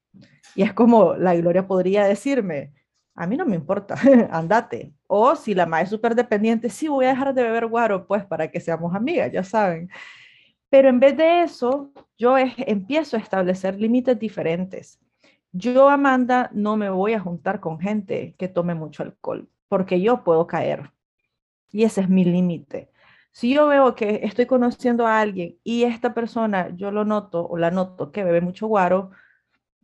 Y 0.55 0.64
es 0.64 0.74
como 0.74 1.16
la 1.16 1.36
Gloria 1.36 1.66
podría 1.68 2.05
decirme, 2.05 2.74
a 3.16 3.28
mí 3.28 3.38
no 3.38 3.45
me 3.45 3.55
importa, 3.55 3.95
andate. 4.32 4.93
O 5.07 5.36
si 5.36 5.53
la 5.53 5.66
madre 5.66 5.86
es 5.86 5.89
súper 5.89 6.16
dependiente, 6.16 6.70
sí, 6.70 6.88
voy 6.88 7.05
a 7.05 7.10
dejar 7.10 7.34
de 7.34 7.43
beber 7.43 7.68
guaro, 7.68 8.07
pues 8.07 8.26
para 8.26 8.49
que 8.49 8.60
seamos 8.60 8.95
amigas, 8.95 9.32
ya 9.32 9.43
saben. 9.43 9.89
Pero 10.70 10.89
en 10.89 10.99
vez 10.99 11.18
de 11.18 11.41
eso, 11.43 11.91
yo 12.18 12.36
empiezo 12.38 13.18
a 13.18 13.20
establecer 13.20 13.80
límites 13.80 14.20
diferentes. 14.20 14.99
Yo, 15.51 15.89
Amanda, 15.89 16.49
no 16.53 16.78
me 16.78 16.89
voy 16.89 17.14
a 17.14 17.20
juntar 17.20 17.60
con 17.60 17.80
gente 17.80 18.36
que 18.38 18.47
tome 18.47 18.76
mucho 18.76 19.03
alcohol, 19.03 19.49
porque 19.68 19.99
yo 19.99 20.24
puedo 20.24 20.45
caer. 20.45 20.91
Y 21.72 21.84
ese 21.84 22.01
es 22.01 22.10
mi 22.10 22.24
límite. 22.24 22.91
Si 23.32 23.53
yo 23.53 23.67
veo 23.67 23.95
que 23.95 24.21
estoy 24.23 24.45
conociendo 24.45 25.05
a 25.07 25.19
alguien 25.19 25.57
y 25.63 25.84
esta 25.84 26.13
persona, 26.13 26.69
yo 26.75 26.91
lo 26.91 27.05
noto 27.05 27.45
o 27.47 27.57
la 27.57 27.71
noto 27.71 28.11
que 28.11 28.23
bebe 28.23 28.41
mucho 28.41 28.67
guaro, 28.67 29.11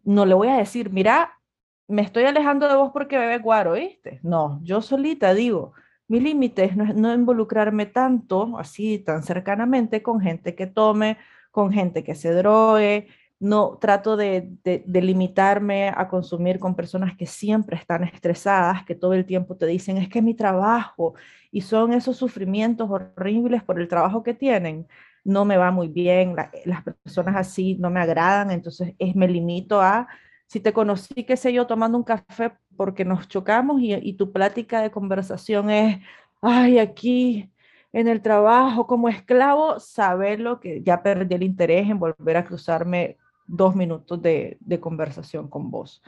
no 0.04 0.26
le 0.26 0.34
voy 0.34 0.50
a 0.50 0.58
decir, 0.58 0.90
mira, 0.92 1.40
me 1.88 2.02
estoy 2.02 2.26
alejando 2.26 2.68
de 2.68 2.76
vos 2.76 2.92
porque 2.92 3.18
bebe 3.18 3.40
guaro, 3.40 3.74
¿viste? 3.74 4.20
No, 4.24 4.60
yo 4.64 4.82
solita 4.82 5.34
digo, 5.34 5.74
mi 6.08 6.20
límite 6.20 6.66
es 6.66 6.76
no, 6.76 7.14
involucrarme 7.14 7.86
tanto, 7.86 8.58
así, 8.58 9.00
tan 9.00 9.24
cercanamente 9.24 10.02
con 10.04 10.22
gente 10.22 10.56
que 10.56 10.68
tome, 10.68 11.18
con 11.52 11.72
gente 11.72 12.04
que 12.04 12.16
se 12.16 12.34
drogue, 12.34 13.08
no 13.40 13.78
trato 13.80 14.18
de, 14.18 14.50
de, 14.64 15.02
limitarme 15.02 15.90
a 15.90 16.08
consumir 16.08 16.58
con 16.60 16.76
personas 16.76 17.16
que 17.18 17.26
siempre 17.26 17.78
están 17.78 18.04
estresadas, 18.04 18.86
que 18.86 18.96
todo 18.96 19.14
el 19.14 19.26
tiempo 19.26 19.58
te 19.58 19.66
dicen, 19.66 19.98
es 19.98 20.10
que 20.10 20.22
mi 20.22 20.34
trabajo, 20.34 21.16
y 21.52 21.62
son 21.62 21.94
esos 21.94 22.18
sufrimientos 22.18 22.90
horribles 22.90 23.64
por 23.64 23.80
el 23.80 23.88
trabajo 23.88 24.24
que 24.24 24.34
tienen 24.34 24.88
no 25.26 25.44
me 25.44 25.58
va 25.58 25.72
muy 25.72 25.88
bien, 25.88 26.36
las 26.66 26.84
personas 26.84 27.36
así 27.36 27.76
no 27.80 27.90
me 27.90 28.00
agradan, 28.00 28.52
entonces 28.52 28.94
es, 29.00 29.16
me 29.16 29.28
limito 29.28 29.82
a, 29.82 30.08
si 30.48 30.60
te 30.60 30.72
conocí, 30.72 31.24
qué 31.26 31.36
sé 31.36 31.52
yo, 31.52 31.68
tomando 31.68 31.98
un 31.98 32.04
café 32.04 32.54
porque 32.78 33.04
nos 33.06 33.28
chocamos 33.28 33.82
y, 33.82 33.94
y 33.96 34.14
tu 34.14 34.32
plática 34.32 34.82
de 34.82 34.92
conversación 34.92 35.72
es, 35.72 36.00
ay, 36.42 36.78
aquí 36.78 37.52
en 37.92 38.08
el 38.08 38.22
trabajo 38.22 38.86
como 38.88 39.10
esclavo, 39.10 39.80
saberlo 39.80 40.60
que 40.60 40.84
ya 40.84 41.02
perdí 41.02 41.36
el 41.36 41.44
interés 41.44 41.90
en 41.90 42.00
volver 42.00 42.38
a 42.38 42.46
cruzarme 42.46 43.18
dos 43.48 43.76
minutos 43.76 44.22
de, 44.22 44.58
conversación 44.82 45.50
con 45.50 45.72
vos. 45.72 46.02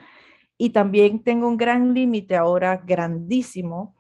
Y 0.58 0.72
también 0.72 1.24
tengo 1.24 1.48
un 1.48 1.58
gran 1.58 1.94
límite 1.94 2.36
ahora, 2.36 2.78
grandísimo, 2.78 3.96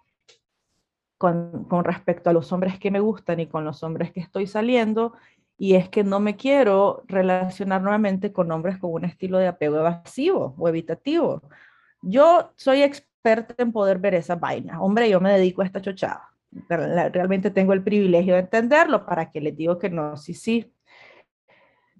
con, 1.18 1.66
con, 1.66 1.84
respecto 1.84 2.30
a 2.30 2.34
los 2.34 2.52
hombres 2.52 2.80
que 2.80 2.92
me 2.92 3.00
gustan 3.00 3.40
y 3.40 3.48
con 3.48 3.64
los 3.66 3.84
hombres 3.84 4.12
que 4.12 4.20
estoy 4.20 4.48
saliendo, 4.48 5.14
y 5.58 5.76
es 5.76 5.90
que 5.90 6.04
no 6.04 6.20
me 6.20 6.36
quiero 6.36 7.04
relacionar 7.08 7.82
nuevamente 7.82 8.32
con 8.32 8.52
hombres 8.52 8.78
con 8.78 8.92
un 8.92 9.06
estilo 9.06 9.40
de 9.40 9.48
apego 9.48 9.78
evasivo 9.78 10.54
o 10.58 10.70
evitativo. 10.70 11.42
Yo 12.02 12.52
soy 12.56 12.84
experta 12.84 13.56
en 13.58 13.72
poder 13.72 13.98
ver 13.98 14.14
esa 14.14 14.36
vaina. 14.36 14.80
Hombre, 14.82 15.10
yo 15.10 15.20
me 15.20 15.34
dedico 15.34 15.62
a 15.62 15.66
esta 15.66 15.82
chochada. 15.82 16.30
Realmente 16.70 17.52
tengo 17.52 17.74
el 17.74 17.84
privilegio 17.84 18.36
de 18.36 18.42
entenderlo 18.42 19.06
para 19.06 19.32
que 19.32 19.42
les 19.42 19.56
digo 19.58 19.78
que 19.78 19.90
no, 19.90 20.16
sí, 20.16 20.34
sí, 20.34 20.72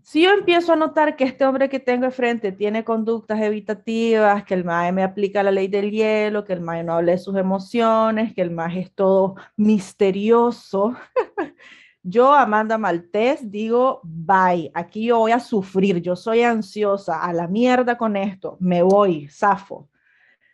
si 0.08 0.22
yo 0.22 0.32
empiezo 0.32 0.72
a 0.72 0.78
notar 0.78 1.18
que 1.18 1.26
este 1.26 1.46
hombre 1.46 1.68
que 1.68 1.82
tengo 1.82 2.06
enfrente 2.06 2.54
tiene 2.54 2.86
conductas 2.86 3.42
evitativas, 3.42 4.46
que 4.46 4.54
el 4.54 4.64
MAE 4.64 4.94
me 4.94 5.04
aplica 5.04 5.44
la 5.44 5.52
ley 5.52 5.68
del 5.68 5.92
hielo, 5.92 6.46
que 6.46 6.54
el 6.54 6.62
MAE 6.62 6.86
no 6.86 6.94
habla 6.94 7.12
de 7.12 7.18
sus 7.18 7.36
emociones, 7.36 8.34
que 8.34 8.42
el 8.42 8.52
MAE 8.52 8.80
es 8.80 8.94
todo 8.94 9.36
misterioso, 9.58 10.96
yo, 12.04 12.34
Amanda 12.34 12.78
Maltés, 12.78 13.52
digo, 13.52 14.00
bye, 14.02 14.72
aquí 14.74 15.08
yo 15.08 15.20
voy 15.20 15.34
a 15.34 15.42
sufrir, 15.42 16.02
yo 16.02 16.16
soy 16.16 16.42
ansiosa, 16.42 17.22
a 17.22 17.34
la 17.34 17.50
mierda 17.50 17.98
con 17.98 18.16
esto, 18.16 18.56
me 18.62 18.84
voy, 18.84 19.28
zafo. 19.28 19.90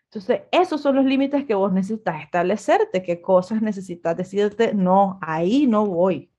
Entonces, 0.06 0.42
esos 0.52 0.82
son 0.82 0.96
los 0.96 1.06
límites 1.06 1.46
que 1.46 1.54
vos 1.54 1.72
necesitas 1.72 2.24
establecerte, 2.24 3.04
qué 3.04 3.22
cosas 3.22 3.62
necesitas 3.62 4.18
decirte, 4.18 4.74
no, 4.74 5.20
ahí 5.22 5.68
no 5.68 5.86
voy. 5.86 6.33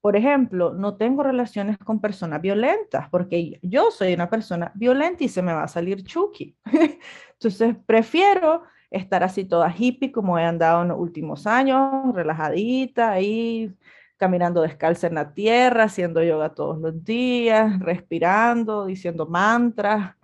Por 0.00 0.16
ejemplo, 0.16 0.72
no 0.72 0.96
tengo 0.96 1.22
relaciones 1.22 1.78
con 1.78 2.00
personas 2.00 2.40
violentas 2.40 3.08
porque 3.10 3.58
yo 3.62 3.90
soy 3.90 4.14
una 4.14 4.30
persona 4.30 4.72
violenta 4.74 5.24
y 5.24 5.28
se 5.28 5.42
me 5.42 5.52
va 5.52 5.64
a 5.64 5.68
salir 5.68 6.04
chucky. 6.04 6.56
Entonces, 7.32 7.76
prefiero 7.86 8.62
estar 8.90 9.24
así 9.24 9.44
toda 9.44 9.74
hippie 9.76 10.12
como 10.12 10.38
he 10.38 10.44
andado 10.44 10.82
en 10.82 10.88
los 10.88 10.98
últimos 10.98 11.46
años, 11.46 12.14
relajadita, 12.14 13.10
ahí 13.10 13.74
caminando 14.16 14.62
descalza 14.62 15.06
en 15.08 15.14
la 15.14 15.34
tierra, 15.34 15.84
haciendo 15.84 16.22
yoga 16.22 16.54
todos 16.54 16.78
los 16.78 17.04
días, 17.04 17.78
respirando, 17.80 18.86
diciendo 18.86 19.26
mantras. 19.26 20.14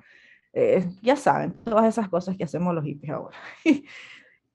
Eh, 0.55 0.87
ya 1.03 1.17
saben, 1.17 1.55
todas 1.65 1.87
esas 1.87 2.09
cosas 2.09 2.37
que 2.37 2.45
hacemos 2.45 2.75
los 2.75 2.85
hippies 2.85 3.13
ahora. 3.13 3.37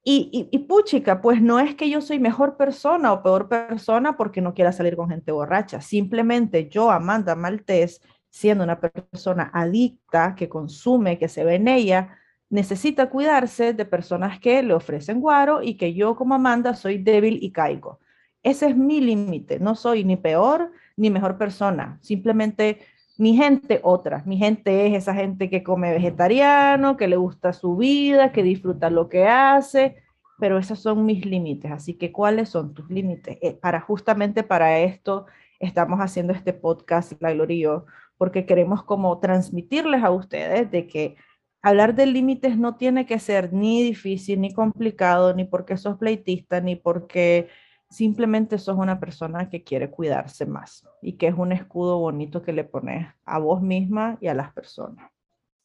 Y, 0.10 0.48
y, 0.54 0.60
puchica, 0.60 1.20
pues 1.20 1.42
no 1.42 1.60
es 1.60 1.76
que 1.76 1.90
yo 1.90 2.00
soy 2.00 2.18
mejor 2.18 2.56
persona 2.56 3.12
o 3.12 3.22
peor 3.22 3.50
persona 3.50 4.16
porque 4.16 4.40
no 4.40 4.54
quiera 4.54 4.72
salir 4.72 4.96
con 4.96 5.10
gente 5.10 5.34
borracha. 5.34 5.82
Simplemente 5.82 6.70
yo, 6.70 6.92
Amanda 6.92 7.36
Maltés, 7.36 8.02
siendo 8.30 8.64
una 8.64 8.80
persona 8.80 9.52
adicta, 9.54 10.34
que 10.34 10.48
consume, 10.48 11.20
que 11.20 11.28
se 11.28 11.44
ve 11.44 11.56
en 11.56 11.68
ella, 11.68 12.18
necesita 12.50 13.10
cuidarse 13.10 13.74
de 13.74 13.84
personas 13.84 14.40
que 14.40 14.64
le 14.64 14.74
ofrecen 14.74 15.20
guaro 15.20 15.62
y 15.62 15.76
que 15.76 15.94
yo 15.94 16.16
como 16.16 16.36
Amanda 16.36 16.74
soy 16.74 17.00
débil 17.00 17.40
y 17.42 17.52
caigo. 17.52 18.00
Ese 18.44 18.68
es 18.68 18.78
mi 18.78 19.02
límite. 19.02 19.60
No 19.60 19.76
soy 19.76 20.06
ni 20.06 20.16
peor 20.16 20.72
ni 20.96 21.10
mejor 21.10 21.38
persona. 21.38 22.00
Simplemente 22.02 22.80
mi 23.18 23.36
gente, 23.36 23.80
otra. 23.84 24.24
Mi 24.26 24.38
gente 24.38 24.88
es 24.88 24.94
esa 24.96 25.14
gente 25.14 25.50
que 25.50 25.64
come 25.64 25.92
vegetariano, 25.92 26.98
que 26.98 27.08
le 27.08 27.18
gusta 27.18 27.54
su 27.54 27.78
vida, 27.78 28.32
que 28.32 28.44
disfruta 28.44 28.90
lo 28.90 29.10
que 29.10 29.28
hace, 29.28 29.98
pero 30.40 30.58
esos 30.58 30.80
son 30.80 31.06
mis 31.06 31.26
límites. 31.26 31.72
Así 31.72 31.96
que, 31.96 32.12
¿cuáles 32.12 32.50
son 32.50 32.74
tus 32.74 32.90
límites? 32.90 33.38
Eh, 33.42 33.54
para 33.54 33.82
justamente 33.82 34.44
para 34.44 34.80
esto 34.80 35.26
estamos 35.60 36.00
haciendo 36.00 36.34
este 36.34 36.54
podcast, 36.54 37.14
La 37.20 37.34
Gloria 37.34 37.84
porque 38.18 38.46
queremos 38.46 38.84
como 38.84 39.20
transmitirles 39.20 40.04
a 40.04 40.12
ustedes 40.12 40.70
de 40.72 40.88
que 40.88 41.16
hablar 41.62 41.96
de 41.96 42.06
límites 42.06 42.58
no 42.58 42.76
tiene 42.76 43.06
que 43.06 43.20
ser 43.20 43.54
ni 43.54 43.84
difícil, 43.84 44.42
ni 44.42 44.54
complicado, 44.54 45.34
ni 45.34 45.46
porque 45.46 45.78
sos 45.78 45.98
pleitista, 45.98 46.62
ni 46.62 46.76
porque 46.76 47.48
simplemente 47.90 48.58
sos 48.58 48.78
una 48.78 49.00
persona 49.00 49.50
que 49.50 49.64
quiere 49.64 49.90
cuidarse 49.90 50.46
más 50.46 50.86
y 51.02 51.14
que 51.14 51.28
es 51.28 51.36
un 51.36 51.52
escudo 51.52 52.00
bonito 52.00 52.42
que 52.42 52.54
le 52.54 52.64
pones 52.64 53.08
a 53.26 53.40
vos 53.40 53.62
misma 53.62 54.18
y 54.22 54.28
a 54.28 54.34
las 54.34 54.52
personas. 54.54 55.12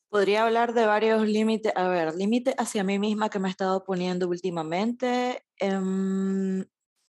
Podría 0.09 0.45
hablar 0.45 0.75
de 0.75 0.85
varios 0.85 1.27
límites. 1.27 1.73
A 1.75 1.89
ver, 1.89 2.15
límites 2.15 2.55
hacia 2.59 2.85
mí 2.85 2.99
misma 2.99 3.31
que 3.31 3.39
me 3.39 3.49
he 3.49 3.51
estado 3.51 3.83
poniendo 3.83 4.29
últimamente. 4.29 5.43
Em, 5.59 6.65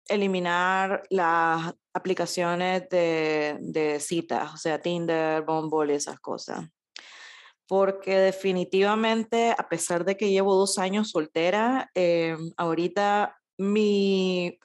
eliminar 0.08 1.04
las 1.10 1.74
aplicaciones 1.92 2.88
de, 2.88 3.58
de, 3.60 4.00
citas, 4.00 4.52
o 4.54 4.56
sea, 4.56 4.80
Tinder, 4.80 5.42
Bumble 5.42 5.92
y 5.92 5.96
esas 5.96 6.18
cosas. 6.18 6.66
Porque 7.68 8.18
definitivamente, 8.18 9.54
a 9.56 9.68
pesar 9.68 10.04
de 10.04 10.16
que 10.16 10.30
llevo 10.30 10.54
dos 10.54 10.78
años 10.78 11.10
soltera, 11.10 11.90
em, 11.94 12.50
ahorita 12.56 13.38
mi 13.58 14.58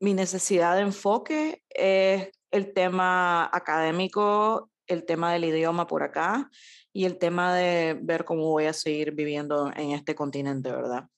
mi 0.00 0.14
necesidad 0.14 0.76
de 0.76 0.82
enfoque 0.82 1.62
es 1.70 2.30
el 2.50 2.72
tema 2.72 3.48
académico, 3.52 4.70
el 4.86 5.04
tema 5.04 5.32
del 5.32 5.44
idioma 5.44 5.86
por 5.86 6.02
acá 6.02 6.50
y 6.92 7.04
el 7.04 7.18
tema 7.18 7.54
de 7.54 7.98
ver 8.00 8.24
cómo 8.24 8.50
voy 8.50 8.66
a 8.66 8.72
seguir 8.72 9.12
viviendo 9.12 9.70
en 9.74 9.90
este 9.92 10.14
continente, 10.14 10.70
¿verdad? 10.70 11.08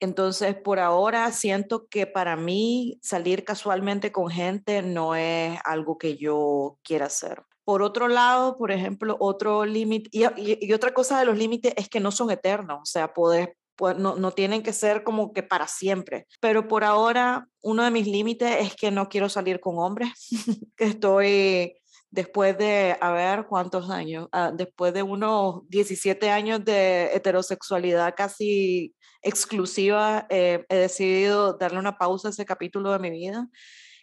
Entonces, 0.00 0.56
por 0.56 0.80
ahora 0.80 1.30
siento 1.30 1.86
que 1.88 2.08
para 2.08 2.36
mí 2.36 2.98
salir 3.02 3.44
casualmente 3.44 4.10
con 4.10 4.28
gente 4.28 4.82
no 4.82 5.14
es 5.14 5.58
algo 5.64 5.96
que 5.96 6.16
yo 6.16 6.78
quiera 6.82 7.06
hacer. 7.06 7.44
Por 7.64 7.82
otro 7.82 8.08
lado, 8.08 8.56
por 8.56 8.72
ejemplo, 8.72 9.16
otro 9.20 9.64
límite, 9.64 10.10
y, 10.12 10.72
otra 10.72 10.92
cosa 10.92 11.20
de 11.20 11.24
los 11.24 11.38
límites 11.38 11.72
es 11.76 11.88
que 11.88 12.00
no 12.00 12.10
son 12.10 12.32
eternos, 12.32 12.80
o 12.82 12.84
sea, 12.84 13.14
poder 13.14 13.56
pues 13.76 13.96
no, 13.96 14.16
no 14.16 14.32
tienen 14.32 14.62
que 14.62 14.72
ser 14.72 15.04
como 15.04 15.32
que 15.32 15.42
para 15.42 15.66
siempre. 15.66 16.26
Pero 16.40 16.68
por 16.68 16.84
ahora, 16.84 17.48
uno 17.62 17.84
de 17.84 17.90
mis 17.90 18.06
límites 18.06 18.56
es 18.60 18.76
que 18.76 18.90
no 18.90 19.08
quiero 19.08 19.28
salir 19.28 19.60
con 19.60 19.78
hombres, 19.78 20.10
que 20.76 20.84
estoy 20.84 21.74
después 22.10 22.56
de, 22.58 22.96
a 23.00 23.10
ver, 23.12 23.46
¿cuántos 23.46 23.90
años? 23.90 24.28
Ah, 24.32 24.52
después 24.54 24.92
de 24.92 25.02
unos 25.02 25.66
17 25.68 26.30
años 26.30 26.64
de 26.64 27.10
heterosexualidad 27.14 28.14
casi 28.14 28.94
exclusiva, 29.22 30.26
eh, 30.28 30.64
he 30.68 30.76
decidido 30.76 31.54
darle 31.54 31.78
una 31.78 31.96
pausa 31.96 32.28
a 32.28 32.30
ese 32.30 32.44
capítulo 32.44 32.92
de 32.92 32.98
mi 32.98 33.10
vida 33.10 33.48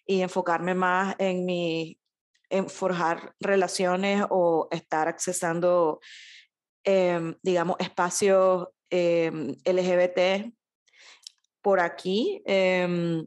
y 0.08 0.22
enfocarme 0.22 0.74
más 0.74 1.16
en 1.20 1.46
mi, 1.46 2.00
en 2.50 2.68
forjar 2.68 3.36
relaciones 3.40 4.26
o 4.32 4.68
estar 4.72 5.08
accesando, 5.08 6.00
em, 6.84 7.36
digamos, 7.44 7.76
espacios 7.80 8.70
em, 8.90 9.56
LGBT 9.66 10.54
por 11.62 11.80
aquí. 11.80 12.42
Em, 12.46 13.26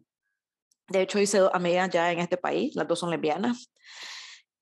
de 0.89 1.03
hecho, 1.03 1.19
hice 1.19 1.39
dos 1.39 1.51
amigas 1.55 1.91
ya 1.91 2.13
en 2.13 2.21
este 2.21 2.37
país, 2.37 2.75
las 2.75 2.87
dos 2.89 2.99
son 2.99 3.11
lesbianas 3.11 3.71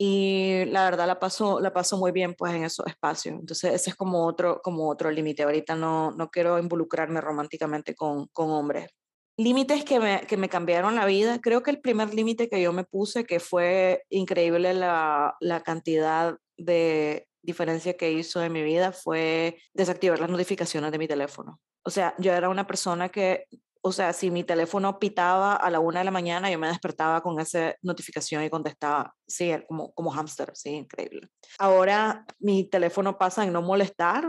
y 0.02 0.64
la 0.68 0.84
verdad 0.84 1.06
la 1.06 1.20
paso, 1.20 1.60
la 1.60 1.74
paso 1.74 1.98
muy 1.98 2.10
bien 2.10 2.32
pues 2.32 2.54
en 2.54 2.64
esos 2.64 2.86
espacios. 2.86 3.34
Entonces 3.38 3.74
ese 3.74 3.90
es 3.90 3.96
como 3.96 4.24
otro, 4.24 4.62
como 4.62 4.88
otro 4.88 5.10
límite. 5.10 5.42
Ahorita 5.42 5.74
no, 5.74 6.10
no 6.12 6.30
quiero 6.30 6.58
involucrarme 6.58 7.20
románticamente 7.20 7.94
con, 7.94 8.26
con 8.28 8.48
hombres. 8.48 8.88
Límites 9.36 9.84
que 9.84 10.00
me, 10.00 10.22
que 10.22 10.38
me 10.38 10.48
cambiaron 10.48 10.94
la 10.94 11.04
vida. 11.04 11.38
Creo 11.42 11.62
que 11.62 11.70
el 11.70 11.82
primer 11.82 12.14
límite 12.14 12.48
que 12.48 12.62
yo 12.62 12.72
me 12.72 12.84
puse, 12.84 13.24
que 13.24 13.40
fue 13.40 14.02
increíble 14.08 14.72
la, 14.72 15.36
la 15.38 15.60
cantidad 15.60 16.38
de 16.56 17.28
diferencia 17.42 17.96
que 17.96 18.12
hizo 18.12 18.42
en 18.42 18.52
mi 18.52 18.62
vida, 18.62 18.92
fue 18.92 19.58
desactivar 19.74 20.20
las 20.20 20.30
notificaciones 20.30 20.92
de 20.92 20.98
mi 20.98 21.08
teléfono. 21.08 21.60
O 21.82 21.90
sea, 21.90 22.14
yo 22.18 22.32
era 22.32 22.48
una 22.48 22.66
persona 22.66 23.08
que 23.08 23.46
o 23.82 23.92
sea, 23.92 24.12
si 24.12 24.30
mi 24.30 24.44
teléfono 24.44 24.98
pitaba 24.98 25.54
a 25.54 25.70
la 25.70 25.80
una 25.80 26.00
de 26.00 26.04
la 26.04 26.10
mañana, 26.10 26.50
yo 26.50 26.58
me 26.58 26.68
despertaba 26.68 27.22
con 27.22 27.40
esa 27.40 27.74
notificación 27.82 28.44
y 28.44 28.50
contestaba, 28.50 29.14
sí, 29.26 29.52
como, 29.66 29.92
como 29.92 30.10
hámster, 30.10 30.52
sí, 30.54 30.70
increíble. 30.70 31.28
Ahora 31.58 32.26
mi 32.38 32.64
teléfono 32.64 33.16
pasa 33.16 33.44
en 33.44 33.52
no 33.52 33.62
molestar, 33.62 34.28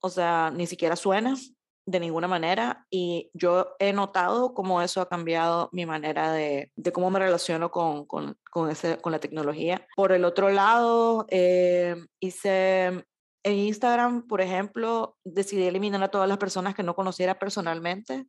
o 0.00 0.08
sea, 0.08 0.52
ni 0.54 0.66
siquiera 0.66 0.94
suena 0.94 1.34
de 1.84 2.00
ninguna 2.00 2.28
manera 2.28 2.86
y 2.90 3.30
yo 3.34 3.74
he 3.78 3.92
notado 3.92 4.54
cómo 4.54 4.82
eso 4.82 5.00
ha 5.00 5.08
cambiado 5.08 5.68
mi 5.72 5.84
manera 5.84 6.32
de, 6.32 6.70
de 6.76 6.92
cómo 6.92 7.10
me 7.10 7.18
relaciono 7.18 7.70
con, 7.70 8.06
con, 8.06 8.36
con, 8.50 8.70
ese, 8.70 8.98
con 8.98 9.12
la 9.12 9.18
tecnología. 9.18 9.86
Por 9.96 10.12
el 10.12 10.24
otro 10.24 10.50
lado, 10.50 11.26
eh, 11.28 11.96
hice 12.20 13.04
en 13.44 13.52
Instagram, 13.54 14.26
por 14.28 14.40
ejemplo, 14.40 15.16
decidí 15.24 15.66
eliminar 15.66 16.02
a 16.02 16.10
todas 16.10 16.28
las 16.28 16.38
personas 16.38 16.74
que 16.74 16.84
no 16.84 16.94
conociera 16.94 17.38
personalmente 17.38 18.26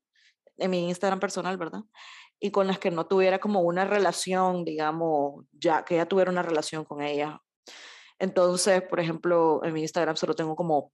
en 0.57 0.71
mi 0.71 0.87
Instagram 0.89 1.19
personal, 1.19 1.57
¿verdad? 1.57 1.81
Y 2.39 2.51
con 2.51 2.67
las 2.67 2.79
que 2.79 2.91
no 2.91 3.05
tuviera 3.05 3.39
como 3.39 3.61
una 3.61 3.85
relación, 3.85 4.65
digamos, 4.65 5.45
ya 5.51 5.85
que 5.85 5.97
ya 5.97 6.07
tuviera 6.07 6.31
una 6.31 6.41
relación 6.41 6.83
con 6.85 7.01
ella. 7.01 7.39
Entonces, 8.17 8.81
por 8.81 8.99
ejemplo, 8.99 9.61
en 9.63 9.73
mi 9.73 9.81
Instagram 9.81 10.15
solo 10.15 10.33
tengo 10.33 10.55
como 10.55 10.91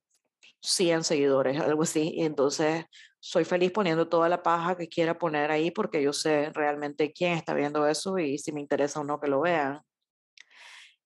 100 0.61 1.03
seguidores, 1.03 1.59
algo 1.59 1.83
así, 1.83 2.13
y 2.15 2.23
entonces 2.23 2.85
soy 3.19 3.45
feliz 3.45 3.71
poniendo 3.71 4.07
toda 4.07 4.29
la 4.29 4.43
paja 4.43 4.75
que 4.77 4.87
quiera 4.87 5.17
poner 5.17 5.51
ahí 5.51 5.71
porque 5.71 6.01
yo 6.01 6.13
sé 6.13 6.51
realmente 6.53 7.11
quién 7.11 7.33
está 7.33 7.53
viendo 7.53 7.87
eso 7.87 8.17
y 8.17 8.37
si 8.37 8.51
me 8.51 8.61
interesa 8.61 8.99
o 9.01 9.03
no 9.03 9.19
que 9.19 9.27
lo 9.27 9.41
vean. 9.41 9.81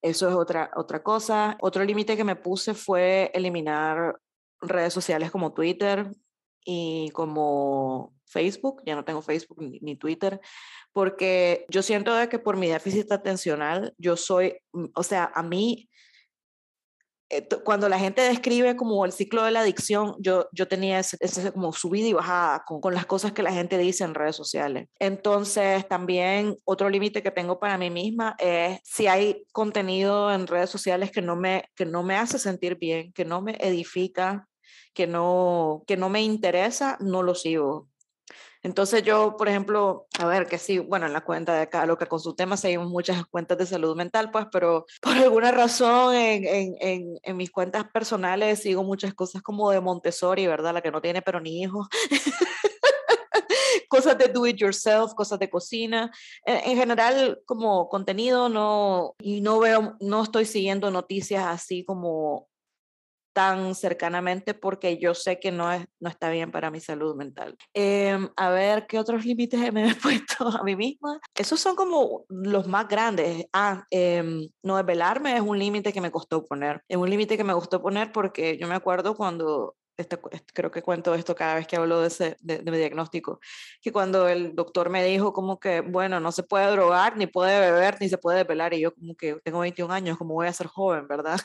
Eso 0.01 0.27
es 0.27 0.35
otra, 0.35 0.69
otra 0.75 1.01
cosa. 1.01 1.57
Otro 1.61 1.83
límite 1.83 2.17
que 2.17 2.25
me 2.25 2.35
puse 2.35 2.73
fue 2.73 3.31
eliminar 3.33 4.19
redes 4.61 4.93
sociales 4.93 5.31
como 5.31 5.53
Twitter 5.53 6.11
y 6.65 7.09
como 7.11 8.13
Facebook, 8.25 8.81
ya 8.85 8.95
no 8.95 9.05
tengo 9.05 9.21
Facebook 9.21 9.57
ni, 9.61 9.95
Twitter, 9.95 10.41
porque 10.91 11.65
yo 11.69 11.81
siento 11.81 12.13
de 12.15 12.29
que 12.29 12.39
por 12.39 12.57
mi 12.57 12.67
déficit 12.67 13.11
atencional, 13.11 13.93
yo 13.97 14.17
soy, 14.17 14.57
o 14.95 15.03
sea, 15.03 15.31
a 15.33 15.43
mí, 15.43 15.89
cuando 17.63 17.89
la 17.89 17.99
gente 17.99 18.21
describe 18.21 18.75
como 18.75 19.05
el 19.05 19.11
ciclo 19.11 19.43
de 19.43 19.51
la 19.51 19.61
adicción, 19.61 20.15
yo, 20.19 20.47
yo 20.51 20.67
tenía 20.67 20.99
ese, 20.99 21.17
ese 21.19 21.51
como 21.51 21.73
subida 21.73 22.07
y 22.07 22.13
bajada 22.13 22.63
con, 22.65 22.81
con, 22.81 22.93
las 22.93 23.05
cosas 23.05 23.31
que 23.31 23.43
la 23.43 23.51
gente 23.51 23.77
dice 23.77 24.03
en 24.03 24.13
redes 24.13 24.35
sociales. 24.35 24.87
Entonces, 24.99 25.87
también 25.87 26.57
otro 26.65 26.89
límite 26.89 27.23
que 27.23 27.31
tengo 27.31 27.59
para 27.59 27.77
mí 27.77 27.89
misma 27.89 28.35
es 28.39 28.79
si 28.83 29.07
hay 29.07 29.45
contenido 29.51 30.31
en 30.31 30.47
redes 30.47 30.69
sociales 30.69 31.11
que 31.11 31.21
no 31.21 31.35
me, 31.35 31.65
que 31.75 31.85
no 31.85 32.03
me 32.03 32.15
hace 32.15 32.39
sentir 32.39 32.77
bien, 32.77 33.13
que 33.13 33.25
no 33.25 33.41
me 33.41 33.57
edifica, 33.59 34.47
que 34.93 35.07
no, 35.07 35.83
que 35.87 35.97
no 35.97 36.09
me 36.09 36.21
interesa, 36.21 36.97
no 36.99 37.23
lo 37.23 37.35
sigo. 37.35 37.89
Entonces 38.63 39.03
yo, 39.03 39.35
por 39.35 39.49
ejemplo, 39.49 40.07
a 40.17 40.25
ver, 40.25 40.47
que 40.47 40.57
sí, 40.57 40.79
bueno, 40.79 41.05
en 41.05 41.11
la 41.11 41.21
cuenta 41.21 41.53
de 41.53 41.63
acá, 41.63 41.85
lo 41.85 41.97
que 41.97 42.05
con 42.05 42.21
su 42.21 42.33
tema 42.33 42.55
seguimos 42.55 42.89
muchas 42.89 43.25
cuentas 43.25 43.57
de 43.57 43.65
salud 43.65 43.93
mental, 43.95 44.31
pues, 44.31 44.47
pero 44.51 44.85
por 45.01 45.13
alguna 45.17 45.51
razón 45.51 46.15
en, 46.15 46.75
en, 46.79 47.19
en, 47.21 47.37
mis 47.37 47.51
cuentas 47.51 47.83
personales 47.93 48.61
sigo 48.61 48.83
muchas 48.83 49.13
cosas 49.13 49.41
como 49.41 49.69
de 49.69 49.81
Montessori, 49.81 50.47
¿verdad? 50.47 50.73
La 50.73 50.81
que 50.81 50.91
no 50.91 51.01
tiene 51.01 51.21
pero 51.21 51.41
ni 51.41 51.61
hijos. 51.61 51.87
cosas 53.89 54.17
de 54.17 54.29
do 54.29 54.47
it 54.47 54.55
yourself, 54.55 55.13
cosas 55.13 55.39
de 55.39 55.49
cocina. 55.49 56.09
En, 56.45 56.71
en, 56.71 56.77
general, 56.77 57.41
como 57.45 57.89
contenido, 57.89 58.47
no, 58.47 59.13
y 59.19 59.41
no 59.41 59.59
veo, 59.59 59.97
no 59.99 60.23
estoy 60.23 60.45
siguiendo 60.45 60.89
noticias 60.89 61.45
así 61.45 61.83
como 61.83 62.47
tan 63.33 63.75
cercanamente 63.75 64.53
porque 64.53 64.97
yo 64.97 65.13
sé 65.13 65.39
que 65.39 65.51
no, 65.51 65.71
es, 65.71 65.85
no 65.99 66.09
está 66.09 66.29
bien 66.29 66.51
para 66.51 66.71
mi 66.71 66.79
salud 66.79 67.15
mental. 67.15 67.57
Em, 67.73 68.29
a 68.35 68.49
ver, 68.49 68.85
¿qué 68.87 68.99
otros 68.99 69.25
límites 69.25 69.73
me 69.73 69.89
he 69.89 69.95
puesto 70.35 70.47
a 70.47 70.63
mí 70.63 70.75
misma? 70.75 71.19
Esos 71.35 71.59
son 71.59 71.75
como 71.75 72.25
los 72.29 72.67
más 72.67 72.87
grandes. 72.87 73.45
Ah, 73.51 73.85
eh, 73.91 74.47
no 74.63 74.77
desvelarme 74.77 75.35
es 75.35 75.41
un 75.41 75.59
límite 75.59 75.91
que 75.91 76.01
me 76.01 76.11
costó 76.11 76.45
poner. 76.45 76.81
Es 76.87 76.97
un 76.97 77.09
límite 77.09 77.35
que 77.35 77.43
me 77.43 77.53
costó 77.53 77.81
poner 77.81 78.11
porque 78.11 78.57
yo 78.57 78.67
me 78.67 78.75
acuerdo 78.75 79.15
cuando 79.15 79.75
este, 79.97 80.19
creo 80.53 80.71
que 80.71 80.81
cuento 80.81 81.13
esto 81.13 81.35
cada 81.35 81.55
vez 81.55 81.67
que 81.67 81.75
hablo 81.75 82.01
de, 82.01 82.07
ese, 82.07 82.37
de, 82.41 82.59
de, 82.59 82.71
mi 82.71 82.77
diagnóstico, 82.77 83.39
que 83.81 83.91
cuando 83.91 84.27
el 84.27 84.55
doctor 84.55 84.89
me 84.89 85.03
dijo 85.03 85.33
como 85.33 85.59
que, 85.59 85.81
bueno, 85.81 86.19
no 86.19 86.31
se 86.31 86.41
puede 86.43 86.71
drogar, 86.71 87.15
ni 87.15 87.27
puede 87.27 87.59
beber, 87.59 87.97
ni 87.99 88.09
se 88.09 88.17
puede 88.17 88.39
desvelar, 88.39 88.73
y 88.73 88.81
yo 88.81 88.93
como 88.93 89.15
que 89.15 89.37
tengo 89.43 89.59
21 89.59 89.93
años, 89.93 90.17
como 90.17 90.33
voy 90.33 90.47
a 90.47 90.53
ser 90.53 90.67
joven, 90.67 91.07
verdad? 91.07 91.39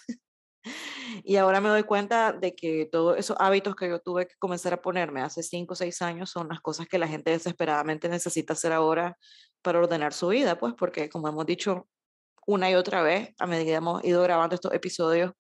Y 1.25 1.37
ahora 1.37 1.61
me 1.61 1.69
doy 1.69 1.85
cuenta 1.85 2.33
de 2.33 2.55
que 2.55 2.87
todos 2.91 3.19
esos 3.19 3.37
hábitos 3.41 3.75
que 3.77 3.89
yo 3.89 4.01
tuve 4.01 4.27
que 4.27 4.35
comenzar 4.39 4.73
a 4.75 4.83
ponerme 4.83 5.23
hace 5.23 5.43
cinco 5.43 5.73
o 5.73 5.77
seis 5.77 6.03
años 6.03 6.31
son 6.31 6.49
las 6.49 6.61
cosas 6.61 6.87
que 6.87 6.99
la 6.99 7.09
gente 7.09 7.31
desesperadamente 7.31 8.09
necesita 8.09 8.53
hacer 8.53 8.73
ahora 8.73 9.17
para 9.63 9.79
ordenar 9.79 10.13
su 10.13 10.29
vida, 10.29 10.59
pues 10.59 10.75
porque 10.75 11.09
como 11.09 11.29
hemos 11.29 11.47
dicho 11.47 11.89
una 12.47 12.71
y 12.71 12.75
otra 12.75 13.03
vez, 13.03 13.35
a 13.39 13.47
medida 13.47 13.65
que 13.65 13.75
hemos 13.75 14.05
ido 14.05 14.23
grabando 14.23 14.55
estos 14.55 14.73
episodios, 14.73 15.33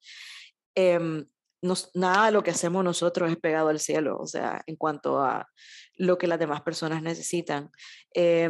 eh, 0.74 1.24
nos, 1.62 1.90
nada 1.94 2.26
de 2.26 2.32
lo 2.32 2.42
que 2.42 2.50
hacemos 2.50 2.84
nosotros 2.84 3.30
es 3.30 3.36
pegado 3.36 3.68
al 3.68 3.80
cielo, 3.80 4.18
o 4.18 4.26
sea, 4.26 4.62
en 4.66 4.76
cuanto 4.76 5.22
a 5.22 5.46
lo 5.96 6.18
que 6.18 6.26
las 6.26 6.38
demás 6.38 6.62
personas 6.62 7.02
necesitan. 7.02 7.70
Eh, 8.14 8.48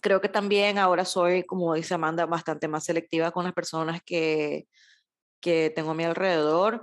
creo 0.00 0.20
que 0.20 0.28
también 0.28 0.78
ahora 0.78 1.04
soy, 1.04 1.44
como 1.44 1.74
dice 1.74 1.94
Amanda, 1.94 2.26
bastante 2.26 2.68
más 2.68 2.84
selectiva 2.84 3.30
con 3.30 3.44
las 3.44 3.54
personas 3.54 4.02
que 4.04 4.66
que 5.44 5.70
tengo 5.70 5.90
a 5.90 5.94
mi 5.94 6.04
alrededor. 6.04 6.80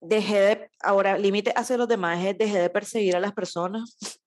Dejé 0.00 0.40
de, 0.40 0.70
ahora, 0.80 1.18
límite 1.18 1.52
hacia 1.56 1.76
los 1.76 1.88
demás 1.88 2.24
es 2.24 2.38
dejé 2.38 2.60
de 2.60 2.70
perseguir 2.70 3.16
a 3.16 3.20
las 3.20 3.32
personas. 3.32 3.98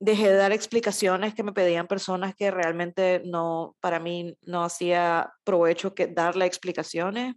Dejé 0.00 0.28
de 0.28 0.36
dar 0.36 0.52
explicaciones 0.52 1.34
que 1.34 1.42
me 1.42 1.52
pedían 1.52 1.88
personas 1.88 2.34
que 2.34 2.52
realmente 2.52 3.20
no, 3.26 3.76
para 3.80 3.98
mí 3.98 4.38
no 4.42 4.62
hacía 4.62 5.28
provecho 5.44 5.92
que 5.92 6.06
darle 6.06 6.46
explicaciones. 6.46 7.34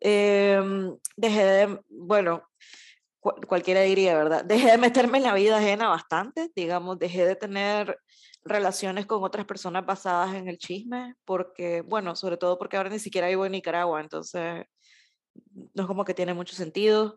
Eh, 0.00 0.58
dejé 1.16 1.44
de, 1.44 1.80
bueno, 1.90 2.48
cualquiera 3.20 3.82
diría, 3.82 4.16
¿verdad? 4.16 4.44
Dejé 4.46 4.72
de 4.72 4.78
meterme 4.78 5.18
en 5.18 5.24
la 5.24 5.34
vida 5.34 5.58
ajena 5.58 5.88
bastante, 5.88 6.50
digamos, 6.56 6.98
dejé 6.98 7.26
de 7.26 7.36
tener 7.36 7.98
relaciones 8.46 9.06
con 9.06 9.22
otras 9.22 9.46
personas 9.46 9.84
basadas 9.84 10.34
en 10.34 10.48
el 10.48 10.58
chisme, 10.58 11.14
porque, 11.24 11.82
bueno, 11.82 12.16
sobre 12.16 12.36
todo 12.36 12.58
porque 12.58 12.76
ahora 12.76 12.90
ni 12.90 12.98
siquiera 12.98 13.28
vivo 13.28 13.46
en 13.46 13.52
Nicaragua, 13.52 14.00
entonces 14.00 14.64
no 15.74 15.82
es 15.82 15.86
como 15.86 16.04
que 16.04 16.14
tiene 16.14 16.34
mucho 16.34 16.54
sentido. 16.54 17.16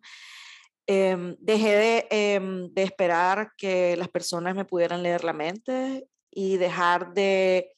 Eh, 0.88 1.36
dejé 1.40 1.76
de, 1.76 2.08
eh, 2.10 2.40
de 2.72 2.84
esperar 2.84 3.52
que 3.58 3.96
las 3.96 4.10
personas 4.10 4.56
me 4.56 4.66
pudieran 4.66 5.04
leer 5.04 5.24
la 5.24 5.34
mente 5.34 6.08
y 6.32 6.58
dejar 6.58 7.14
de 7.14 7.76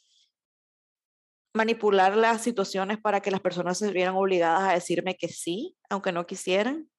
manipular 1.53 2.15
las 2.15 2.41
situaciones 2.41 2.97
para 2.99 3.21
que 3.21 3.31
las 3.31 3.41
personas 3.41 3.77
se 3.77 3.91
vieran 3.91 4.15
obligadas 4.15 4.69
a 4.69 4.73
decirme 4.73 5.15
que 5.15 5.27
sí, 5.27 5.75
aunque 5.89 6.11
no 6.11 6.25
quisieran. 6.25 6.89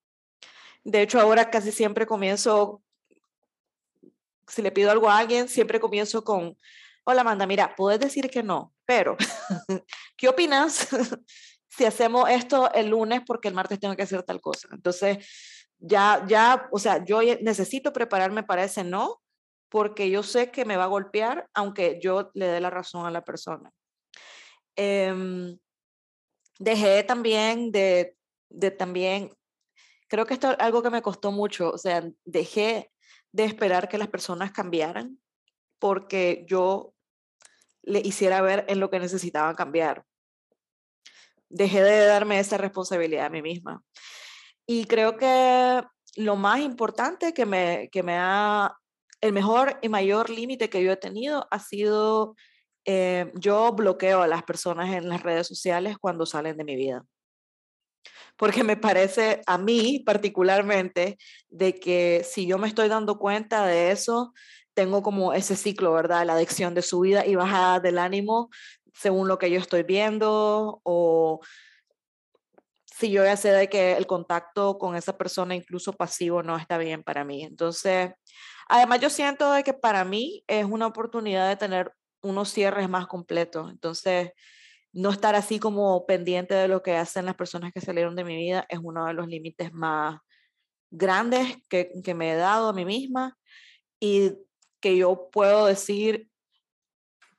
De 0.85 1.03
hecho, 1.03 1.21
ahora 1.21 1.51
casi 1.51 1.73
siempre 1.73 2.07
comienzo 2.07 2.83
si 4.53 4.61
le 4.61 4.71
pido 4.71 4.91
algo 4.91 5.09
a 5.09 5.19
alguien, 5.19 5.49
siempre 5.49 5.81
comienzo 5.81 6.23
con, 6.23 6.59
hola 7.05 7.23
Amanda, 7.23 7.47
mira, 7.47 7.75
puedes 7.75 7.99
decir 7.99 8.29
que 8.31 8.43
no, 8.43 8.75
pero, 8.85 9.17
¿qué 10.17 10.29
opinas 10.29 10.89
si 11.69 11.87
hacemos 11.87 12.29
esto 12.29 12.71
el 12.75 12.91
lunes 12.91 13.23
porque 13.27 13.49
el 13.49 13.55
martes 13.55 13.81
tengo 13.81 13.97
que 13.97 14.03
hacer 14.03 14.23
tal 14.25 14.43
cosa? 14.43 14.69
Entonces, 14.73 15.27
ya, 15.79 16.23
ya, 16.29 16.69
o 16.71 16.79
sea, 16.79 17.03
yo 17.03 17.21
necesito 17.41 17.95
prepararme 17.95 18.43
para 18.43 18.63
ese 18.63 18.85
no, 18.85 19.23
porque 19.71 20.11
yo 20.11 20.23
sé 20.23 20.51
que 20.51 20.67
me 20.67 20.77
va 20.77 20.85
a 20.85 20.89
golpear, 20.89 21.49
aunque 21.55 21.99
yo 22.03 22.31
le 22.35 22.47
dé 22.47 22.61
la 22.61 22.69
razón 22.69 23.07
a 23.07 23.11
la 23.11 23.25
persona. 23.25 23.71
Em, 24.77 25.59
dejé 26.59 27.03
también 27.05 27.73
de, 27.73 28.17
de 28.51 28.71
también, 28.71 29.35
creo 30.09 30.27
que 30.27 30.35
esto 30.35 30.51
es 30.53 30.59
algo 30.61 30.83
que 30.83 30.91
me 30.91 31.01
costó 31.01 31.33
mucho, 31.33 31.71
o 31.71 31.79
sea, 31.79 32.07
dejé 32.27 32.92
de 33.33 33.45
esperar 33.45 33.89
que 33.89 33.99
las 33.99 34.09
personas 34.09 34.53
cambiaran 34.53 35.19
porque 35.79 36.45
yo 36.49 36.95
le 37.83 38.01
hiciera 38.01 38.41
ver 38.41 38.65
en 38.69 38.79
lo 38.79 38.91
que 38.91 39.01
necesitaban 39.01 39.55
cambiar. 39.55 40.05
Dejé 41.49 41.83
de 41.83 42.07
darme 42.07 42.39
esa 42.39 42.57
responsabilidad 42.57 43.27
a 43.27 43.31
mí 43.31 43.43
misma. 43.43 43.83
Y 44.67 44.85
creo 44.85 45.17
que 45.17 45.83
lo 46.17 46.37
más 46.37 46.61
importante 46.61 47.35
que 47.35 47.47
me, 47.47 47.89
que 47.91 48.03
me 48.03 48.17
ha, 48.17 48.77
el 49.21 49.33
mejor 49.33 49.79
y 49.83 49.89
mayor 49.89 50.31
límite 50.31 50.71
que 50.71 50.83
yo 50.83 50.93
he 50.93 50.97
tenido 50.97 51.49
ha 51.51 51.59
sido 51.59 52.37
eh, 52.85 53.31
yo 53.35 53.73
bloqueo 53.73 54.23
a 54.23 54.27
las 54.27 54.43
personas 54.43 54.93
en 54.95 55.09
las 55.09 55.23
redes 55.23 55.47
sociales 55.47 55.97
cuando 55.99 56.27
salen 56.27 56.57
de 56.57 56.65
mi 56.65 56.77
vida. 56.77 57.05
Porque 58.37 58.65
me 58.65 58.77
parece 58.77 59.43
a 59.47 59.59
mí 59.59 60.03
particularmente 60.05 61.19
de 61.49 61.75
que 61.75 62.27
si 62.29 62.47
yo 62.47 62.59
me 62.59 62.69
estoy 62.69 62.89
dando 62.89 63.19
cuenta 63.19 63.67
de 63.67 63.91
eso, 63.91 64.33
tengo 64.75 65.03
como 65.03 65.33
ese 65.33 65.57
ciclo, 65.57 65.93
¿verdad? 65.93 66.27
La 66.27 66.35
adicción 66.35 66.75
de 66.75 66.83
subida 66.83 67.27
y 67.27 67.35
bajada 67.35 67.81
del 67.81 67.99
ánimo 67.99 68.51
según 68.95 69.29
lo 69.29 69.39
que 69.39 69.51
yo 69.51 69.59
estoy 69.59 69.83
viendo 69.83 70.81
o 70.83 71.41
si 72.85 73.11
yo 73.11 73.25
ya 73.25 73.37
sé 73.37 73.51
de 73.51 73.69
que 73.69 73.97
el 73.97 74.07
contacto 74.07 74.79
con 74.79 74.97
esa 74.97 75.17
persona, 75.17 75.55
incluso 75.55 75.93
pasivo, 75.93 76.43
no 76.43 76.57
está 76.57 76.79
bien 76.79 77.03
para 77.03 77.25
mí. 77.25 77.43
Entonces, 77.43 78.13
además 78.69 79.01
yo 79.01 79.11
siento 79.11 79.51
de 79.53 79.65
que 79.65 79.73
para 79.75 80.05
mí 80.05 80.45
es 80.47 80.65
una 80.65 80.87
oportunidad 80.87 81.49
de 81.49 81.57
tener 81.57 81.93
unos 82.23 82.51
cierres 82.51 82.89
más 82.89 83.07
completos. 83.07 83.71
Entonces, 83.71 84.31
no 84.93 85.11
estar 85.11 85.35
así 85.35 85.59
como 85.59 86.07
pendiente 86.07 86.55
de 86.55 86.69
lo 86.69 86.83
que 86.83 86.97
hacen 86.97 87.27
las 87.27 87.35
personas 87.35 87.73
que 87.73 87.81
salieron 87.81 88.15
de 88.15 88.25
mi 88.25 88.37
vida 88.37 88.67
es 88.69 88.79
uno 88.83 89.07
de 89.07 89.15
los 89.15 89.27
límites 89.27 89.73
más 89.73 90.21
grandes 90.91 91.57
que, 91.69 91.91
que 92.05 92.15
me 92.15 92.33
he 92.33 92.37
dado 92.37 92.69
a 92.69 92.73
mí 92.73 92.85
misma 92.85 93.39
y 93.99 94.33
que 94.81 94.97
yo 94.97 95.31
puedo 95.31 95.67
decir 95.67 96.29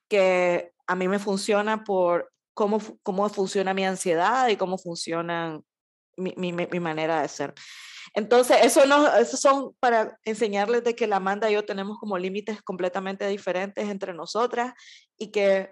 que 0.08 0.74
a 0.88 0.96
mí 0.96 1.08
me 1.08 1.20
funciona 1.20 1.84
por 1.84 2.32
cómo, 2.54 2.80
cómo 3.04 3.28
funciona 3.30 3.74
mi 3.74 3.86
ansiedad 3.86 4.48
y 4.48 4.58
cómo 4.58 4.78
funciona 4.78 5.60
mi, 6.18 6.34
mi, 6.38 6.52
mi 6.52 6.80
manera 6.80 7.22
de 7.22 7.28
ser. 7.28 7.54
Entonces, 8.14 8.58
eso 8.62 8.86
no, 8.86 9.08
esos 9.16 9.40
son 9.40 9.76
para 9.80 10.20
enseñarles 10.24 10.84
de 10.84 10.96
que 10.96 11.08
la 11.08 11.16
Amanda 11.16 11.50
y 11.50 11.54
yo 11.54 11.66
tenemos 11.66 11.98
como 11.98 12.18
límites 12.18 12.62
completamente 12.62 13.28
diferentes 13.28 13.90
entre 13.90 14.14
nosotras 14.14 14.74
y 15.18 15.32
que 15.32 15.72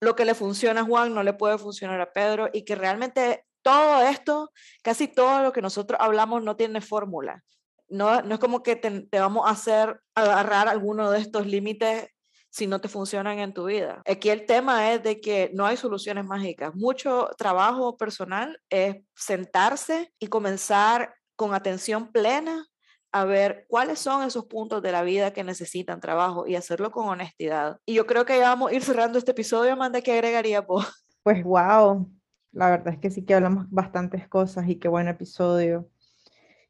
lo 0.00 0.14
que 0.14 0.24
le 0.24 0.34
funciona 0.34 0.82
a 0.82 0.84
Juan 0.84 1.14
no 1.14 1.22
le 1.22 1.32
puede 1.32 1.58
funcionar 1.58 2.00
a 2.00 2.12
Pedro 2.12 2.50
y 2.52 2.64
que 2.64 2.74
realmente 2.74 3.44
todo 3.62 4.02
esto, 4.02 4.50
casi 4.82 5.08
todo 5.08 5.42
lo 5.42 5.52
que 5.52 5.62
nosotros 5.62 5.98
hablamos 6.00 6.42
no 6.42 6.56
tiene 6.56 6.80
fórmula. 6.80 7.42
No, 7.88 8.22
no 8.22 8.34
es 8.34 8.40
como 8.40 8.62
que 8.62 8.76
te, 8.76 9.02
te 9.02 9.20
vamos 9.20 9.46
a 9.46 9.50
hacer 9.50 10.00
agarrar 10.14 10.68
alguno 10.68 11.10
de 11.10 11.20
estos 11.20 11.46
límites 11.46 12.08
si 12.50 12.66
no 12.68 12.80
te 12.80 12.88
funcionan 12.88 13.40
en 13.40 13.52
tu 13.52 13.64
vida. 13.64 14.00
Aquí 14.06 14.30
el 14.30 14.46
tema 14.46 14.92
es 14.92 15.02
de 15.02 15.20
que 15.20 15.50
no 15.54 15.66
hay 15.66 15.76
soluciones 15.76 16.24
mágicas. 16.24 16.72
Mucho 16.74 17.30
trabajo 17.36 17.96
personal 17.96 18.60
es 18.70 18.96
sentarse 19.16 20.12
y 20.20 20.28
comenzar 20.28 21.16
con 21.34 21.52
atención 21.52 22.12
plena 22.12 22.68
a 23.14 23.24
ver 23.24 23.64
cuáles 23.68 24.00
son 24.00 24.24
esos 24.24 24.46
puntos 24.46 24.82
de 24.82 24.90
la 24.90 25.02
vida 25.02 25.32
que 25.32 25.44
necesitan 25.44 26.00
trabajo 26.00 26.48
y 26.48 26.56
hacerlo 26.56 26.90
con 26.90 27.06
honestidad. 27.06 27.78
Y 27.86 27.94
yo 27.94 28.06
creo 28.06 28.24
que 28.24 28.36
ya 28.36 28.48
vamos 28.48 28.72
a 28.72 28.74
ir 28.74 28.82
cerrando 28.82 29.18
este 29.18 29.30
episodio, 29.30 29.72
Amanda, 29.72 30.00
¿qué 30.00 30.12
agregaría 30.12 30.60
vos? 30.60 30.84
Pues 31.22 31.42
wow, 31.42 32.10
la 32.52 32.68
verdad 32.68 32.92
es 32.92 32.98
que 32.98 33.10
sí 33.10 33.24
que 33.24 33.34
hablamos 33.34 33.70
bastantes 33.70 34.28
cosas 34.28 34.68
y 34.68 34.76
qué 34.76 34.88
buen 34.88 35.08
episodio. 35.08 35.88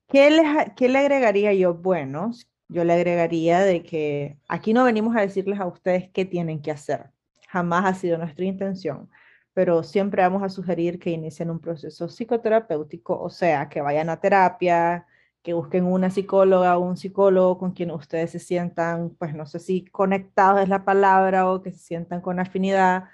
¿Qué 0.07 0.31
le, 0.31 0.45
qué 0.77 0.89
le 0.89 0.99
agregaría 0.99 1.53
yo? 1.55 1.75
Bueno, 1.75 2.31
yo 2.69 2.85
le 2.85 2.93
agregaría 2.93 3.61
de 3.61 3.83
que 3.83 4.39
aquí 4.47 4.73
no 4.73 4.85
venimos 4.85 5.17
a 5.17 5.23
decirles 5.23 5.59
a 5.59 5.67
ustedes 5.67 6.09
qué 6.13 6.25
tienen 6.25 6.63
que 6.63 6.71
hacer. 6.71 7.11
Jamás 7.49 7.85
ha 7.87 7.95
sido 7.95 8.19
nuestra 8.19 8.45
intención 8.45 9.09
pero 9.55 9.85
siempre 9.85 10.21
vamos 10.23 10.43
a 10.43 10.49
sugerir 10.49 10.99
que 10.99 11.11
inicien 11.11 11.49
un 11.49 11.61
proceso 11.61 12.09
psicoterapéutico, 12.09 13.17
o 13.19 13.31
sea, 13.31 13.69
que 13.69 13.81
vayan 13.81 14.11
a 14.11 14.21
terapia, 14.21 15.07
que 15.45 15.53
busquen 15.53 15.85
una 15.85 16.11
psicóloga 16.11 16.79
o 16.79 16.81
un 16.81 16.97
psicólogo 16.97 17.59
con 17.59 17.73
quien 17.73 17.91
ustedes 17.91 18.31
se 18.31 18.39
sientan, 18.39 19.11
pues 19.11 19.35
no 19.35 19.45
sé 19.45 19.59
si 19.59 19.85
conectados 19.85 20.63
es 20.63 20.71
la 20.71 20.87
palabra 20.87 21.51
o 21.51 21.63
que 21.63 21.71
se 21.71 21.79
sientan 21.81 22.23
con 22.23 22.41
afinidad, 22.41 23.05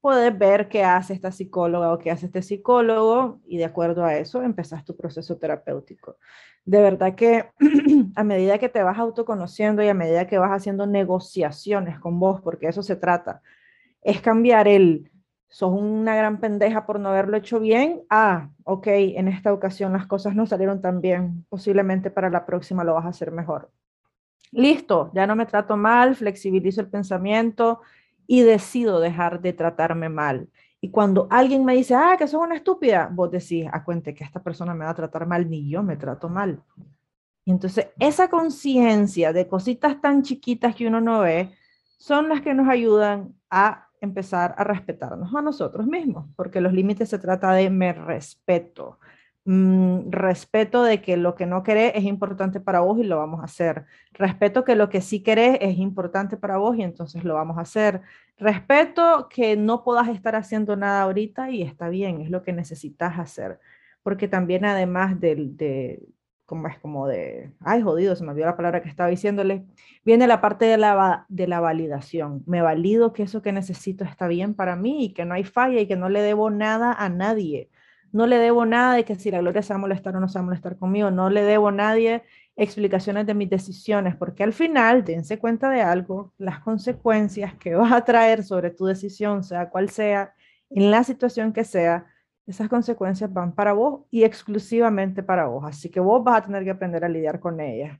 puedes 0.00 0.36
ver 0.38 0.68
qué 0.68 0.84
hace 0.84 1.12
esta 1.12 1.30
psicóloga 1.30 1.92
o 1.92 1.98
qué 1.98 2.10
hace 2.10 2.26
este 2.26 2.40
psicólogo 2.40 3.40
y 3.46 3.58
de 3.58 3.66
acuerdo 3.66 4.06
a 4.06 4.16
eso 4.16 4.42
empezás 4.42 4.86
tu 4.86 4.96
proceso 4.96 5.36
terapéutico. 5.36 6.16
De 6.64 6.80
verdad 6.80 7.14
que 7.14 7.50
a 8.16 8.24
medida 8.24 8.56
que 8.56 8.70
te 8.70 8.82
vas 8.82 8.98
autoconociendo 8.98 9.82
y 9.82 9.88
a 9.88 9.94
medida 9.94 10.26
que 10.26 10.38
vas 10.38 10.52
haciendo 10.52 10.86
negociaciones 10.86 12.00
con 12.00 12.18
vos, 12.18 12.40
porque 12.40 12.68
eso 12.68 12.82
se 12.82 12.96
trata, 12.96 13.42
es 14.00 14.22
cambiar 14.22 14.66
el 14.66 15.10
sos 15.48 15.72
una 15.72 16.16
gran 16.16 16.40
pendeja 16.40 16.86
por 16.86 17.00
no 17.00 17.10
haberlo 17.10 17.36
hecho 17.36 17.60
bien. 17.60 18.02
Ah, 18.10 18.50
ok, 18.64 18.86
en 18.88 19.28
esta 19.28 19.52
ocasión 19.52 19.92
las 19.92 20.06
cosas 20.06 20.34
no 20.34 20.46
salieron 20.46 20.80
tan 20.80 21.00
bien. 21.00 21.44
Posiblemente 21.48 22.10
para 22.10 22.30
la 22.30 22.46
próxima 22.46 22.84
lo 22.84 22.94
vas 22.94 23.06
a 23.06 23.10
hacer 23.10 23.32
mejor. 23.32 23.70
Listo, 24.52 25.10
ya 25.14 25.26
no 25.26 25.36
me 25.36 25.46
trato 25.46 25.76
mal, 25.76 26.14
flexibilizo 26.14 26.80
el 26.80 26.88
pensamiento 26.88 27.80
y 28.26 28.42
decido 28.42 29.00
dejar 29.00 29.40
de 29.40 29.52
tratarme 29.52 30.08
mal. 30.08 30.48
Y 30.80 30.90
cuando 30.90 31.26
alguien 31.30 31.64
me 31.64 31.74
dice, 31.74 31.94
ah, 31.94 32.16
que 32.18 32.28
sos 32.28 32.40
una 32.40 32.56
estúpida, 32.56 33.08
vos 33.12 33.30
decís, 33.30 33.66
a 33.66 33.70
ah, 33.72 33.84
cuente 33.84 34.14
que 34.14 34.24
esta 34.24 34.42
persona 34.42 34.74
me 34.74 34.84
va 34.84 34.90
a 34.90 34.94
tratar 34.94 35.26
mal, 35.26 35.48
ni 35.48 35.68
yo 35.68 35.82
me 35.82 35.96
trato 35.96 36.28
mal. 36.28 36.62
Y 37.44 37.50
entonces 37.52 37.88
esa 37.98 38.28
conciencia 38.28 39.32
de 39.32 39.46
cositas 39.48 40.00
tan 40.00 40.22
chiquitas 40.22 40.74
que 40.74 40.86
uno 40.86 41.00
no 41.00 41.20
ve 41.20 41.54
son 41.96 42.28
las 42.28 42.42
que 42.42 42.54
nos 42.54 42.68
ayudan 42.68 43.34
a 43.50 43.85
empezar 44.00 44.54
a 44.58 44.64
respetarnos 44.64 45.34
a 45.34 45.42
nosotros 45.42 45.86
mismos, 45.86 46.26
porque 46.36 46.60
los 46.60 46.72
límites 46.72 47.08
se 47.08 47.18
trata 47.18 47.52
de 47.52 47.70
me 47.70 47.92
respeto. 47.92 48.98
Mm, 49.48 50.10
respeto 50.10 50.82
de 50.82 51.00
que 51.00 51.16
lo 51.16 51.36
que 51.36 51.46
no 51.46 51.62
querés 51.62 51.92
es 51.94 52.02
importante 52.02 52.58
para 52.58 52.80
vos 52.80 52.98
y 52.98 53.04
lo 53.04 53.18
vamos 53.18 53.40
a 53.40 53.44
hacer. 53.44 53.86
Respeto 54.12 54.64
que 54.64 54.74
lo 54.74 54.88
que 54.88 55.00
sí 55.00 55.22
querés 55.22 55.58
es 55.60 55.78
importante 55.78 56.36
para 56.36 56.56
vos 56.56 56.76
y 56.76 56.82
entonces 56.82 57.22
lo 57.22 57.34
vamos 57.34 57.56
a 57.58 57.60
hacer. 57.60 58.02
Respeto 58.38 59.28
que 59.30 59.56
no 59.56 59.84
puedas 59.84 60.08
estar 60.08 60.34
haciendo 60.34 60.74
nada 60.76 61.02
ahorita 61.02 61.50
y 61.50 61.62
está 61.62 61.88
bien, 61.88 62.22
es 62.22 62.30
lo 62.30 62.42
que 62.42 62.52
necesitas 62.52 63.20
hacer. 63.20 63.60
Porque 64.02 64.26
también 64.26 64.64
además 64.64 65.20
del, 65.20 65.56
de, 65.56 66.02
como 66.46 66.68
es 66.68 66.78
como 66.78 67.08
de, 67.08 67.52
ay 67.60 67.82
jodido, 67.82 68.16
se 68.16 68.24
me 68.24 68.30
olvidó 68.30 68.46
la 68.46 68.56
palabra 68.56 68.82
que 68.82 68.88
estaba 68.88 69.08
diciéndole, 69.10 69.66
viene 70.04 70.26
la 70.26 70.40
parte 70.40 70.64
de 70.64 70.78
la, 70.78 71.26
de 71.28 71.46
la 71.48 71.60
validación. 71.60 72.42
Me 72.46 72.62
valido 72.62 73.12
que 73.12 73.24
eso 73.24 73.42
que 73.42 73.52
necesito 73.52 74.04
está 74.04 74.28
bien 74.28 74.54
para 74.54 74.76
mí 74.76 75.04
y 75.06 75.12
que 75.12 75.24
no 75.24 75.34
hay 75.34 75.44
falla 75.44 75.80
y 75.80 75.86
que 75.88 75.96
no 75.96 76.08
le 76.08 76.22
debo 76.22 76.50
nada 76.50 76.92
a 76.92 77.08
nadie. 77.08 77.70
No 78.12 78.26
le 78.26 78.38
debo 78.38 78.64
nada 78.64 78.94
de 78.94 79.04
que 79.04 79.16
si 79.16 79.30
la 79.30 79.40
Gloria 79.40 79.62
se 79.62 79.74
va 79.74 79.76
a 79.76 79.80
molestar 79.80 80.16
o 80.16 80.20
no 80.20 80.28
se 80.28 80.38
va 80.38 80.42
a 80.42 80.44
molestar 80.44 80.78
conmigo. 80.78 81.10
No 81.10 81.28
le 81.28 81.42
debo 81.42 81.68
a 81.68 81.72
nadie 81.72 82.22
explicaciones 82.56 83.26
de 83.26 83.34
mis 83.34 83.50
decisiones, 83.50 84.16
porque 84.16 84.42
al 84.42 84.52
final, 84.52 85.04
dense 85.04 85.38
cuenta 85.38 85.68
de 85.68 85.82
algo, 85.82 86.32
las 86.38 86.60
consecuencias 86.60 87.54
que 87.54 87.74
vas 87.76 87.92
a 87.92 88.04
traer 88.04 88.44
sobre 88.44 88.70
tu 88.70 88.86
decisión, 88.86 89.44
sea 89.44 89.68
cual 89.68 89.90
sea, 89.90 90.34
en 90.70 90.90
la 90.90 91.04
situación 91.04 91.52
que 91.52 91.64
sea, 91.64 92.06
esas 92.46 92.68
consecuencias 92.68 93.32
van 93.32 93.54
para 93.54 93.72
vos 93.72 94.02
y 94.10 94.24
exclusivamente 94.24 95.22
para 95.22 95.46
vos. 95.46 95.64
Así 95.66 95.90
que 95.90 96.00
vos 96.00 96.22
vas 96.22 96.38
a 96.38 96.46
tener 96.46 96.64
que 96.64 96.70
aprender 96.70 97.04
a 97.04 97.08
lidiar 97.08 97.40
con 97.40 97.60
ellas. 97.60 97.98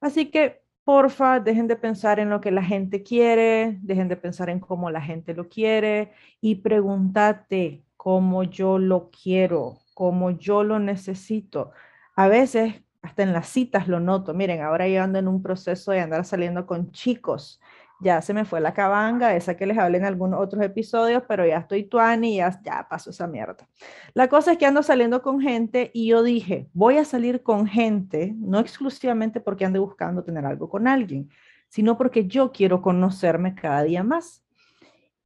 Así 0.00 0.30
que, 0.30 0.62
porfa, 0.84 1.40
dejen 1.40 1.66
de 1.66 1.76
pensar 1.76 2.20
en 2.20 2.30
lo 2.30 2.40
que 2.40 2.50
la 2.50 2.62
gente 2.62 3.02
quiere, 3.02 3.78
dejen 3.80 4.08
de 4.08 4.16
pensar 4.16 4.50
en 4.50 4.60
cómo 4.60 4.90
la 4.90 5.00
gente 5.00 5.34
lo 5.34 5.48
quiere 5.48 6.12
y 6.40 6.56
pregúntate 6.56 7.84
cómo 7.96 8.44
yo 8.44 8.78
lo 8.78 9.10
quiero, 9.10 9.78
cómo 9.94 10.30
yo 10.30 10.62
lo 10.62 10.78
necesito. 10.78 11.72
A 12.14 12.28
veces, 12.28 12.82
hasta 13.02 13.22
en 13.22 13.32
las 13.32 13.48
citas 13.48 13.88
lo 13.88 14.00
noto. 14.00 14.34
Miren, 14.34 14.60
ahora 14.60 14.86
yo 14.88 15.02
ando 15.02 15.18
en 15.18 15.28
un 15.28 15.42
proceso 15.42 15.92
de 15.92 16.00
andar 16.00 16.24
saliendo 16.24 16.66
con 16.66 16.92
chicos 16.92 17.60
ya 18.00 18.20
se 18.20 18.34
me 18.34 18.44
fue 18.44 18.60
la 18.60 18.74
cabanga, 18.74 19.34
esa 19.34 19.56
que 19.56 19.66
les 19.66 19.78
hablé 19.78 19.98
en 19.98 20.04
algunos 20.04 20.40
otros 20.40 20.62
episodios, 20.62 21.22
pero 21.26 21.46
ya 21.46 21.58
estoy 21.58 21.84
tuani 21.84 22.36
ya, 22.36 22.60
ya 22.62 22.86
pasó 22.88 23.10
esa 23.10 23.26
mierda. 23.26 23.68
La 24.14 24.28
cosa 24.28 24.52
es 24.52 24.58
que 24.58 24.66
ando 24.66 24.82
saliendo 24.82 25.22
con 25.22 25.40
gente 25.40 25.90
y 25.94 26.08
yo 26.08 26.22
dije, 26.22 26.68
voy 26.72 26.98
a 26.98 27.04
salir 27.04 27.42
con 27.42 27.66
gente, 27.66 28.34
no 28.36 28.58
exclusivamente 28.58 29.40
porque 29.40 29.64
ande 29.64 29.78
buscando 29.78 30.24
tener 30.24 30.44
algo 30.44 30.68
con 30.68 30.86
alguien, 30.88 31.30
sino 31.68 31.96
porque 31.96 32.26
yo 32.26 32.52
quiero 32.52 32.82
conocerme 32.82 33.54
cada 33.54 33.82
día 33.82 34.02
más. 34.02 34.44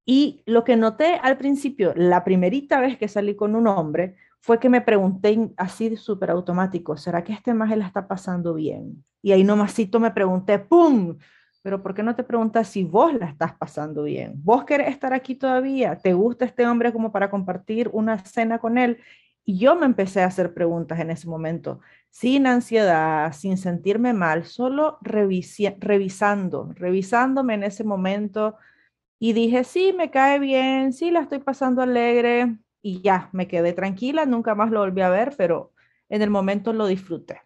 Y 0.04 0.42
lo 0.46 0.64
que 0.64 0.76
noté 0.76 1.20
al 1.22 1.36
principio, 1.36 1.92
la 1.94 2.24
primerita 2.24 2.80
vez 2.80 2.96
que 2.96 3.08
salí 3.08 3.36
con 3.36 3.54
un 3.54 3.66
hombre, 3.66 4.16
fue 4.40 4.58
que 4.58 4.68
me 4.68 4.80
pregunté 4.80 5.50
así 5.56 5.96
súper 5.96 6.30
automático, 6.30 6.96
¿será 6.96 7.22
que 7.22 7.32
este 7.32 7.52
maje 7.52 7.76
la 7.76 7.86
está 7.86 8.08
pasando 8.08 8.54
bien? 8.54 9.04
Y 9.22 9.32
ahí 9.32 9.44
nomasito 9.44 10.00
me 10.00 10.10
pregunté, 10.10 10.58
¡pum! 10.58 11.18
Pero 11.62 11.82
¿por 11.82 11.94
qué 11.94 12.02
no 12.02 12.14
te 12.14 12.24
preguntas 12.24 12.68
si 12.68 12.84
vos 12.84 13.12
la 13.14 13.26
estás 13.26 13.54
pasando 13.54 14.04
bien? 14.04 14.32
¿Vos 14.36 14.64
querés 14.64 14.88
estar 14.88 15.12
aquí 15.12 15.34
todavía? 15.34 15.96
¿Te 15.96 16.14
gusta 16.14 16.44
este 16.44 16.66
hombre 16.66 16.92
como 16.92 17.12
para 17.12 17.30
compartir 17.30 17.90
una 17.92 18.18
cena 18.24 18.58
con 18.58 18.78
él? 18.78 18.98
Y 19.44 19.58
yo 19.58 19.74
me 19.76 19.86
empecé 19.86 20.22
a 20.22 20.26
hacer 20.26 20.54
preguntas 20.54 21.00
en 21.00 21.10
ese 21.10 21.28
momento, 21.28 21.80
sin 22.08 22.46
ansiedad, 22.46 23.32
sin 23.32 23.56
sentirme 23.56 24.12
mal, 24.12 24.44
solo 24.44 24.98
revisando, 25.02 26.72
revisándome 26.74 27.54
en 27.54 27.64
ese 27.64 27.84
momento. 27.84 28.56
Y 29.18 29.32
dije, 29.32 29.64
sí, 29.64 29.92
me 29.92 30.10
cae 30.10 30.38
bien, 30.38 30.92
sí, 30.92 31.10
la 31.10 31.20
estoy 31.20 31.40
pasando 31.40 31.82
alegre. 31.82 32.58
Y 32.82 33.02
ya, 33.02 33.28
me 33.32 33.48
quedé 33.48 33.72
tranquila, 33.72 34.24
nunca 34.24 34.54
más 34.54 34.70
lo 34.70 34.80
volví 34.80 35.02
a 35.02 35.10
ver, 35.10 35.34
pero 35.36 35.72
en 36.08 36.22
el 36.22 36.30
momento 36.30 36.72
lo 36.72 36.86
disfruté. 36.86 37.42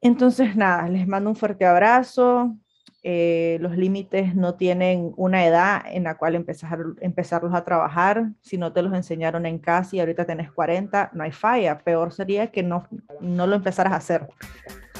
Entonces, 0.00 0.56
nada, 0.56 0.88
les 0.88 1.06
mando 1.06 1.30
un 1.30 1.36
fuerte 1.36 1.66
abrazo, 1.66 2.56
eh, 3.08 3.58
los 3.60 3.76
límites 3.76 4.34
no 4.34 4.54
tienen 4.54 5.12
una 5.16 5.46
edad 5.46 5.82
en 5.88 6.02
la 6.02 6.16
cual 6.16 6.34
empezar, 6.34 6.80
empezarlos 7.00 7.54
a 7.54 7.62
trabajar. 7.62 8.32
Si 8.40 8.58
no 8.58 8.72
te 8.72 8.82
los 8.82 8.92
enseñaron 8.92 9.46
en 9.46 9.60
casa 9.60 9.94
y 9.94 10.00
ahorita 10.00 10.24
tenés 10.24 10.50
40, 10.50 11.10
no 11.12 11.22
hay 11.22 11.30
falla. 11.30 11.78
Peor 11.78 12.12
sería 12.12 12.48
que 12.48 12.64
no, 12.64 12.88
no 13.20 13.46
lo 13.46 13.54
empezaras 13.54 13.92
a 13.92 13.96
hacer. 13.96 14.26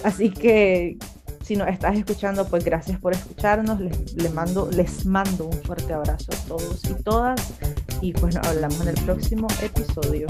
Así 0.04 0.30
que 0.30 0.98
si 1.42 1.56
nos 1.56 1.66
estás 1.66 1.96
escuchando, 1.96 2.46
pues 2.46 2.64
gracias 2.64 3.00
por 3.00 3.12
escucharnos. 3.12 3.80
Les, 3.80 4.14
les, 4.14 4.32
mando, 4.32 4.70
les 4.70 5.04
mando 5.04 5.46
un 5.46 5.60
fuerte 5.64 5.92
abrazo 5.92 6.30
a 6.30 6.46
todos 6.46 6.84
y 6.88 7.02
todas. 7.02 7.54
Y 8.00 8.12
pues 8.12 8.36
nos 8.36 8.46
hablamos 8.46 8.80
en 8.82 8.88
el 8.88 9.04
próximo 9.04 9.48
episodio. 9.60 10.28